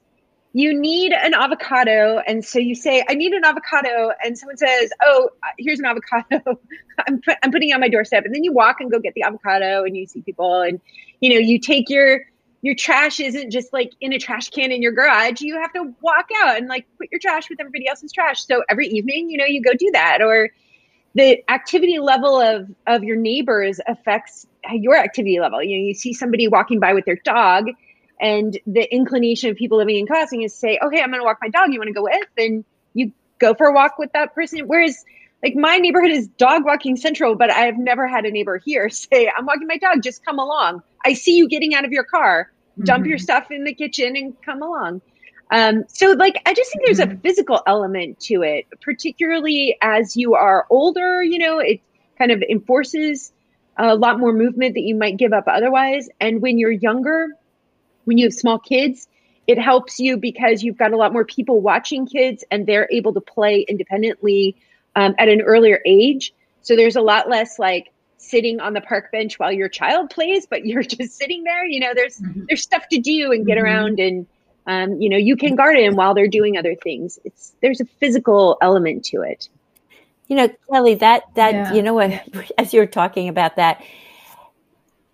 you 0.53 0.73
need 0.79 1.13
an 1.13 1.33
avocado, 1.33 2.19
and 2.25 2.43
so 2.43 2.57
you 2.57 2.73
say, 2.73 3.03
"I 3.07 3.13
need 3.13 3.33
an 3.33 3.45
avocado," 3.45 4.11
and 4.23 4.37
someone 4.37 4.57
says, 4.57 4.91
"Oh, 5.03 5.29
uh, 5.43 5.47
here's 5.59 5.79
an 5.79 5.85
avocado. 5.85 6.41
I'm 7.07 7.21
put, 7.21 7.37
I'm 7.43 7.51
putting 7.51 7.69
it 7.69 7.73
on 7.73 7.81
my 7.81 7.89
doorstep," 7.89 8.25
and 8.25 8.33
then 8.33 8.43
you 8.43 8.51
walk 8.51 8.77
and 8.79 8.91
go 8.91 8.99
get 8.99 9.13
the 9.13 9.23
avocado, 9.23 9.83
and 9.83 9.95
you 9.95 10.07
see 10.07 10.21
people, 10.21 10.61
and 10.61 10.81
you 11.21 11.29
know 11.31 11.39
you 11.39 11.59
take 11.59 11.89
your 11.89 12.21
your 12.61 12.75
trash 12.75 13.19
isn't 13.19 13.51
just 13.51 13.71
like 13.71 13.91
in 14.01 14.11
a 14.11 14.19
trash 14.19 14.49
can 14.49 14.71
in 14.71 14.81
your 14.81 14.91
garage. 14.91 15.41
You 15.41 15.59
have 15.61 15.71
to 15.73 15.93
walk 16.01 16.29
out 16.43 16.57
and 16.57 16.67
like 16.67 16.85
put 16.97 17.07
your 17.11 17.19
trash 17.19 17.49
with 17.49 17.59
everybody 17.59 17.87
else's 17.87 18.11
trash. 18.11 18.45
So 18.45 18.63
every 18.69 18.87
evening, 18.87 19.29
you 19.29 19.37
know, 19.37 19.45
you 19.45 19.61
go 19.61 19.71
do 19.73 19.89
that. 19.93 20.21
Or 20.21 20.49
the 21.15 21.43
activity 21.49 21.99
level 21.99 22.39
of 22.39 22.69
of 22.85 23.03
your 23.03 23.15
neighbors 23.15 23.79
affects 23.87 24.45
your 24.71 24.97
activity 24.97 25.39
level. 25.39 25.63
You 25.63 25.77
know, 25.77 25.85
you 25.85 25.93
see 25.93 26.13
somebody 26.13 26.47
walking 26.47 26.79
by 26.79 26.93
with 26.93 27.05
their 27.05 27.19
dog, 27.23 27.65
and 28.19 28.57
the 28.67 28.93
inclination 28.93 29.49
of 29.49 29.57
people 29.57 29.77
living 29.77 29.97
in 29.97 30.07
crossing 30.07 30.41
is 30.41 30.53
say, 30.53 30.79
"Okay, 30.83 31.01
I'm 31.01 31.09
going 31.09 31.21
to 31.21 31.25
walk 31.25 31.39
my 31.41 31.49
dog. 31.49 31.71
You 31.73 31.79
want 31.79 31.87
to 31.89 31.93
go 31.93 32.03
with?" 32.03 32.27
And 32.37 32.65
you 32.93 33.11
go 33.39 33.53
for 33.53 33.67
a 33.67 33.73
walk 33.73 33.97
with 33.97 34.11
that 34.13 34.35
person. 34.35 34.59
Whereas 34.67 35.03
like 35.43 35.55
my 35.55 35.77
neighborhood 35.77 36.11
is 36.11 36.27
dog 36.27 36.65
walking 36.65 36.95
central, 36.95 37.35
but 37.35 37.49
I've 37.49 37.77
never 37.77 38.07
had 38.07 38.25
a 38.25 38.31
neighbor 38.31 38.57
here 38.57 38.89
say, 38.89 39.31
I'm 39.35 39.45
walking 39.45 39.67
my 39.67 39.77
dog, 39.77 40.03
just 40.03 40.23
come 40.25 40.39
along. 40.39 40.83
I 41.05 41.13
see 41.13 41.37
you 41.37 41.47
getting 41.47 41.73
out 41.73 41.85
of 41.85 41.91
your 41.91 42.03
car, 42.03 42.51
dump 42.83 43.03
mm-hmm. 43.03 43.09
your 43.09 43.17
stuff 43.17 43.51
in 43.51 43.63
the 43.63 43.73
kitchen 43.73 44.15
and 44.15 44.39
come 44.41 44.61
along. 44.61 45.01
Um, 45.51 45.85
so 45.87 46.11
like 46.11 46.41
I 46.45 46.53
just 46.53 46.71
think 46.71 46.85
there's 46.85 46.99
mm-hmm. 46.99 47.17
a 47.17 47.21
physical 47.21 47.61
element 47.65 48.19
to 48.21 48.43
it, 48.43 48.67
particularly 48.81 49.77
as 49.81 50.15
you 50.15 50.35
are 50.35 50.67
older, 50.69 51.23
you 51.23 51.39
know, 51.39 51.59
it 51.59 51.81
kind 52.17 52.31
of 52.31 52.43
enforces 52.43 53.31
a 53.79 53.95
lot 53.95 54.19
more 54.19 54.33
movement 54.33 54.75
that 54.75 54.81
you 54.81 54.95
might 54.95 55.17
give 55.17 55.33
up 55.33 55.45
otherwise. 55.47 56.09
And 56.19 56.41
when 56.41 56.59
you're 56.59 56.71
younger, 56.71 57.29
when 58.03 58.17
you 58.17 58.25
have 58.25 58.33
small 58.33 58.59
kids, 58.59 59.07
it 59.47 59.57
helps 59.57 59.99
you 59.99 60.17
because 60.17 60.61
you've 60.61 60.77
got 60.77 60.91
a 60.91 60.97
lot 60.97 61.13
more 61.13 61.25
people 61.25 61.61
watching 61.61 62.05
kids 62.05 62.43
and 62.51 62.67
they're 62.67 62.87
able 62.91 63.13
to 63.13 63.21
play 63.21 63.65
independently 63.67 64.55
um, 64.95 65.15
at 65.17 65.29
an 65.29 65.41
earlier 65.41 65.79
age. 65.85 66.33
So 66.61 66.75
there's 66.75 66.95
a 66.95 67.01
lot 67.01 67.29
less 67.29 67.57
like 67.57 67.91
sitting 68.17 68.59
on 68.59 68.73
the 68.73 68.81
park 68.81 69.11
bench 69.11 69.39
while 69.39 69.51
your 69.51 69.69
child 69.69 70.09
plays, 70.09 70.45
but 70.45 70.65
you're 70.65 70.83
just 70.83 71.17
sitting 71.17 71.43
there. 71.43 71.65
You 71.65 71.79
know, 71.79 71.93
there's 71.95 72.19
mm-hmm. 72.19 72.43
there's 72.47 72.61
stuff 72.61 72.83
to 72.91 72.99
do 72.99 73.31
and 73.31 73.45
get 73.45 73.57
mm-hmm. 73.57 73.65
around, 73.65 73.99
and 73.99 74.27
um, 74.67 75.01
you 75.01 75.09
know, 75.09 75.17
you 75.17 75.35
can 75.35 75.55
garden 75.55 75.95
while 75.95 76.13
they're 76.13 76.27
doing 76.27 76.57
other 76.57 76.75
things. 76.75 77.17
It's 77.23 77.55
there's 77.61 77.81
a 77.81 77.85
physical 77.85 78.57
element 78.61 79.05
to 79.05 79.21
it. 79.21 79.49
You 80.29 80.37
know, 80.37 80.49
Kelly, 80.71 80.95
that 80.95 81.23
that 81.35 81.53
yeah. 81.53 81.73
you 81.73 81.81
know 81.81 81.93
what, 81.93 82.11
as 82.57 82.73
you're 82.73 82.85
talking 82.85 83.27
about 83.27 83.57
that, 83.57 83.83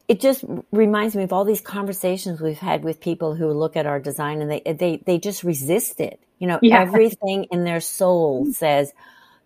it 0.07 0.21
just 0.21 0.45
reminds 0.71 1.15
me 1.15 1.23
of 1.23 1.33
all 1.33 1.45
these 1.45 1.61
conversations 1.61 2.39
we've 2.39 2.59
had 2.59 2.83
with 2.83 2.99
people 2.99 3.33
who 3.33 3.51
look 3.51 3.75
at 3.75 3.87
our 3.87 3.99
design 3.99 4.41
and 4.41 4.51
they 4.51 4.61
they 4.61 5.01
they 5.03 5.17
just 5.17 5.43
resist 5.43 5.99
it. 5.99 6.19
You 6.37 6.47
know, 6.47 6.59
yeah. 6.61 6.81
everything 6.81 7.45
in 7.45 7.63
their 7.63 7.79
soul 7.79 8.45
says 8.53 8.93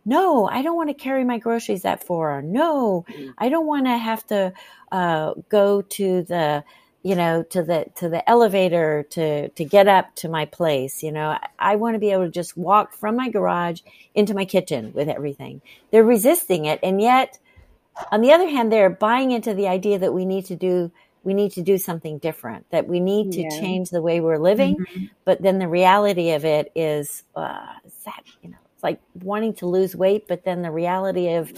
no, 0.05 0.47
I 0.47 0.61
don't 0.61 0.75
want 0.75 0.89
to 0.89 0.95
carry 0.95 1.23
my 1.23 1.37
groceries 1.37 1.83
that 1.83 2.03
far. 2.03 2.41
No, 2.41 3.05
mm-hmm. 3.07 3.29
I 3.37 3.49
don't 3.49 3.67
want 3.67 3.85
to 3.85 3.97
have 3.97 4.25
to 4.27 4.53
uh, 4.91 5.33
go 5.49 5.81
to 5.83 6.23
the 6.23 6.63
you 7.03 7.15
know 7.15 7.43
to 7.43 7.63
the 7.63 7.85
to 7.95 8.09
the 8.09 8.27
elevator 8.29 9.03
to 9.09 9.49
to 9.49 9.63
get 9.63 9.87
up 9.87 10.13
to 10.15 10.27
my 10.27 10.45
place 10.45 11.01
you 11.01 11.11
know 11.11 11.29
I, 11.29 11.47
I 11.57 11.75
want 11.75 11.95
to 11.95 11.99
be 11.99 12.11
able 12.11 12.25
to 12.25 12.31
just 12.31 12.57
walk 12.57 12.93
from 12.93 13.15
my 13.15 13.29
garage 13.29 13.81
into 14.13 14.33
my 14.33 14.45
kitchen 14.45 14.91
with 14.93 15.07
everything 15.07 15.61
they're 15.91 16.03
resisting 16.03 16.65
it 16.65 16.79
and 16.83 17.01
yet 17.01 17.39
on 18.11 18.21
the 18.21 18.31
other 18.31 18.47
hand 18.47 18.71
they're 18.71 18.89
buying 18.89 19.31
into 19.31 19.53
the 19.53 19.67
idea 19.67 19.99
that 19.99 20.13
we 20.13 20.25
need 20.25 20.45
to 20.45 20.55
do 20.55 20.91
we 21.23 21.33
need 21.33 21.51
to 21.51 21.61
do 21.61 21.77
something 21.77 22.17
different 22.17 22.65
that 22.69 22.87
we 22.87 22.99
need 22.99 23.31
to 23.31 23.41
yeah. 23.41 23.49
change 23.49 23.89
the 23.89 24.01
way 24.01 24.19
we're 24.19 24.37
living 24.37 24.77
mm-hmm. 24.77 25.05
but 25.25 25.41
then 25.41 25.59
the 25.59 25.67
reality 25.67 26.31
of 26.31 26.43
it 26.43 26.71
is 26.75 27.23
uh, 27.35 27.65
is 27.85 27.93
that 28.05 28.23
you 28.41 28.49
know 28.49 28.57
it's 28.79 28.83
like 28.85 29.01
wanting 29.23 29.53
to 29.55 29.65
lose 29.65 29.93
weight, 29.93 30.25
but 30.29 30.45
then 30.45 30.61
the 30.61 30.71
reality 30.71 31.33
of 31.33 31.51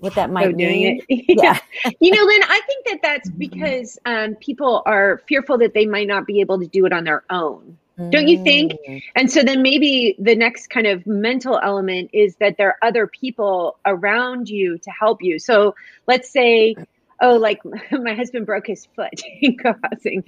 what 0.00 0.14
that 0.14 0.30
might 0.30 0.56
mean. 0.56 1.02
yeah. 1.10 1.58
you 2.00 2.10
know, 2.10 2.24
Lynn, 2.24 2.42
I 2.44 2.60
think 2.66 2.86
that 2.86 3.00
that's 3.02 3.28
mm-hmm. 3.28 3.38
because 3.38 3.98
um, 4.06 4.36
people 4.36 4.82
are 4.86 5.20
fearful 5.28 5.58
that 5.58 5.74
they 5.74 5.84
might 5.84 6.08
not 6.08 6.26
be 6.26 6.40
able 6.40 6.58
to 6.60 6.66
do 6.66 6.86
it 6.86 6.92
on 6.94 7.04
their 7.04 7.24
own. 7.28 7.76
Don't 8.08 8.26
you 8.26 8.42
think? 8.42 8.72
Mm. 8.88 9.02
And 9.14 9.30
so 9.30 9.42
then 9.42 9.62
maybe 9.62 10.16
the 10.18 10.34
next 10.34 10.70
kind 10.70 10.86
of 10.86 11.06
mental 11.06 11.60
element 11.62 12.08
is 12.14 12.36
that 12.36 12.56
there 12.56 12.68
are 12.68 12.78
other 12.80 13.06
people 13.06 13.78
around 13.84 14.48
you 14.48 14.78
to 14.78 14.90
help 14.90 15.22
you. 15.22 15.38
So 15.38 15.74
let's 16.06 16.30
say 16.30 16.74
oh, 17.20 17.36
like 17.36 17.60
my 17.92 18.14
husband 18.14 18.46
broke 18.46 18.66
his 18.66 18.86
foot 18.96 19.22
in 19.42 19.58
co-housing 19.58 20.24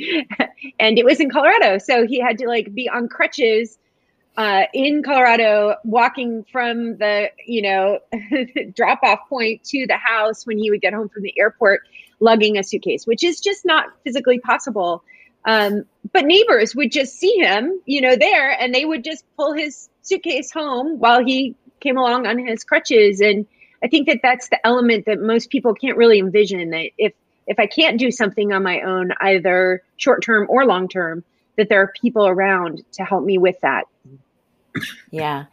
and 0.78 0.98
it 0.98 1.06
was 1.06 1.20
in 1.20 1.30
Colorado. 1.30 1.78
So 1.78 2.06
he 2.06 2.20
had 2.20 2.36
to 2.38 2.46
like 2.46 2.74
be 2.74 2.86
on 2.88 3.08
crutches 3.08 3.78
uh, 4.36 4.64
in 4.72 5.02
Colorado, 5.02 5.76
walking 5.84 6.44
from 6.50 6.96
the 6.98 7.30
you 7.46 7.62
know 7.62 8.00
drop 8.74 9.00
off 9.02 9.20
point 9.28 9.62
to 9.64 9.86
the 9.86 9.96
house 9.96 10.46
when 10.46 10.58
he 10.58 10.70
would 10.70 10.80
get 10.80 10.92
home 10.92 11.08
from 11.08 11.22
the 11.22 11.34
airport, 11.38 11.82
lugging 12.20 12.58
a 12.58 12.64
suitcase, 12.64 13.06
which 13.06 13.22
is 13.22 13.40
just 13.40 13.64
not 13.64 13.86
physically 14.02 14.38
possible. 14.38 15.04
Um, 15.44 15.84
but 16.12 16.24
neighbors 16.24 16.74
would 16.74 16.90
just 16.90 17.18
see 17.18 17.36
him, 17.36 17.80
you 17.84 18.00
know, 18.00 18.16
there, 18.16 18.50
and 18.50 18.74
they 18.74 18.84
would 18.84 19.04
just 19.04 19.24
pull 19.36 19.52
his 19.52 19.88
suitcase 20.02 20.50
home 20.50 20.98
while 20.98 21.24
he 21.24 21.54
came 21.80 21.98
along 21.98 22.26
on 22.26 22.38
his 22.38 22.64
crutches. 22.64 23.20
And 23.20 23.46
I 23.82 23.88
think 23.88 24.08
that 24.08 24.20
that's 24.22 24.48
the 24.48 24.66
element 24.66 25.04
that 25.06 25.20
most 25.20 25.50
people 25.50 25.74
can't 25.74 25.98
really 25.98 26.18
envision. 26.18 26.70
That 26.70 26.90
if 26.98 27.12
if 27.46 27.58
I 27.58 27.66
can't 27.66 27.98
do 27.98 28.10
something 28.10 28.52
on 28.52 28.62
my 28.62 28.80
own, 28.80 29.12
either 29.20 29.82
short 29.96 30.22
term 30.22 30.46
or 30.48 30.64
long 30.64 30.88
term, 30.88 31.22
that 31.56 31.68
there 31.68 31.82
are 31.82 31.92
people 32.00 32.26
around 32.26 32.82
to 32.92 33.04
help 33.04 33.24
me 33.24 33.38
with 33.38 33.60
that. 33.60 33.84
Yeah. 35.10 35.44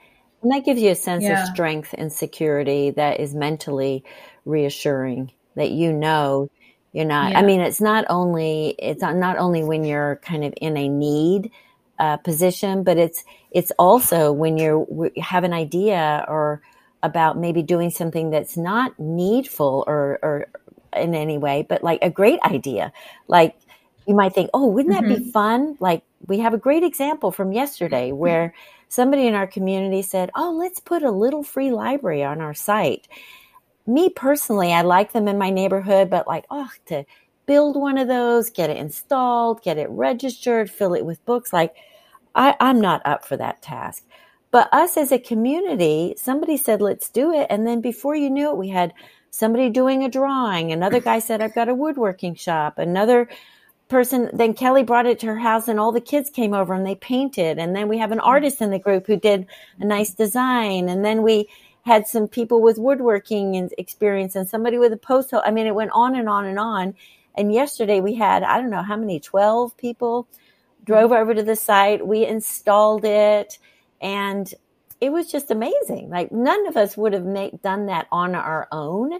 And 0.41 0.51
that 0.51 0.65
gives 0.65 0.81
you 0.81 0.91
a 0.91 0.95
sense 0.95 1.23
yeah. 1.23 1.43
of 1.43 1.49
strength 1.49 1.93
and 1.97 2.11
security 2.11 2.91
that 2.91 3.19
is 3.19 3.35
mentally 3.35 4.03
reassuring 4.45 5.31
that 5.55 5.71
you 5.71 5.93
know 5.93 6.49
you're 6.93 7.05
not, 7.05 7.31
yeah. 7.31 7.39
I 7.39 7.43
mean, 7.43 7.61
it's 7.61 7.79
not 7.79 8.05
only, 8.09 8.75
it's 8.79 9.01
not 9.01 9.37
only 9.37 9.63
when 9.63 9.83
you're 9.83 10.17
kind 10.17 10.43
of 10.43 10.53
in 10.59 10.75
a 10.77 10.89
need 10.89 11.51
uh, 11.99 12.17
position, 12.17 12.83
but 12.83 12.97
it's, 12.97 13.23
it's 13.51 13.71
also 13.77 14.31
when 14.31 14.57
you 14.57 15.11
have 15.21 15.43
an 15.43 15.53
idea 15.53 16.25
or 16.27 16.61
about 17.03 17.37
maybe 17.37 17.61
doing 17.63 17.91
something 17.91 18.29
that's 18.29 18.57
not 18.57 18.99
needful 18.99 19.83
or, 19.87 20.19
or 20.21 20.47
in 20.95 21.15
any 21.15 21.37
way, 21.37 21.65
but 21.67 21.83
like 21.83 21.99
a 22.01 22.09
great 22.09 22.39
idea. 22.43 22.91
Like 23.27 23.55
you 24.07 24.15
might 24.15 24.33
think, 24.33 24.49
oh, 24.53 24.67
wouldn't 24.67 24.93
that 24.93 25.03
mm-hmm. 25.03 25.23
be 25.23 25.31
fun? 25.31 25.77
Like 25.79 26.03
we 26.27 26.39
have 26.39 26.53
a 26.53 26.57
great 26.57 26.83
example 26.83 27.31
from 27.31 27.51
yesterday 27.53 28.09
mm-hmm. 28.09 28.17
Somebody 28.91 29.25
in 29.25 29.35
our 29.35 29.47
community 29.47 30.01
said, 30.01 30.29
oh, 30.35 30.51
let's 30.51 30.81
put 30.81 31.01
a 31.01 31.11
little 31.11 31.43
free 31.43 31.71
library 31.71 32.25
on 32.25 32.41
our 32.41 32.53
site. 32.53 33.07
Me 33.87 34.09
personally, 34.09 34.73
I 34.73 34.81
like 34.81 35.13
them 35.13 35.29
in 35.29 35.37
my 35.37 35.49
neighborhood, 35.49 36.09
but 36.09 36.27
like, 36.27 36.43
oh, 36.51 36.69
to 36.87 37.05
build 37.45 37.77
one 37.77 37.97
of 37.97 38.09
those, 38.09 38.49
get 38.49 38.69
it 38.69 38.75
installed, 38.75 39.63
get 39.63 39.77
it 39.77 39.89
registered, 39.89 40.69
fill 40.69 40.93
it 40.93 41.05
with 41.05 41.25
books, 41.25 41.53
like 41.53 41.73
I, 42.35 42.57
I'm 42.59 42.81
not 42.81 43.01
up 43.05 43.23
for 43.23 43.37
that 43.37 43.61
task. 43.61 44.05
But 44.51 44.67
us 44.73 44.97
as 44.97 45.13
a 45.13 45.19
community, 45.19 46.15
somebody 46.17 46.57
said, 46.57 46.81
let's 46.81 47.09
do 47.09 47.33
it. 47.33 47.47
And 47.49 47.65
then 47.65 47.79
before 47.79 48.17
you 48.17 48.29
knew 48.29 48.49
it, 48.49 48.57
we 48.57 48.67
had 48.67 48.93
somebody 49.29 49.69
doing 49.69 50.03
a 50.03 50.09
drawing. 50.09 50.73
Another 50.73 50.99
guy 50.99 51.19
said, 51.19 51.41
I've 51.41 51.55
got 51.55 51.69
a 51.69 51.73
woodworking 51.73 52.35
shop. 52.35 52.77
Another 52.77 53.29
person, 53.91 54.29
then 54.33 54.55
Kelly 54.55 54.83
brought 54.83 55.05
it 55.05 55.19
to 55.19 55.27
her 55.27 55.37
house 55.37 55.67
and 55.67 55.79
all 55.79 55.91
the 55.91 56.01
kids 56.01 56.29
came 56.29 56.53
over 56.53 56.73
and 56.73 56.85
they 56.85 56.95
painted. 56.95 57.59
And 57.59 57.75
then 57.75 57.87
we 57.87 57.99
have 57.99 58.11
an 58.11 58.17
hmm. 58.17 58.25
artist 58.25 58.61
in 58.61 58.71
the 58.71 58.79
group 58.79 59.05
who 59.05 59.17
did 59.17 59.45
a 59.79 59.85
nice 59.85 60.13
design. 60.13 60.89
And 60.89 61.05
then 61.05 61.21
we 61.21 61.47
had 61.83 62.07
some 62.07 62.27
people 62.27 62.61
with 62.61 62.77
woodworking 62.79 63.55
and 63.55 63.71
experience 63.77 64.35
and 64.35 64.49
somebody 64.49 64.77
with 64.77 64.93
a 64.93 64.97
post. 64.97 65.33
I 65.33 65.51
mean, 65.51 65.67
it 65.67 65.75
went 65.75 65.91
on 65.93 66.15
and 66.15 66.29
on 66.29 66.45
and 66.45 66.57
on. 66.57 66.95
And 67.35 67.53
yesterday 67.53 68.01
we 68.01 68.15
had, 68.15 68.43
I 68.43 68.59
don't 68.59 68.69
know 68.69 68.81
how 68.81 68.95
many, 68.95 69.19
12 69.19 69.77
people 69.77 70.27
drove 70.83 71.11
hmm. 71.11 71.17
over 71.17 71.35
to 71.35 71.43
the 71.43 71.55
site. 71.55 72.07
We 72.07 72.25
installed 72.25 73.05
it 73.05 73.59
and 74.01 74.51
it 75.01 75.11
was 75.11 75.31
just 75.31 75.51
amazing. 75.51 76.09
Like 76.09 76.31
none 76.31 76.65
of 76.67 76.77
us 76.77 76.95
would 76.95 77.13
have 77.13 77.25
made, 77.25 77.61
done 77.61 77.87
that 77.87 78.07
on 78.11 78.35
our 78.35 78.67
own. 78.71 79.19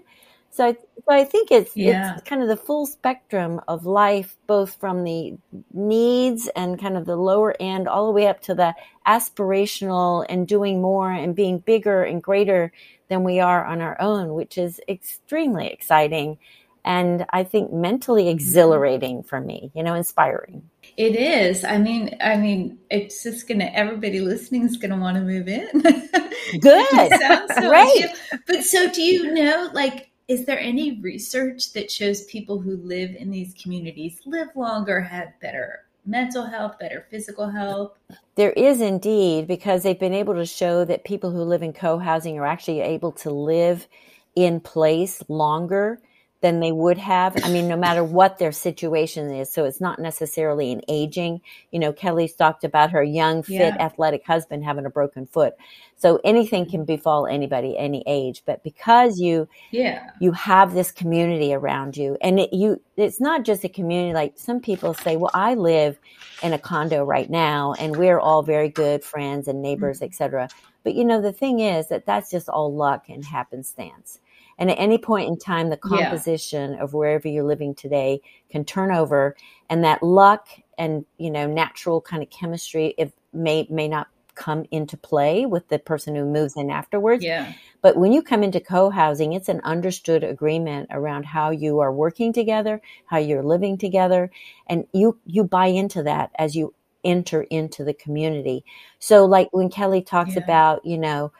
So 0.51 0.67
I, 0.67 0.73
so 0.73 1.09
I 1.09 1.23
think 1.23 1.49
it's, 1.49 1.75
yeah. 1.75 2.15
it's 2.15 2.27
kind 2.27 2.41
of 2.41 2.49
the 2.49 2.57
full 2.57 2.85
spectrum 2.85 3.61
of 3.69 3.85
life, 3.85 4.35
both 4.47 4.75
from 4.75 5.05
the 5.05 5.37
needs 5.73 6.49
and 6.55 6.79
kind 6.79 6.97
of 6.97 7.05
the 7.05 7.15
lower 7.15 7.55
end 7.59 7.87
all 7.87 8.05
the 8.05 8.11
way 8.11 8.27
up 8.27 8.41
to 8.41 8.53
the 8.53 8.75
aspirational 9.07 10.25
and 10.27 10.45
doing 10.47 10.81
more 10.81 11.09
and 11.09 11.35
being 11.35 11.59
bigger 11.59 12.03
and 12.03 12.21
greater 12.21 12.73
than 13.07 13.23
we 13.23 13.39
are 13.39 13.65
on 13.65 13.81
our 13.81 13.99
own, 14.01 14.33
which 14.33 14.57
is 14.57 14.81
extremely 14.89 15.67
exciting. 15.67 16.37
And 16.83 17.25
I 17.29 17.43
think 17.43 17.71
mentally 17.71 18.23
mm-hmm. 18.23 18.31
exhilarating 18.31 19.23
for 19.23 19.39
me, 19.39 19.71
you 19.73 19.83
know, 19.83 19.93
inspiring. 19.93 20.69
It 20.97 21.15
is. 21.15 21.63
I 21.63 21.77
mean, 21.77 22.17
I 22.21 22.37
mean, 22.37 22.77
it's 22.89 23.23
just 23.23 23.47
gonna. 23.47 23.71
Everybody 23.73 24.19
listening 24.19 24.63
is 24.63 24.77
gonna 24.77 24.97
want 24.97 25.15
to 25.15 25.21
move 25.21 25.47
in. 25.47 25.69
Good. 26.59 27.21
sounds 27.21 27.53
so 27.55 27.69
Great. 27.69 28.05
But 28.47 28.63
so, 28.63 28.89
do 28.89 29.01
you 29.01 29.33
know, 29.33 29.69
like, 29.73 30.11
is 30.32 30.45
there 30.45 30.59
any 30.61 30.97
research 31.01 31.73
that 31.73 31.91
shows 31.91 32.23
people 32.23 32.57
who 32.57 32.77
live 32.77 33.13
in 33.17 33.32
these 33.32 33.53
communities 33.61 34.21
live 34.25 34.47
longer, 34.55 35.01
have 35.01 35.27
better 35.41 35.84
mental 36.05 36.45
health, 36.45 36.79
better 36.79 37.05
physical 37.11 37.49
health? 37.49 37.91
There 38.36 38.53
is 38.53 38.79
indeed, 38.79 39.45
because 39.45 39.84
they've 39.84 39.99
been 39.99 40.13
able 40.13 40.36
to 40.36 40.45
show 40.45 40.86
that 40.86 41.03
people 41.03 41.32
who 41.32 41.43
live 41.43 41.61
in 41.61 41.73
co 41.73 41.99
housing 41.99 42.39
are 42.39 42.45
actually 42.45 42.79
able 42.79 43.11
to 43.11 43.29
live 43.29 43.89
in 44.34 44.61
place 44.61 45.21
longer 45.27 45.99
than 46.41 46.59
they 46.59 46.71
would 46.71 46.97
have. 46.97 47.35
I 47.43 47.51
mean, 47.51 47.67
no 47.67 47.77
matter 47.77 48.03
what 48.03 48.39
their 48.39 48.51
situation 48.51 49.31
is. 49.31 49.53
So 49.53 49.63
it's 49.63 49.79
not 49.79 49.99
necessarily 49.99 50.71
an 50.71 50.81
aging. 50.87 51.41
You 51.71 51.79
know, 51.79 51.93
Kelly's 51.93 52.33
talked 52.33 52.63
about 52.63 52.89
her 52.89 53.03
young, 53.03 53.43
fit, 53.43 53.75
yeah. 53.75 53.77
athletic 53.79 54.25
husband 54.25 54.63
having 54.63 54.85
a 54.87 54.89
broken 54.89 55.27
foot. 55.27 55.53
So 55.97 56.19
anything 56.23 56.67
can 56.67 56.83
befall 56.83 57.27
anybody, 57.27 57.77
any 57.77 58.03
age. 58.07 58.41
But 58.43 58.63
because 58.63 59.19
you, 59.19 59.47
yeah, 59.69 60.09
you 60.19 60.31
have 60.31 60.73
this 60.73 60.91
community 60.91 61.53
around 61.53 61.95
you, 61.95 62.17
and 62.21 62.39
it, 62.39 62.51
you, 62.51 62.81
it's 62.97 63.21
not 63.21 63.45
just 63.45 63.63
a 63.63 63.69
community. 63.69 64.15
Like 64.15 64.33
some 64.35 64.59
people 64.59 64.95
say, 64.95 65.17
well, 65.17 65.31
I 65.35 65.53
live 65.53 65.99
in 66.41 66.53
a 66.53 66.59
condo 66.59 67.03
right 67.03 67.29
now, 67.29 67.75
and 67.77 67.95
we're 67.95 68.19
all 68.19 68.41
very 68.41 68.69
good 68.69 69.03
friends 69.03 69.47
and 69.47 69.61
neighbors, 69.61 69.97
mm-hmm. 69.97 70.05
etc. 70.05 70.49
But 70.83 70.95
you 70.95 71.05
know, 71.05 71.21
the 71.21 71.31
thing 71.31 71.59
is 71.59 71.89
that 71.89 72.07
that's 72.07 72.31
just 72.31 72.49
all 72.49 72.73
luck 72.73 73.05
and 73.07 73.23
happenstance 73.23 74.19
and 74.62 74.70
at 74.70 74.78
any 74.78 74.99
point 74.99 75.28
in 75.28 75.39
time, 75.39 75.72
the 75.72 75.76
composition 75.76 76.74
yeah. 76.74 76.84
of 76.84 76.93
wherever 76.93 77.28
you're 77.28 77.43
living 77.43 77.74
today 77.74 78.22
can 78.51 78.64
turn 78.64 78.91
over, 78.91 79.36
and 79.72 79.84
that 79.84 80.03
luck 80.03 80.49
and 80.78 81.03
you 81.18 81.32
know 81.32 81.47
natural 81.47 81.99
kind 81.99 82.22
of 82.22 82.30
chemistry 82.30 82.93
it 82.99 83.12
may 83.34 83.68
may 83.72 83.88
not 83.88 84.07
come 84.36 84.66
into 84.70 84.95
play 84.95 85.47
with 85.47 85.68
the 85.70 85.80
person 85.80 86.16
who 86.16 86.26
moves 86.26 86.55
in 86.55 86.70
afterwards. 86.70 87.24
Yeah. 87.24 87.53
But 87.82 87.97
when 87.97 88.12
you 88.12 88.22
come 88.22 88.43
into 88.43 88.59
co-housing, 88.59 89.34
it's 89.34 89.49
an 89.49 89.62
understood 89.64 90.24
agreement 90.24 90.89
around 90.91 91.26
how 91.26 91.49
you 91.49 91.80
are 91.80 91.91
working 91.91 92.32
together, 92.32 92.82
how 93.07 93.18
you're 93.18 93.43
living 93.43 93.80
together, 93.80 94.30
and 94.68 94.86
you 94.93 95.18
you 95.26 95.43
buy 95.43 95.68
into 95.68 96.03
that 96.03 96.30
as 96.38 96.55
you 96.55 96.76
enter 97.03 97.41
into 97.49 97.84
the 97.84 97.95
community. 97.95 98.64
So 98.99 99.26
like 99.26 99.49
when 99.53 99.72
Kelly 99.72 100.03
talks 100.03 100.36
yeah. 100.36 100.43
about, 100.43 100.86
you 100.86 100.99
know, 100.99 101.32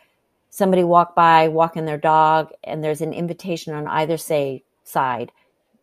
somebody 0.52 0.84
walk 0.84 1.16
by 1.16 1.48
walking 1.48 1.86
their 1.86 1.98
dog 1.98 2.52
and 2.64 2.84
there's 2.84 3.02
an 3.02 3.14
invitation 3.14 3.74
on 3.74 3.88
either 3.88 4.18
say 4.18 4.64
side. 4.84 5.32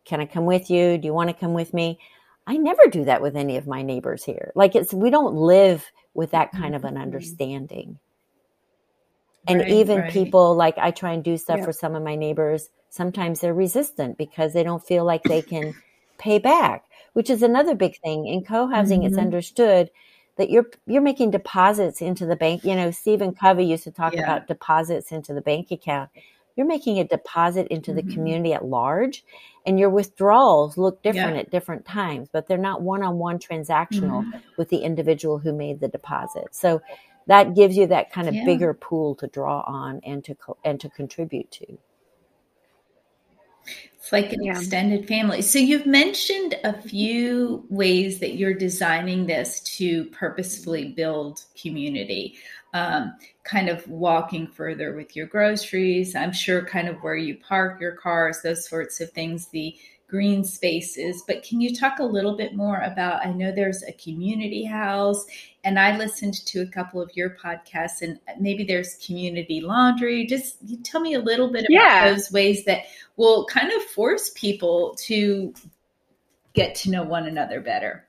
Can 0.05 0.21
i 0.21 0.25
come 0.25 0.45
with 0.45 0.69
you? 0.69 0.97
Do 0.97 1.05
you 1.05 1.13
want 1.13 1.29
to 1.29 1.35
come 1.35 1.53
with 1.53 1.73
me? 1.73 1.99
I 2.47 2.55
never 2.55 2.87
do 2.87 3.03
that 3.05 3.21
with 3.21 3.35
any 3.35 3.57
of 3.57 3.67
my 3.67 3.81
neighbors 3.81 4.23
here. 4.23 4.53
Like 4.55 4.75
it's 4.75 4.93
we 4.93 5.09
don't 5.09 5.35
live 5.35 5.85
with 6.13 6.31
that 6.31 6.51
kind 6.51 6.75
of 6.75 6.85
an 6.85 6.93
mm-hmm. 6.93 7.03
understanding. 7.03 7.99
And 9.47 9.59
right, 9.59 9.69
even 9.69 9.99
right. 9.99 10.11
people 10.11 10.55
like 10.55 10.77
i 10.77 10.91
try 10.91 11.13
and 11.13 11.23
do 11.23 11.37
stuff 11.37 11.63
for 11.63 11.73
some 11.73 11.95
of 11.95 12.03
my 12.03 12.15
neighbors 12.15 12.69
sometimes 12.89 13.39
they're 13.39 13.53
resistant 13.53 14.17
because 14.17 14.53
they 14.53 14.63
don't 14.63 14.85
feel 14.85 15.05
like 15.05 15.23
they 15.23 15.41
can 15.41 15.73
pay 16.17 16.37
back 16.37 16.83
which 17.13 17.29
is 17.29 17.41
another 17.41 17.75
big 17.75 17.99
thing. 17.99 18.27
In 18.27 18.43
co-housing 18.43 19.01
mm-hmm. 19.01 19.07
it's 19.07 19.17
understood 19.17 19.89
that 20.39 20.49
you're 20.49 20.67
you're 20.87 21.01
making 21.01 21.31
deposits 21.31 22.01
into 22.01 22.25
the 22.25 22.35
bank. 22.37 22.63
You 22.63 22.73
know, 22.73 22.91
Stephen 22.91 23.35
Covey 23.35 23.65
used 23.65 23.83
to 23.83 23.91
talk 23.91 24.15
yeah. 24.15 24.23
about 24.23 24.47
deposits 24.47 25.11
into 25.11 25.33
the 25.33 25.41
bank 25.41 25.69
account. 25.69 26.09
You're 26.55 26.65
making 26.65 26.97
a 26.97 27.03
deposit 27.03 27.67
into 27.67 27.91
mm-hmm. 27.91 28.07
the 28.07 28.13
community 28.15 28.53
at 28.53 28.63
large, 28.63 29.25
and 29.65 29.77
your 29.77 29.89
withdrawals 29.89 30.77
look 30.77 31.03
different 31.03 31.35
yeah. 31.35 31.41
at 31.41 31.51
different 31.51 31.85
times, 31.85 32.29
but 32.31 32.47
they're 32.47 32.57
not 32.57 32.81
one-on-one 32.81 33.39
transactional 33.39 34.23
mm-hmm. 34.23 34.39
with 34.57 34.69
the 34.69 34.77
individual 34.77 35.39
who 35.39 35.51
made 35.51 35.81
the 35.81 35.89
deposit. 35.89 36.47
So 36.51 36.81
that 37.27 37.53
gives 37.53 37.75
you 37.75 37.87
that 37.87 38.11
kind 38.11 38.29
of 38.29 38.33
yeah. 38.33 38.45
bigger 38.45 38.73
pool 38.73 39.15
to 39.15 39.27
draw 39.27 39.61
on 39.67 39.99
and 40.05 40.23
to 40.23 40.37
and 40.63 40.79
to 40.79 40.89
contribute 40.89 41.51
to. 41.51 41.77
It's 43.99 44.13
like 44.13 44.31
an 44.31 44.43
yeah. 44.43 44.57
extended 44.57 45.07
family. 45.09 45.41
So 45.41 45.59
you've 45.59 45.85
mentioned 45.85 46.55
a 46.63 46.81
few 46.81 47.65
ways 47.69 48.19
that 48.19 48.35
you're 48.35 48.53
designing 48.53 49.27
this 49.27 49.59
to 49.77 50.05
purposefully 50.05 50.89
build 50.89 51.43
community. 51.61 52.37
Um, 52.73 53.15
kind 53.43 53.67
of 53.67 53.85
walking 53.89 54.47
further 54.47 54.95
with 54.95 55.15
your 55.15 55.25
groceries. 55.25 56.15
I'm 56.15 56.31
sure 56.31 56.63
kind 56.63 56.87
of 56.87 56.97
where 57.01 57.15
you 57.15 57.35
park 57.35 57.81
your 57.81 57.93
cars, 57.93 58.41
those 58.41 58.69
sorts 58.69 59.01
of 59.01 59.11
things. 59.11 59.47
The 59.47 59.75
green 60.09 60.43
spaces. 60.43 61.23
But 61.27 61.43
can 61.43 61.61
you 61.61 61.75
talk 61.75 61.99
a 61.99 62.03
little 62.03 62.35
bit 62.35 62.55
more 62.55 62.79
about? 62.79 63.25
I 63.25 63.31
know 63.31 63.51
there's 63.51 63.83
a 63.83 63.93
community 63.93 64.65
house, 64.65 65.25
and 65.63 65.79
I 65.79 65.95
listened 65.97 66.45
to 66.47 66.61
a 66.61 66.67
couple 66.67 67.01
of 67.01 67.15
your 67.15 67.37
podcasts, 67.41 68.01
and 68.01 68.19
maybe 68.39 68.63
there's 68.63 68.95
community 69.05 69.61
laundry. 69.61 70.25
Just 70.25 70.57
tell 70.83 71.01
me 71.01 71.13
a 71.13 71.19
little 71.19 71.51
bit 71.51 71.61
about 71.61 71.71
yeah. 71.71 72.11
those 72.11 72.31
ways 72.31 72.65
that 72.65 72.83
will 73.17 73.45
kind 73.45 73.71
of 73.71 73.81
force 73.83 74.31
people 74.35 74.95
to 75.05 75.53
get 76.53 76.75
to 76.75 76.91
know 76.91 77.03
one 77.03 77.27
another 77.27 77.61
better. 77.61 78.05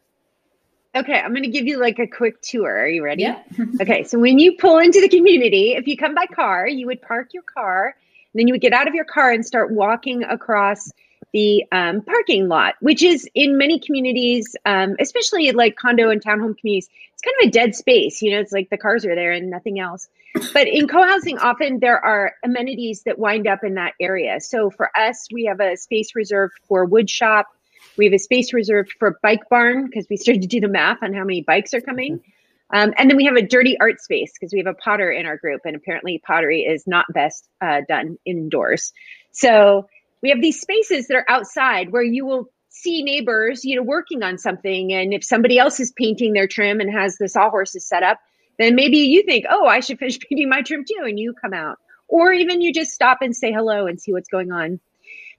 Okay, 0.97 1.21
I'm 1.21 1.31
going 1.31 1.45
to 1.45 1.49
give 1.49 1.67
you 1.67 1.79
like 1.79 2.01
a 2.01 2.07
quick 2.07 2.41
tour. 2.43 2.69
Are 2.69 2.89
you 2.89 3.05
ready? 3.05 3.23
Yeah. 3.23 3.43
okay, 3.81 4.03
so 4.03 4.19
when 4.19 4.41
you 4.41 4.57
pull 4.57 4.79
into 4.79 5.01
the 5.01 5.09
community, 5.09 5.75
if 5.75 5.87
you 5.87 5.97
come 5.97 6.15
by 6.15 6.27
car, 6.27 6.67
you 6.67 6.87
would 6.87 7.01
park 7.01 7.33
your 7.33 7.45
car, 7.45 7.95
then 8.35 8.49
you 8.49 8.55
would 8.55 8.61
get 8.61 8.73
out 8.73 8.89
of 8.89 8.95
your 8.95 9.05
car 9.05 9.31
and 9.31 9.47
start 9.47 9.71
walking 9.71 10.25
across 10.25 10.91
the 11.33 11.65
um, 11.73 12.03
parking 12.03 12.49
lot, 12.49 12.75
which 12.81 13.03
is 13.03 13.29
in 13.35 13.57
many 13.57 13.79
communities, 13.79 14.57
um, 14.65 14.97
especially 14.99 15.51
like 15.53 15.77
condo 15.77 16.11
and 16.11 16.23
townhome 16.23 16.57
communities, 16.59 16.89
it's 17.13 17.23
kind 17.23 17.35
of 17.43 17.49
a 17.49 17.51
dead 17.51 17.75
space. 17.75 18.23
You 18.23 18.33
know, 18.33 18.41
it's 18.41 18.53
like 18.53 18.71
the 18.71 18.79
cars 18.79 19.05
are 19.05 19.15
there 19.15 19.33
and 19.33 19.51
nothing 19.51 19.79
else. 19.79 20.09
But 20.53 20.69
in 20.69 20.89
co 20.89 21.03
housing, 21.03 21.39
often 21.39 21.81
there 21.81 21.99
are 21.99 22.35
amenities 22.45 23.03
that 23.03 23.19
wind 23.19 23.47
up 23.47 23.65
in 23.65 23.75
that 23.75 23.95
area. 24.01 24.41
So 24.41 24.71
for 24.71 24.91
us, 24.97 25.29
we 25.33 25.45
have 25.47 25.61
a 25.61 25.77
space 25.77 26.15
reserved 26.15 26.55
for 26.69 26.85
wood 26.85 27.11
shop. 27.11 27.49
We 27.97 28.05
have 28.07 28.15
a 28.15 28.19
space 28.19 28.53
reserved 28.53 28.93
for 28.99 29.19
bike 29.23 29.49
barn 29.49 29.87
because 29.87 30.07
we 30.09 30.17
started 30.19 30.43
to 30.43 30.49
do 30.49 30.61
the 30.61 30.69
math 30.69 31.03
on 31.03 31.13
how 31.13 31.25
many 31.25 31.43
bikes 31.43 31.75
are 31.75 31.81
coming. 31.81 32.21
Um, 32.73 32.95
and 32.97 33.11
then 33.11 33.17
we 33.17 33.25
have 33.25 33.35
a 33.35 33.43
dirty 33.43 33.77
art 33.81 34.01
space 34.01 34.33
because 34.33 34.53
we 34.53 34.61
have 34.61 34.69
a 34.69 34.75
potter 34.75 35.11
in 35.11 35.27
our 35.27 35.37
group, 35.37 35.63
and 35.65 35.75
apparently 35.75 36.19
pottery 36.25 36.63
is 36.63 36.87
not 36.87 37.05
best 37.13 37.49
uh, 37.61 37.81
done 37.89 38.17
indoors. 38.25 38.93
So 39.33 39.89
we 40.23 40.31
have 40.31 40.41
these 40.41 40.61
spaces 40.61 41.09
that 41.09 41.17
are 41.17 41.27
outside 41.29 41.93
where 41.93 42.03
you 42.03 42.27
will 42.27 42.51
see 42.69 43.03
neighbors, 43.03 43.65
you 43.65 43.77
know, 43.77 43.83
working 43.83 44.23
on 44.23 44.39
something. 44.39 44.93
And 44.93 45.13
if 45.13 45.25
somebody 45.25 45.59
else 45.59 45.81
is 45.81 45.93
painting 45.93 46.33
their 46.33 46.47
trim 46.47 46.81
and 46.81 46.91
has 46.93 47.17
the 47.17 47.29
sawhorses 47.29 47.87
set 47.87 48.03
up, 48.03 48.19
then 48.59 48.75
maybe 48.75 48.99
you 48.99 49.23
think, 49.25 49.47
oh, 49.51 49.67
I 49.67 49.81
should 49.81 49.99
finish 49.99 50.19
painting 50.31 50.49
my 50.49 50.63
trim 50.63 50.85
too. 50.85 51.05
And 51.05 51.19
you 51.19 51.35
come 51.35 51.55
out. 51.55 51.79
Or 52.09 52.33
even 52.33 52.61
you 52.61 52.73
just 52.73 52.93
stop 52.93 53.19
and 53.21 53.35
say 53.35 53.53
hello 53.53 53.87
and 53.87 54.01
see 54.01 54.13
what's 54.13 54.29
going 54.29 54.51
on. 54.51 54.81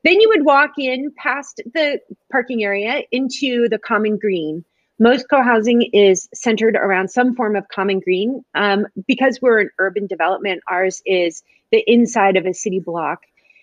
Then 0.03 0.19
you 0.19 0.29
would 0.29 0.45
walk 0.45 0.71
in 0.77 1.11
past 1.15 1.61
the 1.73 1.99
parking 2.31 2.63
area 2.63 3.03
into 3.11 3.67
the 3.69 3.77
common 3.77 4.17
green. 4.17 4.65
Most 4.99 5.27
co-housing 5.29 5.81
is 5.93 6.29
centered 6.33 6.75
around 6.75 7.09
some 7.09 7.35
form 7.35 7.55
of 7.55 7.67
common 7.67 7.99
green. 7.99 8.43
Um, 8.55 8.87
because 9.07 9.39
we're 9.41 9.59
an 9.59 9.69
urban 9.79 10.07
development, 10.07 10.61
ours 10.69 11.01
is 11.05 11.43
the 11.71 11.83
inside 11.85 12.37
of 12.37 12.45
a 12.45 12.53
city 12.53 12.79
block. 12.79 13.21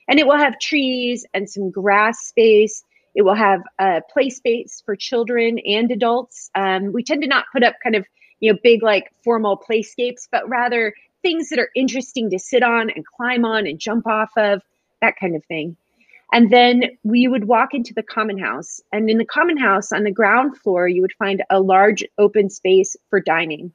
And 0.08 0.18
it 0.18 0.26
will 0.26 0.38
have 0.38 0.58
trees 0.58 1.26
and 1.34 1.48
some 1.48 1.70
grass 1.70 2.20
space. 2.20 2.82
It 3.14 3.22
will 3.22 3.34
have 3.34 3.60
a 3.78 4.00
play 4.12 4.30
space 4.30 4.82
for 4.84 4.96
children 4.96 5.58
and 5.60 5.90
adults. 5.90 6.50
Um, 6.54 6.92
we 6.92 7.02
tend 7.02 7.22
to 7.22 7.28
not 7.28 7.44
put 7.52 7.62
up 7.62 7.74
kind 7.82 7.96
of 7.96 8.06
you 8.40 8.52
know 8.52 8.58
big 8.62 8.82
like 8.82 9.12
formal 9.22 9.56
playscapes, 9.58 10.28
but 10.30 10.48
rather 10.48 10.94
things 11.22 11.48
that 11.48 11.58
are 11.58 11.70
interesting 11.74 12.30
to 12.30 12.38
sit 12.38 12.62
on 12.62 12.90
and 12.90 13.04
climb 13.04 13.44
on 13.44 13.66
and 13.66 13.78
jump 13.78 14.06
off 14.06 14.30
of, 14.36 14.62
that 15.00 15.16
kind 15.18 15.36
of 15.36 15.44
thing. 15.44 15.76
And 16.32 16.50
then 16.50 16.98
we 17.04 17.26
would 17.26 17.44
walk 17.44 17.72
into 17.72 17.94
the 17.94 18.02
common 18.02 18.38
house. 18.38 18.80
And 18.92 19.08
in 19.08 19.18
the 19.18 19.24
common 19.24 19.56
house 19.56 19.92
on 19.92 20.04
the 20.04 20.10
ground 20.10 20.58
floor, 20.58 20.86
you 20.86 21.00
would 21.00 21.14
find 21.18 21.42
a 21.50 21.60
large 21.60 22.04
open 22.18 22.50
space 22.50 22.96
for 23.08 23.20
dining. 23.20 23.72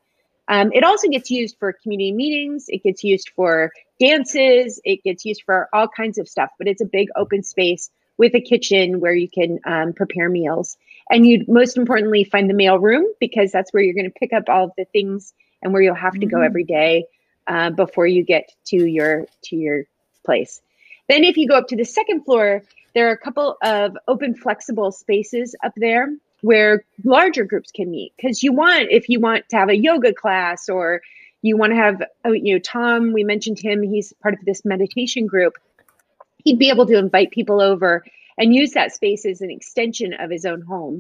Um, 0.48 0.72
it 0.74 0.84
also 0.84 1.08
gets 1.08 1.32
used 1.32 1.58
for 1.58 1.74
community 1.74 2.12
meetings, 2.12 2.66
it 2.68 2.84
gets 2.84 3.04
used 3.04 3.32
for 3.36 3.72
dances, 4.00 4.82
it 4.84 5.04
gets 5.04 5.24
used 5.24 5.44
for 5.46 5.70
all 5.74 5.88
kinds 5.88 6.18
of 6.18 6.28
stuff, 6.28 6.50
but 6.58 6.68
it's 6.68 6.82
a 6.82 6.86
big 6.86 7.08
open 7.16 7.44
space 7.44 7.90
with 8.18 8.36
a 8.36 8.42
kitchen 8.42 9.00
where 9.00 9.14
you 9.14 9.30
can 9.30 9.60
um, 9.66 9.94
prepare 9.94 10.30
meals. 10.30 10.78
And 11.10 11.26
you'd 11.26 11.48
most 11.48 11.78
importantly 11.78 12.24
find 12.24 12.50
the 12.50 12.54
mail 12.54 12.78
room 12.78 13.06
because 13.20 13.52
that's 13.52 13.72
where 13.72 13.84
you're 13.84 13.94
going 13.94 14.12
to 14.12 14.20
pick 14.20 14.34
up 14.34 14.50
all 14.50 14.66
of 14.66 14.72
the 14.78 14.86
things 14.86 15.34
and 15.62 15.74
where 15.74 15.82
you'll 15.82 15.96
have 15.96 16.14
to 16.14 16.26
go 16.26 16.38
mm-hmm. 16.38 16.46
every 16.46 16.64
day 16.64 17.06
uh, 17.48 17.70
before 17.72 18.08
you 18.08 18.24
get 18.24 18.52
to 18.68 18.86
your 18.86 19.26
to 19.46 19.56
your 19.56 19.84
place. 20.26 20.62
Then, 21.10 21.24
if 21.24 21.36
you 21.36 21.48
go 21.48 21.56
up 21.56 21.68
to 21.68 21.76
the 21.76 21.84
second 21.84 22.24
floor, 22.24 22.64
there 22.94 23.10
are 23.10 23.14
a 23.14 23.18
couple 23.18 23.58
of 23.62 23.98
open, 24.08 24.36
flexible 24.36 24.92
spaces 24.92 25.56
up 25.64 25.74
there 25.76 26.08
where 26.44 26.84
larger 27.04 27.46
groups 27.46 27.72
can 27.72 27.90
meet. 27.90 28.14
Because 28.16 28.44
you 28.44 28.52
want, 28.52 28.88
if 28.92 29.08
you 29.10 29.20
want 29.20 29.48
to 29.50 29.56
have 29.56 29.70
a 29.70 29.78
yoga 29.78 30.14
class 30.14 30.70
or 30.70 31.02
you 31.42 31.58
want 31.58 31.72
to 31.72 31.78
have, 31.78 32.04
oh, 32.26 32.34
you 32.34 32.54
know, 32.54 32.60
Tom, 32.60 33.14
we 33.14 33.24
mentioned 33.24 33.60
him, 33.60 33.82
he's 33.82 34.14
part 34.22 34.34
of 34.34 34.46
this 34.46 34.64
meditation 34.66 35.26
group. 35.26 35.54
He'd 36.44 36.60
be 36.60 36.70
able 36.70 36.86
to 36.88 36.98
invite 36.98 37.32
people 37.32 37.62
over 37.62 38.04
and 38.38 38.54
use 38.54 38.72
that 38.72 38.94
space 38.94 39.26
as 39.26 39.42
an 39.42 39.52
extension 39.52 40.14
of 40.14 40.30
his 40.30 40.46
own 40.46 40.62
home. 40.62 40.98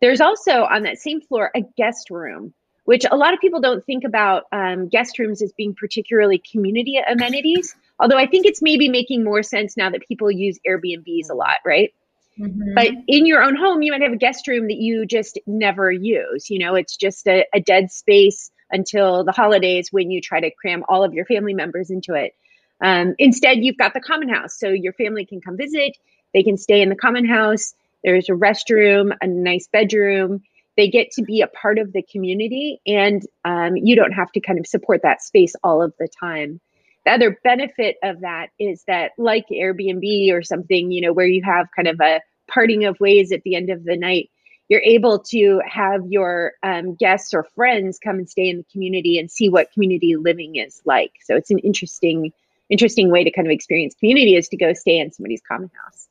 There's 0.00 0.20
also 0.20 0.62
on 0.62 0.84
that 0.84 0.98
same 0.98 1.20
floor 1.20 1.50
a 1.54 1.62
guest 1.76 2.10
room 2.10 2.54
which 2.90 3.04
a 3.08 3.16
lot 3.16 3.32
of 3.32 3.38
people 3.38 3.60
don't 3.60 3.84
think 3.86 4.02
about 4.02 4.46
um, 4.50 4.88
guest 4.88 5.16
rooms 5.20 5.42
as 5.42 5.52
being 5.52 5.74
particularly 5.74 6.42
community 6.50 6.98
amenities. 7.06 7.76
Although 8.00 8.18
I 8.18 8.26
think 8.26 8.46
it's 8.46 8.60
maybe 8.60 8.88
making 8.88 9.22
more 9.22 9.44
sense 9.44 9.76
now 9.76 9.90
that 9.90 10.08
people 10.08 10.28
use 10.28 10.58
Airbnbs 10.66 11.30
a 11.30 11.34
lot, 11.34 11.58
right? 11.64 11.94
Mm-hmm. 12.40 12.74
But 12.74 12.88
in 13.06 13.26
your 13.26 13.42
own 13.42 13.56
home, 13.56 13.82
you 13.82 13.92
might 13.92 14.02
have 14.02 14.12
a 14.12 14.16
guest 14.16 14.48
room 14.48 14.68
that 14.68 14.78
you 14.78 15.06
just 15.06 15.38
never 15.46 15.90
use. 15.92 16.48
You 16.50 16.58
know, 16.58 16.74
it's 16.74 16.96
just 16.96 17.26
a, 17.26 17.44
a 17.54 17.60
dead 17.60 17.90
space 17.90 18.50
until 18.70 19.24
the 19.24 19.32
holidays 19.32 19.88
when 19.90 20.10
you 20.10 20.20
try 20.20 20.40
to 20.40 20.50
cram 20.50 20.84
all 20.88 21.04
of 21.04 21.12
your 21.12 21.26
family 21.26 21.54
members 21.54 21.90
into 21.90 22.14
it. 22.14 22.34
Um, 22.82 23.14
instead, 23.18 23.58
you've 23.58 23.76
got 23.76 23.92
the 23.94 24.00
common 24.00 24.28
house. 24.28 24.58
So 24.58 24.68
your 24.68 24.94
family 24.94 25.26
can 25.26 25.40
come 25.40 25.56
visit, 25.56 25.96
they 26.32 26.42
can 26.42 26.56
stay 26.56 26.80
in 26.80 26.88
the 26.88 26.96
common 26.96 27.26
house. 27.26 27.74
There's 28.02 28.30
a 28.30 28.32
restroom, 28.32 29.14
a 29.20 29.26
nice 29.26 29.68
bedroom 29.70 30.42
they 30.76 30.88
get 30.88 31.10
to 31.12 31.22
be 31.22 31.42
a 31.42 31.46
part 31.46 31.78
of 31.78 31.92
the 31.92 32.02
community 32.02 32.80
and 32.86 33.22
um, 33.44 33.76
you 33.76 33.94
don't 33.96 34.12
have 34.12 34.32
to 34.32 34.40
kind 34.40 34.58
of 34.58 34.66
support 34.66 35.02
that 35.02 35.22
space 35.22 35.54
all 35.62 35.82
of 35.82 35.92
the 35.98 36.08
time 36.08 36.58
the 37.04 37.12
other 37.12 37.38
benefit 37.44 37.96
of 38.02 38.20
that 38.20 38.48
is 38.58 38.82
that 38.86 39.12
like 39.18 39.44
airbnb 39.52 40.32
or 40.32 40.42
something 40.42 40.90
you 40.90 41.02
know 41.02 41.12
where 41.12 41.26
you 41.26 41.42
have 41.44 41.66
kind 41.76 41.88
of 41.88 42.00
a 42.00 42.20
parting 42.52 42.84
of 42.84 42.98
ways 43.00 43.32
at 43.32 43.42
the 43.42 43.54
end 43.54 43.70
of 43.70 43.84
the 43.84 43.96
night 43.96 44.30
you're 44.68 44.82
able 44.82 45.18
to 45.18 45.60
have 45.66 46.00
your 46.06 46.52
um, 46.62 46.94
guests 46.94 47.34
or 47.34 47.42
friends 47.56 47.98
come 47.98 48.18
and 48.18 48.30
stay 48.30 48.48
in 48.48 48.58
the 48.58 48.66
community 48.70 49.18
and 49.18 49.30
see 49.30 49.48
what 49.48 49.72
community 49.72 50.16
living 50.16 50.56
is 50.56 50.80
like 50.84 51.12
so 51.22 51.36
it's 51.36 51.50
an 51.50 51.58
interesting 51.58 52.32
interesting 52.68 53.10
way 53.10 53.24
to 53.24 53.30
kind 53.30 53.46
of 53.46 53.52
experience 53.52 53.94
community 53.94 54.36
is 54.36 54.48
to 54.48 54.56
go 54.56 54.72
stay 54.72 54.98
in 54.98 55.10
somebody's 55.10 55.42
common 55.48 55.70
house 55.84 56.08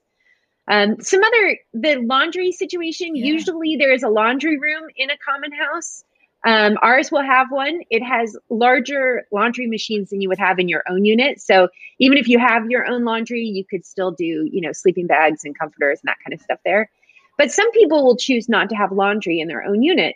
um, 0.69 1.01
some 1.01 1.21
other 1.23 1.57
the 1.73 1.95
laundry 1.95 2.51
situation. 2.51 3.15
Yeah. 3.15 3.25
Usually 3.25 3.75
there 3.75 3.91
is 3.91 4.03
a 4.03 4.07
laundry 4.07 4.57
room 4.59 4.83
in 4.95 5.09
a 5.09 5.17
common 5.17 5.51
house. 5.51 6.03
Um, 6.45 6.77
ours 6.81 7.11
will 7.11 7.23
have 7.23 7.47
one. 7.51 7.81
It 7.89 8.01
has 8.01 8.37
larger 8.49 9.25
laundry 9.31 9.67
machines 9.67 10.09
than 10.09 10.21
you 10.21 10.29
would 10.29 10.39
have 10.39 10.57
in 10.57 10.69
your 10.69 10.83
own 10.89 11.03
unit. 11.03 11.41
So 11.41 11.67
even 11.99 12.17
if 12.17 12.27
you 12.27 12.39
have 12.39 12.69
your 12.69 12.89
own 12.89 13.03
laundry, 13.03 13.41
you 13.43 13.65
could 13.65 13.85
still 13.85 14.11
do, 14.11 14.23
you 14.23 14.61
know, 14.61 14.71
sleeping 14.71 15.07
bags 15.07 15.43
and 15.43 15.57
comforters 15.57 15.99
and 16.01 16.07
that 16.07 16.17
kind 16.23 16.33
of 16.33 16.41
stuff 16.41 16.59
there. 16.63 16.89
But 17.37 17.51
some 17.51 17.69
people 17.71 18.05
will 18.05 18.17
choose 18.17 18.47
not 18.47 18.69
to 18.69 18.75
have 18.75 18.91
laundry 18.91 19.39
in 19.39 19.47
their 19.47 19.63
own 19.63 19.81
unit 19.83 20.15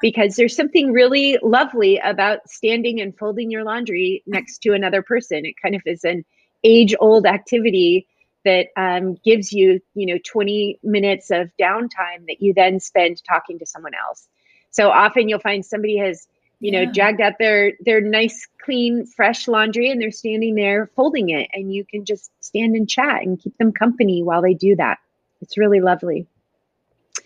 because 0.00 0.36
there's 0.36 0.56
something 0.56 0.92
really 0.92 1.38
lovely 1.42 1.98
about 1.98 2.48
standing 2.48 3.00
and 3.00 3.16
folding 3.16 3.50
your 3.50 3.64
laundry 3.64 4.22
next 4.26 4.58
to 4.62 4.72
another 4.72 5.02
person. 5.02 5.44
It 5.44 5.54
kind 5.62 5.74
of 5.74 5.82
is 5.86 6.04
an 6.04 6.24
age 6.64 6.94
old 6.98 7.26
activity 7.26 8.06
that 8.44 8.68
um, 8.76 9.16
gives 9.24 9.52
you, 9.52 9.80
you 9.94 10.06
know, 10.06 10.18
20 10.26 10.78
minutes 10.82 11.30
of 11.30 11.50
downtime 11.60 12.26
that 12.26 12.40
you 12.40 12.54
then 12.54 12.80
spend 12.80 13.22
talking 13.28 13.58
to 13.58 13.66
someone 13.66 13.92
else. 13.94 14.26
So 14.70 14.90
often 14.90 15.28
you'll 15.28 15.40
find 15.40 15.64
somebody 15.64 15.98
has, 15.98 16.26
you 16.60 16.72
know, 16.72 16.84
dragged 16.84 17.20
out 17.20 17.34
their 17.38 17.72
their 17.80 18.00
nice, 18.00 18.46
clean, 18.64 19.06
fresh 19.06 19.48
laundry 19.48 19.90
and 19.90 20.00
they're 20.00 20.10
standing 20.10 20.54
there 20.54 20.90
folding 20.94 21.30
it, 21.30 21.48
and 21.52 21.72
you 21.72 21.84
can 21.84 22.04
just 22.04 22.30
stand 22.40 22.76
and 22.76 22.88
chat 22.88 23.22
and 23.22 23.40
keep 23.40 23.56
them 23.58 23.72
company 23.72 24.22
while 24.22 24.42
they 24.42 24.54
do 24.54 24.76
that. 24.76 24.98
It's 25.40 25.56
really 25.56 25.80
lovely. 25.80 26.26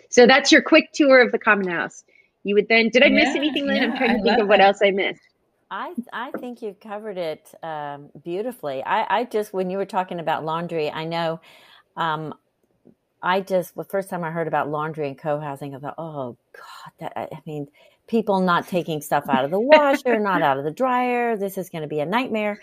So 0.09 0.27
that's 0.27 0.53
your 0.53 0.63
quick 0.63 0.93
tour 0.93 1.21
of 1.21 1.33
the 1.33 1.39
common 1.39 1.69
house. 1.69 2.05
You 2.45 2.55
would 2.55 2.69
then, 2.69 2.91
did 2.91 3.03
I 3.03 3.09
miss 3.09 3.35
anything, 3.35 3.67
Lynn? 3.67 3.77
Yeah, 3.77 3.85
I'm 3.85 3.97
trying 3.97 4.15
to 4.15 4.21
I 4.21 4.23
think 4.23 4.39
of 4.39 4.49
what 4.49 4.61
else 4.61 4.79
I 4.83 4.91
missed. 4.91 5.21
I 5.71 5.95
I 6.13 6.31
think 6.33 6.63
you've 6.63 6.79
covered 6.79 7.19
it 7.19 7.53
um, 7.63 8.11
beautifully. 8.23 8.85
I, 8.85 9.21
I 9.21 9.25
just 9.25 9.53
when 9.53 9.71
you 9.71 9.79
were 9.79 9.87
talking 9.87 10.21
about 10.21 10.45
laundry, 10.45 10.91
I 10.91 11.05
know. 11.05 11.41
Um, 11.97 12.35
I 13.25 13.41
just 13.41 13.75
the 13.75 13.85
first 13.85 14.11
time 14.11 14.23
I 14.23 14.31
heard 14.31 14.49
about 14.49 14.71
laundry 14.71 15.09
and 15.09 15.19
co-housing, 15.19 15.75
I 15.75 15.79
thought, 15.79 15.95
oh 15.99 16.37
God, 16.53 16.93
that 17.01 17.13
I 17.17 17.43
mean, 17.47 17.69
people 18.07 18.41
not 18.41 18.69
taking 18.69 19.01
stuff 19.01 19.25
out 19.29 19.45
of 19.45 19.51
the 19.51 19.61
washer, 19.61 20.21
not 20.21 20.43
out 20.43 20.59
of 20.59 20.65
the 20.65 20.71
dryer. 20.71 21.37
This 21.37 21.59
is 21.59 21.71
going 21.71 21.83
to 21.83 21.89
be 21.89 22.01
a 22.01 22.07
nightmare. 22.07 22.61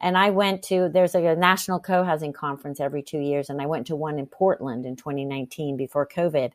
And 0.00 0.16
I 0.16 0.30
went 0.30 0.62
to 0.64 0.88
there's 0.88 1.14
a 1.14 1.36
national 1.36 1.80
co-housing 1.80 2.32
conference 2.32 2.80
every 2.80 3.02
two 3.02 3.18
years, 3.18 3.50
and 3.50 3.60
I 3.60 3.66
went 3.66 3.88
to 3.88 3.96
one 3.96 4.18
in 4.18 4.26
Portland 4.26 4.86
in 4.86 4.96
2019 4.96 5.76
before 5.76 6.06
COVID 6.06 6.52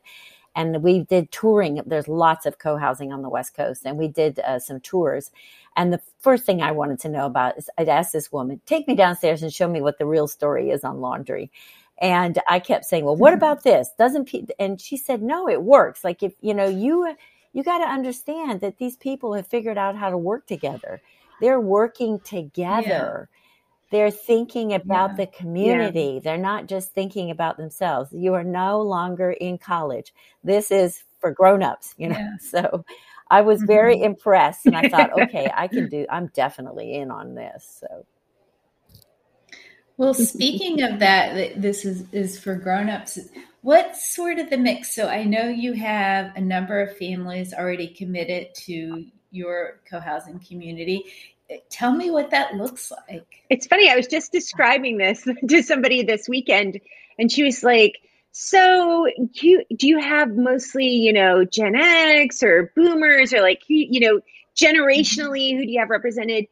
and 0.54 0.82
we 0.82 1.00
did 1.00 1.30
touring. 1.32 1.80
There's 1.86 2.08
lots 2.08 2.46
of 2.46 2.58
co-housing 2.58 3.12
on 3.12 3.22
the 3.22 3.28
West 3.28 3.54
Coast, 3.54 3.82
and 3.84 3.98
we 3.98 4.08
did 4.08 4.38
uh, 4.40 4.58
some 4.58 4.80
tours. 4.80 5.30
And 5.76 5.92
the 5.92 6.00
first 6.20 6.44
thing 6.44 6.62
I 6.62 6.70
wanted 6.70 7.00
to 7.00 7.08
know 7.08 7.26
about 7.26 7.58
is 7.58 7.68
I'd 7.76 7.88
ask 7.88 8.12
this 8.12 8.30
woman, 8.30 8.60
take 8.66 8.86
me 8.86 8.94
downstairs 8.94 9.42
and 9.42 9.52
show 9.52 9.68
me 9.68 9.80
what 9.80 9.98
the 9.98 10.06
real 10.06 10.28
story 10.28 10.70
is 10.70 10.84
on 10.84 11.00
laundry. 11.00 11.50
And 12.00 12.38
I 12.48 12.58
kept 12.58 12.84
saying, 12.84 13.04
well, 13.04 13.16
what 13.16 13.30
mm-hmm. 13.30 13.38
about 13.38 13.62
this? 13.62 13.90
Doesn't, 13.98 14.28
pe-? 14.28 14.46
and 14.58 14.80
she 14.80 14.96
said, 14.96 15.22
no, 15.22 15.48
it 15.48 15.62
works. 15.62 16.04
Like 16.04 16.22
if, 16.22 16.34
you 16.40 16.54
know, 16.54 16.66
you, 16.66 17.14
you 17.52 17.62
got 17.62 17.78
to 17.78 17.84
understand 17.84 18.60
that 18.60 18.78
these 18.78 18.96
people 18.96 19.34
have 19.34 19.46
figured 19.46 19.78
out 19.78 19.96
how 19.96 20.10
to 20.10 20.18
work 20.18 20.46
together. 20.46 21.00
They're 21.40 21.60
working 21.60 22.20
together. 22.20 23.28
Yeah. 23.30 23.40
They're 23.90 24.10
thinking 24.10 24.74
about 24.74 25.10
yeah. 25.10 25.16
the 25.16 25.26
community. 25.28 26.14
Yeah. 26.14 26.20
They're 26.20 26.38
not 26.38 26.66
just 26.66 26.92
thinking 26.92 27.30
about 27.30 27.56
themselves. 27.56 28.12
You 28.12 28.34
are 28.34 28.42
no 28.42 28.82
longer 28.82 29.30
in 29.30 29.58
college. 29.58 30.12
This 30.42 30.72
is 30.72 31.04
for 31.20 31.30
grown-ups, 31.30 31.94
you 31.96 32.08
know. 32.08 32.30
So 32.40 32.84
I 33.30 33.42
was 33.42 33.62
very 33.62 33.96
mm-hmm. 33.96 34.04
impressed 34.04 34.66
and 34.66 34.76
I 34.76 34.88
thought, 34.88 35.12
okay, 35.22 35.50
I 35.54 35.68
can 35.68 35.88
do, 35.88 36.06
I'm 36.10 36.26
definitely 36.34 36.94
in 36.94 37.10
on 37.10 37.34
this. 37.34 37.80
So. 37.80 38.04
Well, 39.96 40.14
speaking 40.14 40.82
of 40.82 40.98
that, 41.00 41.60
this 41.60 41.84
is, 41.84 42.04
is 42.12 42.38
for 42.38 42.54
grown-ups. 42.54 43.18
What's 43.62 44.14
sort 44.14 44.38
of 44.38 44.50
the 44.50 44.58
mix? 44.58 44.94
So 44.94 45.08
I 45.08 45.24
know 45.24 45.48
you 45.48 45.72
have 45.72 46.36
a 46.36 46.40
number 46.40 46.80
of 46.80 46.96
families 46.96 47.54
already 47.54 47.88
committed 47.88 48.54
to 48.66 49.06
your 49.30 49.80
co-housing 49.90 50.40
community. 50.40 51.04
Eh, 51.50 51.58
tell 51.70 51.92
me 51.92 52.10
what 52.10 52.30
that 52.30 52.54
looks 52.54 52.92
like. 53.08 53.26
It's 53.50 53.66
funny. 53.66 53.90
I 53.90 53.96
was 53.96 54.06
just 54.06 54.32
describing 54.32 54.98
this 54.98 55.26
to 55.48 55.62
somebody 55.62 56.02
this 56.02 56.28
weekend, 56.28 56.80
and 57.18 57.30
she 57.30 57.44
was 57.44 57.62
like, 57.62 57.98
so 58.36 59.06
you 59.34 59.64
do 59.76 59.86
you 59.86 60.00
have 60.00 60.36
mostly 60.36 60.88
you 60.88 61.12
know 61.12 61.44
gen 61.44 61.76
x 61.76 62.42
or 62.42 62.72
boomers 62.74 63.32
or 63.32 63.40
like 63.40 63.62
you 63.68 64.00
know 64.00 64.16
mm-hmm. 64.16 64.64
generationally 64.64 65.56
who 65.56 65.64
do 65.64 65.70
you 65.70 65.78
have 65.78 65.88
represented 65.88 66.46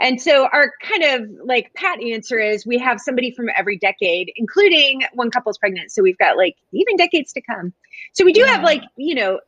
and 0.00 0.20
so 0.20 0.48
our 0.52 0.72
kind 0.82 1.02
of 1.04 1.28
like 1.44 1.72
pat 1.74 2.02
answer 2.02 2.40
is 2.40 2.66
we 2.66 2.78
have 2.78 3.00
somebody 3.00 3.30
from 3.30 3.48
every 3.56 3.78
decade 3.78 4.32
including 4.36 5.02
one 5.14 5.30
couple's 5.30 5.58
pregnant 5.58 5.92
so 5.92 6.02
we've 6.02 6.18
got 6.18 6.36
like 6.36 6.56
even 6.72 6.96
decades 6.96 7.32
to 7.32 7.40
come 7.42 7.72
so 8.12 8.24
we 8.24 8.32
do 8.32 8.40
yeah. 8.40 8.46
have 8.46 8.62
like 8.62 8.82
you 8.96 9.14
know 9.14 9.38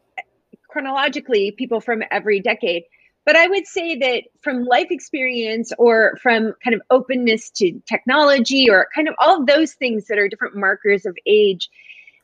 chronologically 0.68 1.52
people 1.52 1.80
from 1.80 2.02
every 2.10 2.40
decade 2.40 2.84
but 3.24 3.36
I 3.36 3.46
would 3.46 3.66
say 3.66 3.96
that 3.98 4.24
from 4.40 4.64
life 4.64 4.88
experience 4.90 5.72
or 5.78 6.18
from 6.20 6.54
kind 6.64 6.74
of 6.74 6.82
openness 6.90 7.50
to 7.50 7.80
technology 7.86 8.68
or 8.68 8.88
kind 8.94 9.08
of 9.08 9.14
all 9.18 9.40
of 9.40 9.46
those 9.46 9.74
things 9.74 10.06
that 10.08 10.18
are 10.18 10.28
different 10.28 10.56
markers 10.56 11.06
of 11.06 11.16
age, 11.24 11.68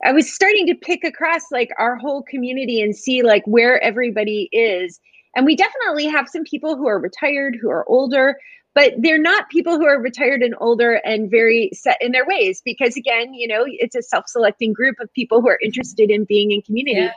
I 0.05 0.13
was 0.13 0.33
starting 0.33 0.67
to 0.67 0.75
pick 0.75 1.05
across 1.05 1.53
like 1.53 1.71
our 1.79 1.97
whole 1.97 2.23
community 2.23 2.81
and 2.81 2.97
see 2.97 3.23
like 3.23 3.45
where 3.47 3.81
everybody 3.83 4.49
is. 4.51 4.99
And 5.37 5.47
we 5.47 5.57
definitely 5.57 6.07
have 6.07 6.29
some 6.29 6.45
people 6.45 6.77
who 6.77 6.87
are 6.87 6.99
retired, 6.99 7.57
who 7.61 7.71
are 7.71 7.89
older, 7.89 8.37
but 8.75 8.95
they're 8.99 9.21
not 9.21 9.49
people 9.49 9.77
who 9.77 9.87
are 9.87 10.01
retired 10.01 10.43
and 10.43 10.55
older 10.61 10.95
and 11.05 11.31
very 11.31 11.71
set 11.73 11.97
in 12.01 12.13
their 12.13 12.27
ways 12.27 12.63
because 12.65 12.97
again, 12.97 13.35
you 13.35 13.49
know, 13.49 13.65
it's 13.67 13.97
a 13.97 14.03
self-selecting 14.03 14.73
group 14.73 14.97
of 15.01 15.13
people 15.15 15.41
who 15.41 15.49
are 15.49 15.59
interested 15.61 16.11
in 16.11 16.25
being 16.25 16.53
in 16.53 16.63
community. 16.63 17.01
Yeah. 17.01 17.13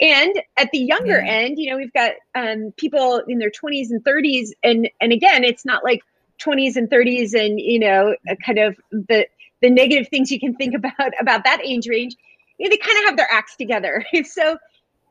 And 0.00 0.42
at 0.56 0.70
the 0.72 0.78
younger 0.78 1.20
yeah. 1.20 1.32
end, 1.32 1.58
you 1.58 1.70
know, 1.70 1.76
we've 1.76 1.92
got 1.92 2.12
um, 2.34 2.72
people 2.76 3.22
in 3.28 3.38
their 3.38 3.50
20s 3.50 3.90
and 3.90 4.02
30s, 4.02 4.48
and 4.62 4.90
and 5.00 5.12
again, 5.12 5.44
it's 5.44 5.64
not 5.64 5.84
like 5.84 6.00
20s 6.40 6.76
and 6.76 6.90
30s, 6.90 7.32
and 7.34 7.60
you 7.60 7.78
know, 7.78 8.16
kind 8.44 8.58
of 8.58 8.76
the 8.90 9.26
the 9.62 9.70
negative 9.70 10.08
things 10.08 10.30
you 10.30 10.40
can 10.40 10.54
think 10.56 10.74
about 10.76 11.12
about 11.20 11.44
that 11.44 11.60
age 11.62 11.86
range. 11.88 12.16
You 12.58 12.66
know, 12.66 12.70
they 12.70 12.76
kind 12.76 12.98
of 12.98 13.04
have 13.04 13.16
their 13.16 13.28
acts 13.30 13.56
together. 13.56 14.04
so 14.24 14.58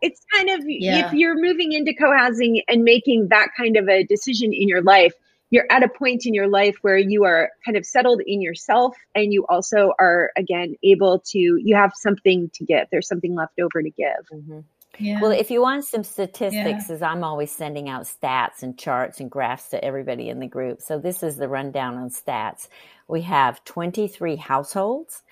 it's 0.03 0.21
kind 0.35 0.49
of 0.49 0.59
yeah. 0.67 1.07
if 1.07 1.13
you're 1.13 1.39
moving 1.41 1.71
into 1.71 1.93
co-housing 1.93 2.61
and 2.67 2.83
making 2.83 3.29
that 3.29 3.47
kind 3.57 3.77
of 3.77 3.87
a 3.87 4.03
decision 4.03 4.53
in 4.53 4.67
your 4.67 4.83
life, 4.83 5.13
you're 5.49 5.65
at 5.71 5.81
a 5.81 5.87
point 5.87 6.25
in 6.25 6.33
your 6.33 6.47
life 6.47 6.75
where 6.81 6.97
you 6.97 7.23
are 7.23 7.49
kind 7.63 7.77
of 7.77 7.85
settled 7.85 8.21
in 8.25 8.41
yourself 8.41 8.95
and 9.15 9.31
you 9.31 9.45
also 9.47 9.93
are 9.99 10.31
again 10.35 10.75
able 10.83 11.19
to 11.27 11.39
you 11.39 11.75
have 11.75 11.91
something 11.95 12.49
to 12.55 12.65
give 12.65 12.87
there's 12.91 13.07
something 13.07 13.35
left 13.35 13.59
over 13.59 13.81
to 13.81 13.89
give 13.91 14.27
mm-hmm. 14.31 14.59
Yeah. 14.99 15.21
Well, 15.21 15.31
if 15.31 15.49
you 15.49 15.59
want 15.59 15.85
some 15.85 16.03
statistics, 16.03 16.85
yeah. 16.87 16.93
as 16.93 17.01
I'm 17.01 17.23
always 17.23 17.49
sending 17.49 17.89
out 17.89 18.03
stats 18.03 18.61
and 18.61 18.77
charts 18.77 19.19
and 19.19 19.31
graphs 19.31 19.69
to 19.69 19.83
everybody 19.83 20.29
in 20.29 20.39
the 20.39 20.45
group. 20.45 20.83
So 20.83 20.99
this 20.99 21.23
is 21.23 21.35
the 21.35 21.47
rundown 21.47 21.95
on 21.95 22.11
stats. 22.11 22.67
We 23.07 23.21
have 23.21 23.63
23 23.63 24.35
households, 24.35 25.23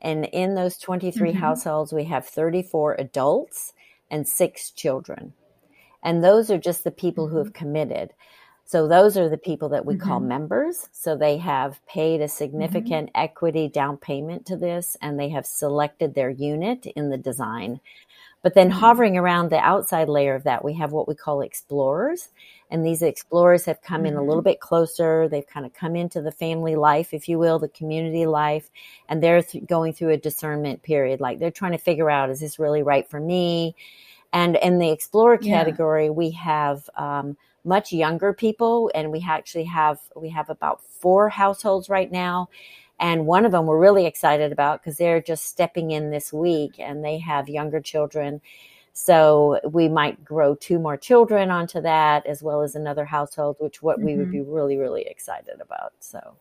and 0.00 0.24
in 0.26 0.54
those 0.54 0.78
23 0.78 1.30
mm-hmm. 1.30 1.38
households, 1.38 1.92
we 1.92 2.04
have 2.04 2.26
34 2.26 2.94
adults 3.00 3.72
and 4.10 4.26
six 4.26 4.70
children. 4.70 5.32
And 6.02 6.22
those 6.22 6.50
are 6.50 6.58
just 6.58 6.84
the 6.84 6.90
people 6.90 7.26
mm-hmm. 7.26 7.36
who 7.36 7.44
have 7.44 7.52
committed. 7.52 8.12
So 8.64 8.86
those 8.86 9.16
are 9.16 9.30
the 9.30 9.38
people 9.38 9.70
that 9.70 9.86
we 9.86 9.94
mm-hmm. 9.94 10.06
call 10.06 10.20
members. 10.20 10.88
So 10.92 11.16
they 11.16 11.38
have 11.38 11.84
paid 11.86 12.20
a 12.20 12.24
mm-hmm. 12.24 12.36
significant 12.36 13.10
equity 13.14 13.68
down 13.68 13.96
payment 13.96 14.46
to 14.46 14.56
this 14.56 14.96
and 15.00 15.18
they 15.18 15.30
have 15.30 15.46
selected 15.46 16.14
their 16.14 16.30
unit 16.30 16.86
in 16.86 17.10
the 17.10 17.16
design. 17.16 17.80
But 18.42 18.54
then 18.54 18.68
mm-hmm. 18.68 18.78
hovering 18.78 19.16
around 19.16 19.50
the 19.50 19.58
outside 19.58 20.08
layer 20.08 20.34
of 20.34 20.44
that, 20.44 20.64
we 20.64 20.74
have 20.74 20.92
what 20.92 21.08
we 21.08 21.14
call 21.14 21.40
explorers. 21.40 22.28
And 22.70 22.84
these 22.84 23.02
explorers 23.02 23.64
have 23.64 23.80
come 23.80 24.04
in 24.04 24.14
a 24.14 24.20
little 24.20 24.36
mm-hmm. 24.36 24.50
bit 24.50 24.60
closer. 24.60 25.28
They've 25.28 25.46
kind 25.46 25.64
of 25.64 25.72
come 25.72 25.96
into 25.96 26.20
the 26.20 26.32
family 26.32 26.76
life, 26.76 27.14
if 27.14 27.28
you 27.28 27.38
will, 27.38 27.58
the 27.58 27.68
community 27.68 28.26
life, 28.26 28.70
and 29.08 29.22
they're 29.22 29.42
th- 29.42 29.66
going 29.66 29.94
through 29.94 30.10
a 30.10 30.16
discernment 30.18 30.82
period. 30.82 31.20
Like 31.20 31.38
they're 31.38 31.50
trying 31.50 31.72
to 31.72 31.78
figure 31.78 32.10
out, 32.10 32.30
is 32.30 32.40
this 32.40 32.58
really 32.58 32.82
right 32.82 33.08
for 33.08 33.20
me? 33.20 33.74
And 34.32 34.56
in 34.56 34.78
the 34.78 34.90
explorer 34.90 35.38
category, 35.38 36.06
yeah. 36.06 36.10
we 36.10 36.30
have 36.32 36.88
um, 36.96 37.38
much 37.64 37.92
younger 37.92 38.34
people, 38.34 38.90
and 38.94 39.10
we 39.10 39.24
actually 39.26 39.64
have 39.64 39.98
we 40.14 40.28
have 40.28 40.50
about 40.50 40.82
four 40.84 41.30
households 41.30 41.88
right 41.88 42.12
now 42.12 42.48
and 43.00 43.26
one 43.26 43.44
of 43.44 43.52
them 43.52 43.66
we're 43.66 43.78
really 43.78 44.06
excited 44.06 44.52
about 44.52 44.82
because 44.82 44.96
they're 44.96 45.22
just 45.22 45.46
stepping 45.46 45.92
in 45.92 46.10
this 46.10 46.32
week 46.32 46.74
and 46.78 47.04
they 47.04 47.18
have 47.18 47.48
younger 47.48 47.80
children. 47.80 48.40
So 49.00 49.60
we 49.62 49.88
might 49.88 50.24
grow 50.24 50.56
two 50.56 50.80
more 50.80 50.96
children 50.96 51.52
onto 51.52 51.80
that 51.82 52.26
as 52.26 52.42
well 52.42 52.62
as 52.62 52.74
another 52.74 53.04
household, 53.04 53.54
which 53.60 53.80
what 53.80 53.98
mm-hmm. 53.98 54.06
we 54.06 54.16
would 54.16 54.26
mm-hmm. 54.26 54.32
be 54.32 54.40
really, 54.40 54.76
really 54.76 55.02
excited 55.02 55.60
about. 55.60 55.92
So 56.00 56.34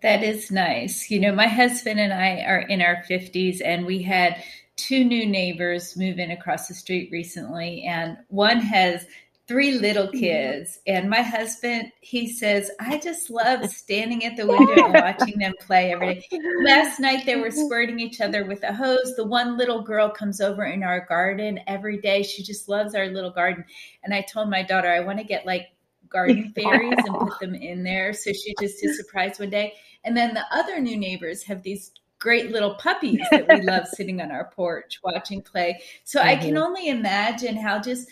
that 0.00 0.22
is 0.22 0.50
nice. 0.50 1.10
You 1.10 1.20
know, 1.20 1.34
my 1.34 1.46
husband 1.46 2.00
and 2.00 2.10
I 2.10 2.40
are 2.40 2.60
in 2.60 2.80
our 2.80 3.04
50s 3.08 3.60
and 3.62 3.84
we 3.84 4.02
had 4.02 4.42
two 4.76 5.04
new 5.04 5.26
neighbors 5.26 5.94
move 5.94 6.18
in 6.18 6.30
across 6.30 6.68
the 6.68 6.74
street 6.74 7.10
recently 7.12 7.82
and 7.82 8.16
one 8.28 8.60
has 8.60 9.04
three 9.50 9.72
little 9.72 10.06
kids. 10.12 10.78
And 10.86 11.10
my 11.10 11.22
husband, 11.22 11.90
he 12.00 12.32
says, 12.32 12.70
I 12.78 12.98
just 12.98 13.30
love 13.30 13.68
standing 13.70 14.24
at 14.24 14.36
the 14.36 14.46
window 14.46 14.84
and 14.84 14.94
watching 14.94 15.38
them 15.40 15.54
play 15.60 15.92
every 15.92 16.14
day. 16.14 16.26
Last 16.62 17.00
night 17.00 17.26
they 17.26 17.34
were 17.34 17.50
squirting 17.50 17.98
each 17.98 18.20
other 18.20 18.44
with 18.44 18.62
a 18.62 18.72
hose. 18.72 19.14
The 19.16 19.26
one 19.26 19.58
little 19.58 19.82
girl 19.82 20.08
comes 20.08 20.40
over 20.40 20.64
in 20.64 20.84
our 20.84 21.04
garden 21.06 21.58
every 21.66 21.98
day. 21.98 22.22
She 22.22 22.44
just 22.44 22.68
loves 22.68 22.94
our 22.94 23.08
little 23.08 23.32
garden. 23.32 23.64
And 24.04 24.14
I 24.14 24.22
told 24.22 24.48
my 24.48 24.62
daughter, 24.62 24.88
I 24.88 25.00
want 25.00 25.18
to 25.18 25.24
get 25.24 25.44
like 25.44 25.66
garden 26.08 26.52
fairies 26.54 26.98
and 27.04 27.18
put 27.18 27.40
them 27.40 27.56
in 27.56 27.82
there. 27.82 28.12
So 28.12 28.32
she 28.32 28.54
just 28.60 28.84
is 28.84 28.96
surprised 28.96 29.40
one 29.40 29.50
day. 29.50 29.74
And 30.04 30.16
then 30.16 30.32
the 30.32 30.44
other 30.52 30.78
new 30.78 30.96
neighbors 30.96 31.42
have 31.42 31.62
these 31.64 31.90
great 32.20 32.52
little 32.52 32.74
puppies 32.74 33.26
that 33.30 33.48
we 33.48 33.62
love 33.62 33.88
sitting 33.88 34.20
on 34.20 34.30
our 34.30 34.50
porch 34.54 35.00
watching 35.02 35.42
play. 35.42 35.80
So 36.04 36.20
mm-hmm. 36.20 36.28
I 36.28 36.36
can 36.36 36.54
mm-hmm. 36.54 36.62
only 36.62 36.88
imagine 36.88 37.56
how 37.56 37.80
just 37.80 38.08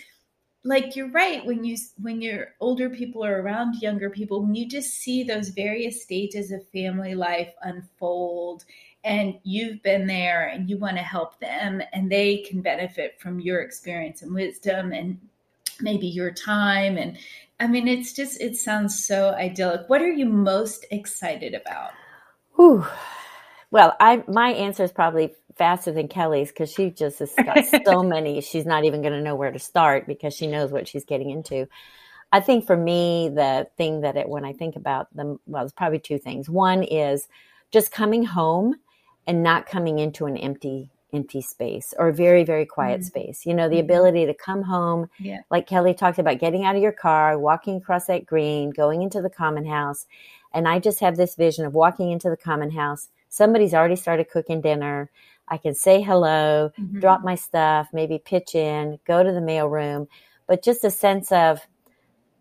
like 0.65 0.97
you're 0.97 1.11
right 1.11 1.45
when 1.47 1.65
you 1.65 1.77
when 2.01 2.21
your 2.21 2.49
older 2.61 2.91
people 2.91 3.25
are 3.25 3.41
around 3.41 3.81
younger 3.81 4.11
people 4.11 4.43
when 4.43 4.55
you 4.55 4.69
just 4.69 4.95
see 4.95 5.23
those 5.23 5.51
various 5.51 6.03
stages 6.03 6.51
of 6.51 6.67
family 6.69 7.15
life 7.15 7.53
unfold 7.63 8.65
and 9.05 9.39
you've 9.45 9.81
been 9.83 10.07
there 10.07 10.49
and 10.49 10.69
you 10.69 10.77
want 10.77 10.97
to 10.97 11.03
help 11.03 11.39
them 11.39 11.81
and 11.93 12.11
they 12.11 12.39
can 12.39 12.61
benefit 12.61 13.21
from 13.21 13.39
your 13.39 13.61
experience 13.61 14.23
and 14.23 14.35
wisdom 14.35 14.93
and 14.93 15.19
maybe 15.81 16.09
your 16.09 16.33
time 16.33 16.99
and 16.99 17.17
i 17.61 17.67
mean 17.67 17.87
it's 17.87 18.13
just 18.13 18.41
it 18.41 18.57
sounds 18.57 19.05
so 19.05 19.31
idyllic. 19.35 19.89
What 19.89 20.03
are 20.03 20.13
you 20.13 20.27
most 20.27 20.87
excited 20.91 21.55
about? 21.55 21.93
Well 23.71 23.97
i 24.01 24.25
my 24.27 24.51
answer 24.51 24.83
is 24.83 24.93
probably 24.93 25.35
faster 25.59 25.93
than 25.93 26.09
Kelly's 26.09 26.49
because 26.49 26.73
she 26.73 26.91
just 26.91 27.19
has 27.19 27.35
got 27.45 27.65
so 27.85 28.03
many. 28.03 28.41
She's 28.41 28.67
not 28.67 28.85
even 28.85 29.03
going 29.03 29.13
to 29.13 29.21
know 29.21 29.35
where 29.35 29.53
to 29.53 29.59
start 29.59 30.07
because 30.07 30.35
she 30.35 30.47
knows 30.47 30.71
what 30.71 30.89
she's 30.89 31.05
getting 31.05 31.31
into. 31.31 31.69
I 32.31 32.41
think 32.41 32.67
for 32.67 32.77
me, 32.77 33.31
the 33.35 33.69
thing 33.77 34.03
that 34.03 34.17
it, 34.17 34.29
when 34.29 34.45
I 34.45 34.53
think 34.53 34.77
about 34.77 35.15
them, 35.15 35.41
well, 35.47 35.65
it's 35.65 35.73
probably 35.73 35.99
two 35.99 36.19
things. 36.19 36.49
One 36.49 36.83
is 36.83 37.27
just 37.71 37.91
coming 37.91 38.25
home 38.25 38.77
and 39.27 39.43
not 39.43 39.67
coming 39.67 39.99
into 39.99 40.27
an 40.27 40.37
empty, 40.37 40.91
empty 41.13 41.41
space 41.41 41.95
or 41.99 42.09
a 42.09 42.13
very, 42.13 42.45
very 42.45 42.67
quiet 42.67 43.01
mm-hmm. 43.01 43.07
space. 43.07 43.47
You 43.47 43.55
know, 43.55 43.69
the 43.69 43.77
mm-hmm. 43.77 43.85
ability 43.85 44.27
to 44.27 44.35
come 44.35 44.63
home, 44.63 45.09
yeah. 45.19 45.41
like 45.51 45.67
Kelly 45.67 45.95
talked 45.95 46.19
about, 46.19 46.39
getting 46.39 46.65
out 46.65 46.77
of 46.77 46.83
your 46.83 46.93
car, 46.93 47.39
walking 47.39 47.77
across 47.77 48.07
that 48.07 48.27
green, 48.27 48.71
going 48.71 49.03
into 49.03 49.23
the 49.23 49.31
common 49.31 49.65
house. 49.65 50.07
And 50.53 50.69
I 50.69 50.79
just 50.79 51.01
have 51.01 51.17
this 51.17 51.35
vision 51.35 51.65
of 51.65 51.75
walking 51.75 52.11
into 52.11 52.31
the 52.31 52.37
common 52.37 52.71
house. 52.71 53.09
Somebody's 53.29 53.75
already 53.75 53.97
started 53.97 54.31
cooking 54.31 54.61
dinner. 54.61 55.11
I 55.51 55.57
can 55.59 55.75
say 55.75 56.01
hello, 56.03 56.71
mm-hmm. 56.79 57.01
drop 57.01 57.23
my 57.23 57.35
stuff, 57.35 57.89
maybe 57.93 58.21
pitch 58.25 58.55
in, 58.55 58.99
go 59.07 59.23
to 59.23 59.33
the 59.33 59.41
mail 59.41 59.69
room, 59.69 60.09
but 60.47 60.63
just 60.63 60.85
a 60.85 60.91
sense 60.91 61.33
of 61.33 61.61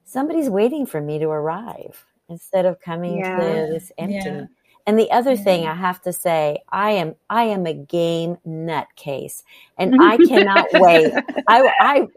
somebody's 0.05 0.49
waiting 0.49 0.85
for 0.85 1.01
me 1.01 1.19
to 1.19 1.27
arrive 1.27 2.05
instead 2.29 2.65
of 2.65 2.79
coming 2.81 3.19
yeah. 3.19 3.37
to 3.37 3.43
this 3.71 3.91
empty. 3.97 4.15
Yeah. 4.15 4.45
And 4.85 4.97
the 4.97 5.11
other 5.11 5.33
yeah. 5.33 5.43
thing 5.43 5.67
I 5.67 5.75
have 5.75 6.01
to 6.03 6.13
say, 6.13 6.59
I 6.69 6.91
am 6.91 7.15
I 7.29 7.43
am 7.43 7.65
a 7.65 7.73
game 7.73 8.37
nutcase, 8.47 9.43
and 9.77 10.01
I 10.01 10.15
cannot 10.15 10.67
wait. 10.73 11.11
I, 11.49 11.69
I 11.81 12.07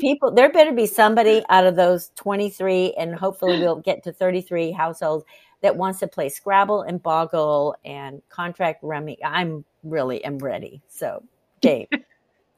people 0.00 0.30
there 0.30 0.48
better 0.48 0.70
be 0.70 0.86
somebody 0.86 1.42
out 1.48 1.66
of 1.66 1.74
those 1.74 2.12
twenty 2.14 2.48
three, 2.48 2.94
and 2.96 3.12
hopefully 3.12 3.58
we'll 3.58 3.80
get 3.80 4.04
to 4.04 4.12
thirty 4.12 4.40
three 4.40 4.70
households 4.70 5.24
that 5.62 5.76
wants 5.76 6.00
to 6.00 6.06
play 6.06 6.28
Scrabble 6.28 6.82
and 6.82 7.02
Boggle 7.02 7.76
and 7.84 8.22
contract 8.28 8.82
rummy. 8.82 9.18
I'm 9.24 9.64
really 9.82 10.24
am 10.24 10.38
ready. 10.38 10.82
So, 10.88 11.22
Dave. 11.60 11.88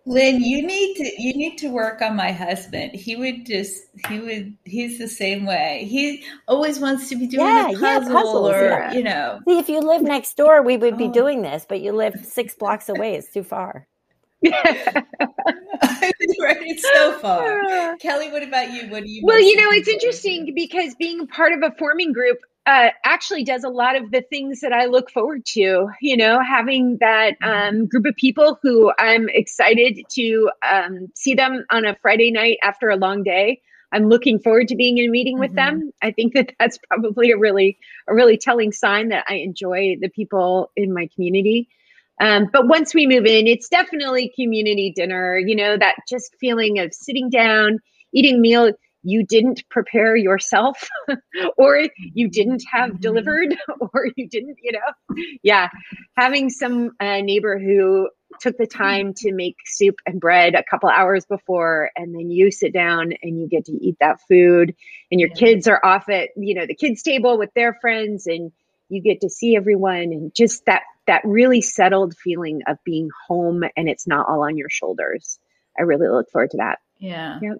Lynn, 0.07 0.43
you 0.43 0.67
need 0.67 0.97
to 0.97 1.23
you 1.23 1.33
need 1.33 1.57
to 1.59 1.69
work 1.69 2.03
on 2.03 2.15
my 2.15 2.31
husband. 2.31 2.95
He 2.95 3.17
would 3.17 3.47
just 3.47 3.85
he 4.09 4.19
would 4.21 4.55
he's 4.65 4.99
the 4.99 5.09
same 5.09 5.47
way. 5.47 5.87
He 5.89 6.23
always 6.47 6.79
wants 6.79 7.09
to 7.09 7.17
be 7.17 7.27
doing 7.27 7.47
yeah, 7.47 7.71
a 7.71 7.73
puzzle 7.73 7.83
yeah, 7.83 8.21
puzzles, 8.21 8.51
or 8.51 8.69
yeah. 8.69 8.93
you 8.93 9.03
know. 9.03 9.41
See, 9.49 9.59
if 9.59 9.71
you 9.71 9.81
live 9.81 10.03
next 10.03 10.37
door, 10.37 10.61
we 10.63 10.77
would 10.77 10.99
be 10.99 11.07
oh. 11.07 11.13
doing 11.13 11.41
this, 11.41 11.65
but 11.67 11.81
you 11.81 11.93
live 11.93 12.23
six 12.23 12.55
blocks 12.55 12.91
away. 12.91 13.15
It's 13.15 13.33
too 13.33 13.45
far. 13.45 13.87
it's 16.03 16.93
so 16.93 17.19
far. 17.21 17.97
Kelly, 17.97 18.31
what 18.31 18.43
about 18.43 18.73
you? 18.73 18.91
What 18.91 19.05
do 19.05 19.11
you? 19.11 19.23
Well, 19.25 19.41
you 19.41 19.57
know, 19.57 19.71
it's 19.71 19.89
interesting 19.89 20.53
because 20.55 20.95
being 20.97 21.27
part 21.27 21.55
of 21.55 21.63
a 21.63 21.75
forming 21.79 22.13
group, 22.13 22.37
uh, 22.67 22.89
actually 23.05 23.45
does 23.45 23.65
a 23.65 23.69
lot 23.69 23.97
of 23.97 24.11
the 24.11 24.23
things 24.23 24.61
that 24.61 24.73
I 24.73 24.87
look 24.87 25.11
forward 25.11 25.45
to. 25.47 25.89
You 26.01 26.17
know, 26.17 26.41
having 26.41 26.99
that 27.01 27.39
mm-hmm. 27.41 27.79
um, 27.79 27.87
group 27.87 28.07
of 28.07 28.17
people 28.17 28.59
who 28.63 28.93
I'm 28.99 29.29
excited 29.29 30.01
to 30.11 30.51
um, 30.69 31.09
see 31.15 31.35
them 31.35 31.65
on 31.71 31.85
a 31.85 31.97
Friday 32.01 32.31
night 32.31 32.59
after 32.63 32.91
a 32.91 32.97
long 32.97 33.23
day. 33.23 33.61
I'm 33.93 34.09
looking 34.09 34.41
forward 34.41 34.69
to 34.69 34.77
being 34.77 34.99
in 34.99 35.07
a 35.07 35.11
meeting 35.11 35.39
with 35.39 35.51
mm-hmm. 35.51 35.79
them. 35.79 35.93
I 36.03 36.11
think 36.11 36.35
that 36.35 36.53
that's 36.59 36.79
probably 36.89 37.31
a 37.31 37.39
really 37.39 37.79
a 38.09 38.15
really 38.15 38.39
telling 38.39 38.73
sign 38.73 39.09
that 39.09 39.25
I 39.29 39.37
enjoy 39.37 39.97
the 40.01 40.09
people 40.09 40.71
in 40.77 40.93
my 40.93 41.09
community. 41.15 41.69
Um, 42.21 42.49
but 42.53 42.69
once 42.69 42.95
we 42.95 43.09
move 43.09 43.27
in, 43.27 43.49
it's 43.49 43.69
definitely 43.69 44.33
community 44.37 44.93
dinner. 44.95 45.37
You 45.39 45.57
know, 45.57 45.77
that 45.77 45.97
just 46.09 46.35
feeling 46.41 46.79
of 46.79 46.95
sitting 46.95 47.29
down 47.29 47.81
eating 48.15 48.41
meal 48.41 48.73
you 49.05 49.25
didn't 49.25 49.69
prepare 49.69 50.17
yourself 50.17 50.89
or 51.57 51.89
you 51.99 52.29
didn't 52.29 52.65
have 52.71 52.91
mm-hmm. 52.91 53.01
delivered 53.01 53.57
or 53.81 54.09
you 54.17 54.29
didn't 54.29 54.59
you 54.63 54.73
know? 54.73 55.23
Yeah 55.43 55.69
having 56.17 56.51
some 56.51 56.93
uh, 57.01 57.21
neighbor 57.21 57.59
who 57.59 58.09
took 58.41 58.57
the 58.57 58.67
time 58.67 59.15
to 59.15 59.33
make 59.33 59.57
soup 59.65 59.97
and 60.07 60.21
bread 60.21 60.55
a 60.55 60.65
couple 60.69 60.89
hours 60.89 61.25
before 61.27 61.91
and 61.97 62.15
then 62.15 62.31
you 62.31 62.51
sit 62.51 62.73
down 62.73 63.13
and 63.23 63.41
you 63.41 63.49
get 63.49 63.67
to 63.67 63.73
eat 63.73 63.97
that 64.01 64.21
food 64.29 64.75
and 65.11 65.21
your 65.21 65.31
kids 65.31 65.69
are 65.69 65.81
off 65.85 66.09
at 66.09 66.31
you 66.37 66.55
know 66.55 66.67
the 66.67 66.75
kids 66.75 67.03
table 67.03 67.39
with 67.39 67.51
their 67.55 67.75
friends 67.75 68.27
and 68.27 68.51
you 68.89 69.01
get 69.01 69.21
to 69.21 69.31
see 69.31 69.57
everyone 69.57 70.13
and 70.13 70.35
just 70.35 70.65
that 70.67 70.83
that 71.07 71.23
really 71.25 71.61
settled 71.61 72.17
feeling 72.17 72.63
of 72.67 72.79
being 72.85 73.11
home 73.29 73.63
and 73.77 73.89
it's 73.89 74.07
not 74.07 74.27
all 74.27 74.45
on 74.45 74.57
your 74.57 74.71
shoulders. 74.71 75.39
I 75.79 75.83
really 75.83 76.09
look 76.09 76.31
forward 76.31 76.53
to 76.53 76.57
that. 76.59 76.79
Yeah. 76.99 77.39
Yep 77.43 77.59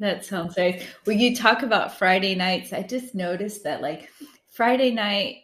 that 0.00 0.24
sounds 0.24 0.56
nice. 0.56 0.82
When 1.04 1.20
you 1.20 1.36
talk 1.36 1.62
about 1.62 1.96
Friday 1.96 2.34
nights, 2.34 2.72
I 2.72 2.82
just 2.82 3.14
noticed 3.14 3.62
that 3.64 3.82
like 3.82 4.10
Friday 4.48 4.90
night, 4.90 5.42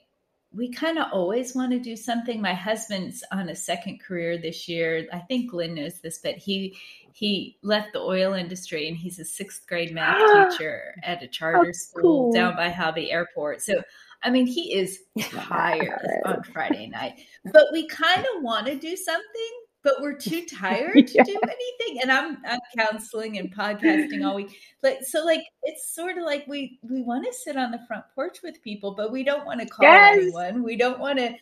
we 0.50 0.72
kind 0.72 0.98
of 0.98 1.08
always 1.12 1.54
want 1.54 1.72
to 1.72 1.78
do 1.78 1.94
something. 1.94 2.40
My 2.40 2.54
husband's 2.54 3.22
on 3.30 3.50
a 3.50 3.54
second 3.54 4.00
career 4.00 4.38
this 4.38 4.66
year. 4.66 5.06
I 5.12 5.18
think 5.18 5.50
Glenn 5.50 5.74
knows 5.74 6.00
this, 6.00 6.18
but 6.18 6.36
he 6.36 6.76
he 7.12 7.58
left 7.62 7.92
the 7.92 8.00
oil 8.00 8.32
industry 8.32 8.88
and 8.88 8.96
he's 8.96 9.18
a 9.18 9.24
sixth 9.24 9.66
grade 9.66 9.92
math 9.92 10.16
oh, 10.20 10.48
teacher 10.50 10.94
at 11.02 11.22
a 11.22 11.28
charter 11.28 11.72
school 11.74 12.24
cool. 12.24 12.32
down 12.32 12.56
by 12.56 12.70
Hobby 12.70 13.12
Airport. 13.12 13.60
So 13.60 13.82
I 14.22 14.30
mean, 14.30 14.46
he 14.46 14.74
is 14.74 15.00
tired 15.20 16.22
on 16.24 16.42
Friday 16.44 16.86
night, 16.86 17.20
but 17.52 17.66
we 17.72 17.86
kind 17.88 18.26
of 18.34 18.42
want 18.42 18.66
to 18.66 18.76
do 18.76 18.96
something 18.96 19.60
but 19.82 19.94
we're 20.00 20.16
too 20.16 20.44
tired 20.58 21.10
yeah. 21.10 21.22
to 21.22 21.32
do 21.32 21.40
anything. 21.42 22.02
And 22.02 22.12
I'm 22.12 22.38
I'm 22.46 22.60
counseling 22.76 23.38
and 23.38 23.54
podcasting 23.54 24.24
all 24.26 24.36
week. 24.36 24.58
Like 24.82 25.04
so 25.04 25.24
like 25.24 25.44
it's 25.62 25.94
sort 25.94 26.18
of 26.18 26.24
like 26.24 26.46
we 26.46 26.78
we 26.82 27.02
want 27.02 27.26
to 27.26 27.32
sit 27.32 27.56
on 27.56 27.70
the 27.70 27.80
front 27.86 28.04
porch 28.14 28.38
with 28.42 28.62
people, 28.62 28.94
but 28.94 29.12
we 29.12 29.24
don't 29.24 29.46
want 29.46 29.60
to 29.60 29.66
call 29.66 29.86
yes. 29.86 30.18
anyone. 30.18 30.62
We 30.62 30.76
don't 30.76 30.98
want 30.98 31.18
to 31.18 31.34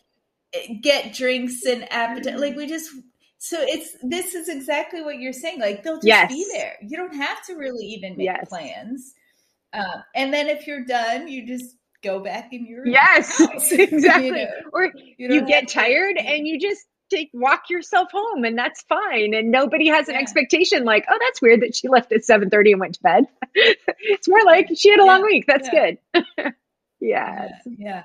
eh, 0.53 0.73
get 0.81 1.13
drinks 1.13 1.65
and 1.65 1.91
appetite. 1.91 2.39
Like 2.39 2.55
we 2.55 2.67
just 2.67 2.91
so 3.37 3.57
it's 3.61 3.95
this 4.01 4.33
is 4.33 4.49
exactly 4.49 5.01
what 5.01 5.19
you're 5.19 5.33
saying. 5.33 5.59
Like 5.59 5.83
they'll 5.83 5.95
just 5.95 6.07
yes. 6.07 6.31
be 6.31 6.45
there. 6.51 6.75
You 6.81 6.97
don't 6.97 7.15
have 7.15 7.45
to 7.45 7.53
really 7.53 7.85
even 7.85 8.17
make 8.17 8.25
yes. 8.25 8.49
plans. 8.49 9.13
Uh, 9.73 10.01
and 10.15 10.33
then 10.33 10.47
if 10.47 10.65
you're 10.65 10.85
done, 10.85 11.27
you 11.27 11.45
just 11.45 11.75
go 12.01 12.19
back 12.19 12.53
in 12.53 12.65
your 12.65 12.87
yes 12.87 13.37
house, 13.37 13.71
exactly. 13.71 14.27
You 14.27 14.31
know? 14.31 14.47
Or 14.71 14.85
you, 14.85 15.15
you 15.17 15.45
get 15.45 15.67
tired 15.67 16.15
to, 16.17 16.23
and 16.23 16.47
you 16.47 16.59
just 16.59 16.85
take 17.09 17.29
walk 17.33 17.69
yourself 17.69 18.09
home 18.11 18.43
and 18.43 18.57
that's 18.57 18.83
fine. 18.83 19.33
And 19.33 19.51
nobody 19.51 19.87
has 19.87 20.07
an 20.07 20.15
yeah. 20.15 20.21
expectation 20.21 20.83
like 20.83 21.05
oh 21.09 21.17
that's 21.19 21.41
weird 21.41 21.61
that 21.61 21.75
she 21.75 21.87
left 21.87 22.11
at 22.11 22.21
7.30 22.21 22.71
and 22.71 22.79
went 22.79 22.95
to 22.95 23.01
bed. 23.01 23.25
It's 24.07 24.27
more 24.27 24.43
like 24.45 24.69
she 24.75 24.89
had 24.89 24.99
a 24.99 25.03
yeah. 25.03 25.07
long 25.07 25.23
week. 25.23 25.45
That's 25.47 25.69
yeah. 25.71 25.91
good. 26.37 26.53
Yes. 27.01 27.51
yeah. 27.65 28.01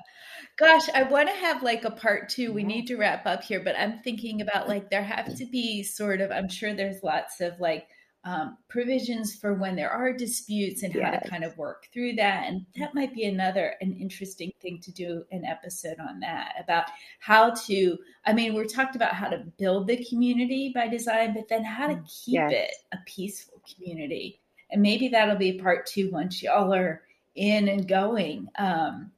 Gosh 0.59 0.87
i 0.93 1.01
want 1.03 1.27
to 1.27 1.33
have 1.33 1.63
like 1.63 1.85
a 1.85 1.91
part 1.91 2.29
two. 2.29 2.51
We 2.51 2.61
mm-hmm. 2.61 2.67
need 2.67 2.87
to 2.87 2.97
wrap 2.97 3.25
up 3.25 3.43
here 3.43 3.59
but 3.59 3.75
i'm 3.79 3.99
thinking 4.03 4.41
about 4.41 4.63
mm-hmm. 4.63 4.71
like 4.71 4.89
there 4.89 5.03
have 5.03 5.35
to 5.37 5.45
be 5.45 5.81
sort 5.81 6.21
of 6.21 6.29
i'm 6.29 6.49
sure 6.49 6.73
there's 6.73 7.01
lots 7.01 7.41
of 7.41 7.59
like 7.59 7.87
um, 8.23 8.57
provisions 8.67 9.35
for 9.35 9.55
when 9.55 9.75
there 9.75 9.89
are 9.89 10.13
disputes 10.13 10.83
and 10.83 10.93
how 10.93 11.11
to 11.11 11.27
kind 11.27 11.43
of 11.43 11.57
work 11.57 11.87
through 11.91 12.13
that. 12.13 12.47
And 12.47 12.65
that 12.77 12.93
might 12.93 13.13
be 13.15 13.25
another 13.25 13.75
an 13.81 13.93
interesting 13.93 14.51
thing 14.61 14.79
to 14.81 14.91
do 14.91 15.23
an 15.31 15.43
episode 15.43 15.97
on 15.99 16.19
that 16.19 16.53
about 16.59 16.85
how 17.19 17.51
to. 17.65 17.97
I 18.25 18.33
mean, 18.33 18.53
we're 18.53 18.65
talked 18.65 18.95
about 18.95 19.13
how 19.13 19.29
to 19.29 19.39
build 19.57 19.87
the 19.87 20.05
community 20.05 20.71
by 20.73 20.87
design, 20.87 21.33
but 21.33 21.47
then 21.47 21.63
how 21.63 21.87
to 21.87 21.95
mm, 21.95 22.23
keep 22.23 22.35
yes. 22.35 22.51
it 22.51 22.71
a 22.91 22.97
peaceful 23.05 23.61
community. 23.75 24.39
And 24.69 24.81
maybe 24.81 25.07
that'll 25.09 25.35
be 25.35 25.53
part 25.53 25.87
two 25.87 26.11
once 26.11 26.43
y'all 26.43 26.73
are 26.73 27.01
in 27.35 27.67
and 27.67 27.87
going. 27.87 28.47
Um, 28.57 29.11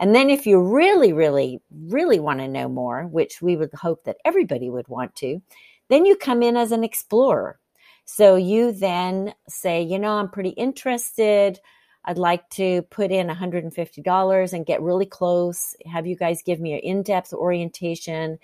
And 0.00 0.14
then 0.14 0.30
if 0.30 0.46
you 0.46 0.58
really, 0.58 1.12
really, 1.12 1.60
really 1.70 2.18
want 2.18 2.40
to 2.40 2.48
know 2.48 2.70
more, 2.70 3.06
which 3.06 3.42
we 3.42 3.54
would 3.54 3.72
hope 3.74 4.04
that 4.04 4.16
everybody 4.24 4.70
would 4.70 4.88
want 4.88 5.14
to, 5.16 5.42
then 5.90 6.06
you 6.06 6.16
come 6.16 6.42
in 6.42 6.56
as 6.56 6.72
an 6.72 6.82
explorer. 6.82 7.60
So 8.06 8.34
you 8.34 8.72
then 8.72 9.34
say, 9.46 9.82
you 9.82 9.98
know, 9.98 10.12
I'm 10.12 10.30
pretty 10.30 10.50
interested. 10.50 11.60
I'd 12.06 12.16
like 12.16 12.48
to 12.50 12.80
put 12.82 13.10
in 13.10 13.28
$150 13.28 14.52
and 14.54 14.66
get 14.66 14.80
really 14.80 15.04
close, 15.04 15.76
have 15.84 16.06
you 16.06 16.16
guys 16.16 16.42
give 16.42 16.60
me 16.60 16.72
an 16.72 16.80
in 16.80 17.02
depth 17.02 17.34
orientation, 17.34 18.38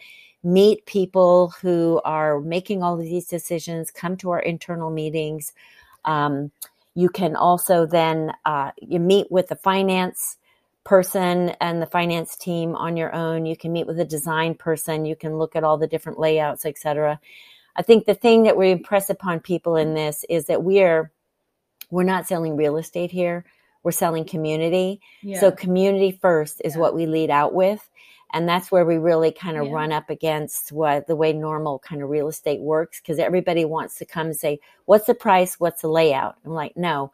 meet 0.44 0.84
people 0.84 1.54
who 1.62 2.02
are 2.04 2.38
making 2.40 2.82
all 2.82 3.00
of 3.00 3.00
these 3.00 3.26
decisions, 3.26 3.90
come 3.90 4.18
to 4.18 4.30
our 4.30 4.40
internal 4.40 4.90
meetings. 4.90 5.54
Um, 6.04 6.52
you 6.94 7.08
can 7.08 7.34
also 7.34 7.86
then 7.86 8.32
uh, 8.44 8.72
you 8.80 9.00
meet 9.00 9.32
with 9.32 9.48
the 9.48 9.56
finance 9.56 10.36
person 10.86 11.50
and 11.60 11.82
the 11.82 11.86
finance 11.86 12.36
team 12.36 12.76
on 12.76 12.96
your 12.96 13.12
own. 13.12 13.44
You 13.44 13.56
can 13.56 13.72
meet 13.72 13.88
with 13.88 13.98
a 13.98 14.04
design 14.04 14.54
person. 14.54 15.04
You 15.04 15.16
can 15.16 15.36
look 15.36 15.56
at 15.56 15.64
all 15.64 15.76
the 15.76 15.88
different 15.88 16.18
layouts, 16.18 16.64
etc. 16.64 17.20
I 17.74 17.82
think 17.82 18.06
the 18.06 18.14
thing 18.14 18.44
that 18.44 18.56
we 18.56 18.70
impress 18.70 19.10
upon 19.10 19.40
people 19.40 19.76
in 19.76 19.94
this 19.94 20.24
is 20.30 20.46
that 20.46 20.62
we're 20.62 21.10
we're 21.90 22.04
not 22.04 22.26
selling 22.26 22.56
real 22.56 22.76
estate 22.76 23.10
here. 23.10 23.44
We're 23.82 23.92
selling 23.92 24.24
community. 24.24 25.00
Yeah. 25.22 25.40
So 25.40 25.50
community 25.50 26.18
first 26.22 26.62
is 26.64 26.74
yeah. 26.74 26.80
what 26.80 26.94
we 26.94 27.06
lead 27.06 27.30
out 27.30 27.52
with. 27.52 27.88
And 28.32 28.48
that's 28.48 28.72
where 28.72 28.84
we 28.84 28.96
really 28.96 29.30
kind 29.30 29.56
of 29.56 29.66
yeah. 29.66 29.72
run 29.72 29.92
up 29.92 30.10
against 30.10 30.72
what 30.72 31.06
the 31.06 31.14
way 31.14 31.32
normal 31.32 31.78
kind 31.78 32.02
of 32.02 32.08
real 32.08 32.28
estate 32.28 32.60
works 32.60 33.00
because 33.00 33.18
everybody 33.18 33.64
wants 33.64 33.96
to 33.96 34.04
come 34.04 34.28
and 34.28 34.36
say, 34.36 34.60
What's 34.84 35.06
the 35.06 35.14
price? 35.14 35.58
What's 35.58 35.82
the 35.82 35.88
layout? 35.88 36.36
I'm 36.44 36.52
like, 36.52 36.76
No, 36.76 37.12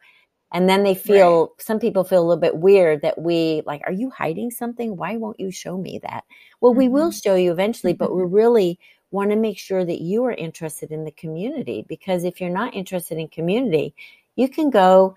and 0.53 0.69
then 0.69 0.83
they 0.83 0.93
feel, 0.93 1.41
right. 1.41 1.49
some 1.61 1.79
people 1.79 2.03
feel 2.03 2.19
a 2.19 2.27
little 2.27 2.39
bit 2.39 2.55
weird 2.55 3.01
that 3.01 3.19
we, 3.19 3.63
like, 3.65 3.81
are 3.85 3.91
you 3.91 4.11
hiding 4.11 4.51
something? 4.51 4.95
Why 4.95 5.17
won't 5.17 5.39
you 5.39 5.51
show 5.51 5.75
me 5.77 5.99
that? 6.03 6.23
Well, 6.61 6.73
mm-hmm. 6.73 6.79
we 6.79 6.89
will 6.89 7.09
mm-hmm. 7.09 7.29
show 7.29 7.35
you 7.35 7.51
eventually, 7.51 7.93
but 7.93 8.15
we 8.15 8.23
really 8.25 8.79
want 9.09 9.31
to 9.31 9.35
make 9.35 9.57
sure 9.57 9.83
that 9.83 10.01
you 10.01 10.23
are 10.25 10.31
interested 10.31 10.91
in 10.91 11.05
the 11.05 11.11
community 11.11 11.83
because 11.87 12.23
if 12.23 12.39
you're 12.39 12.49
not 12.49 12.75
interested 12.75 13.17
in 13.17 13.27
community, 13.27 13.95
you 14.35 14.47
can 14.47 14.69
go, 14.69 15.15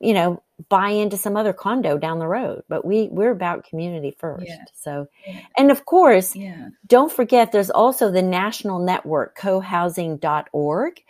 you 0.00 0.14
know, 0.14 0.42
buy 0.68 0.90
into 0.90 1.16
some 1.16 1.36
other 1.36 1.52
condo 1.52 1.98
down 1.98 2.20
the 2.20 2.28
road 2.28 2.62
but 2.68 2.84
we 2.84 3.08
we're 3.08 3.32
about 3.32 3.64
community 3.64 4.14
first 4.16 4.46
yeah. 4.46 4.64
so 4.72 5.08
and 5.56 5.72
of 5.72 5.84
course 5.84 6.36
yeah. 6.36 6.68
don't 6.86 7.10
forget 7.10 7.50
there's 7.50 7.70
also 7.70 8.08
the 8.12 8.22
national 8.22 8.78
network 8.78 9.36
cohousing.org 9.36 11.02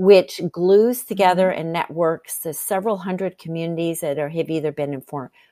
which 0.00 0.40
glues 0.50 1.04
together 1.04 1.50
mm-hmm. 1.50 1.60
and 1.60 1.72
networks 1.74 2.38
the 2.38 2.54
several 2.54 2.96
hundred 2.96 3.36
communities 3.36 4.00
that 4.00 4.18
are, 4.18 4.30
have 4.30 4.48
either 4.48 4.72
been 4.72 5.02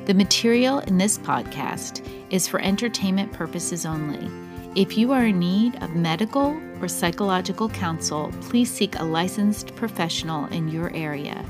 The 0.05 0.13
material 0.13 0.79
in 0.79 0.97
this 0.97 1.17
podcast 1.17 2.05
is 2.29 2.47
for 2.47 2.59
entertainment 2.59 3.31
purposes 3.33 3.85
only. 3.85 4.29
If 4.75 4.97
you 4.97 5.13
are 5.13 5.25
in 5.25 5.39
need 5.39 5.81
of 5.81 5.95
medical 5.95 6.61
or 6.81 6.87
psychological 6.87 7.69
counsel, 7.69 8.31
please 8.41 8.69
seek 8.69 8.99
a 8.99 9.03
licensed 9.03 9.75
professional 9.75 10.45
in 10.47 10.67
your 10.67 10.93
area. 10.93 11.45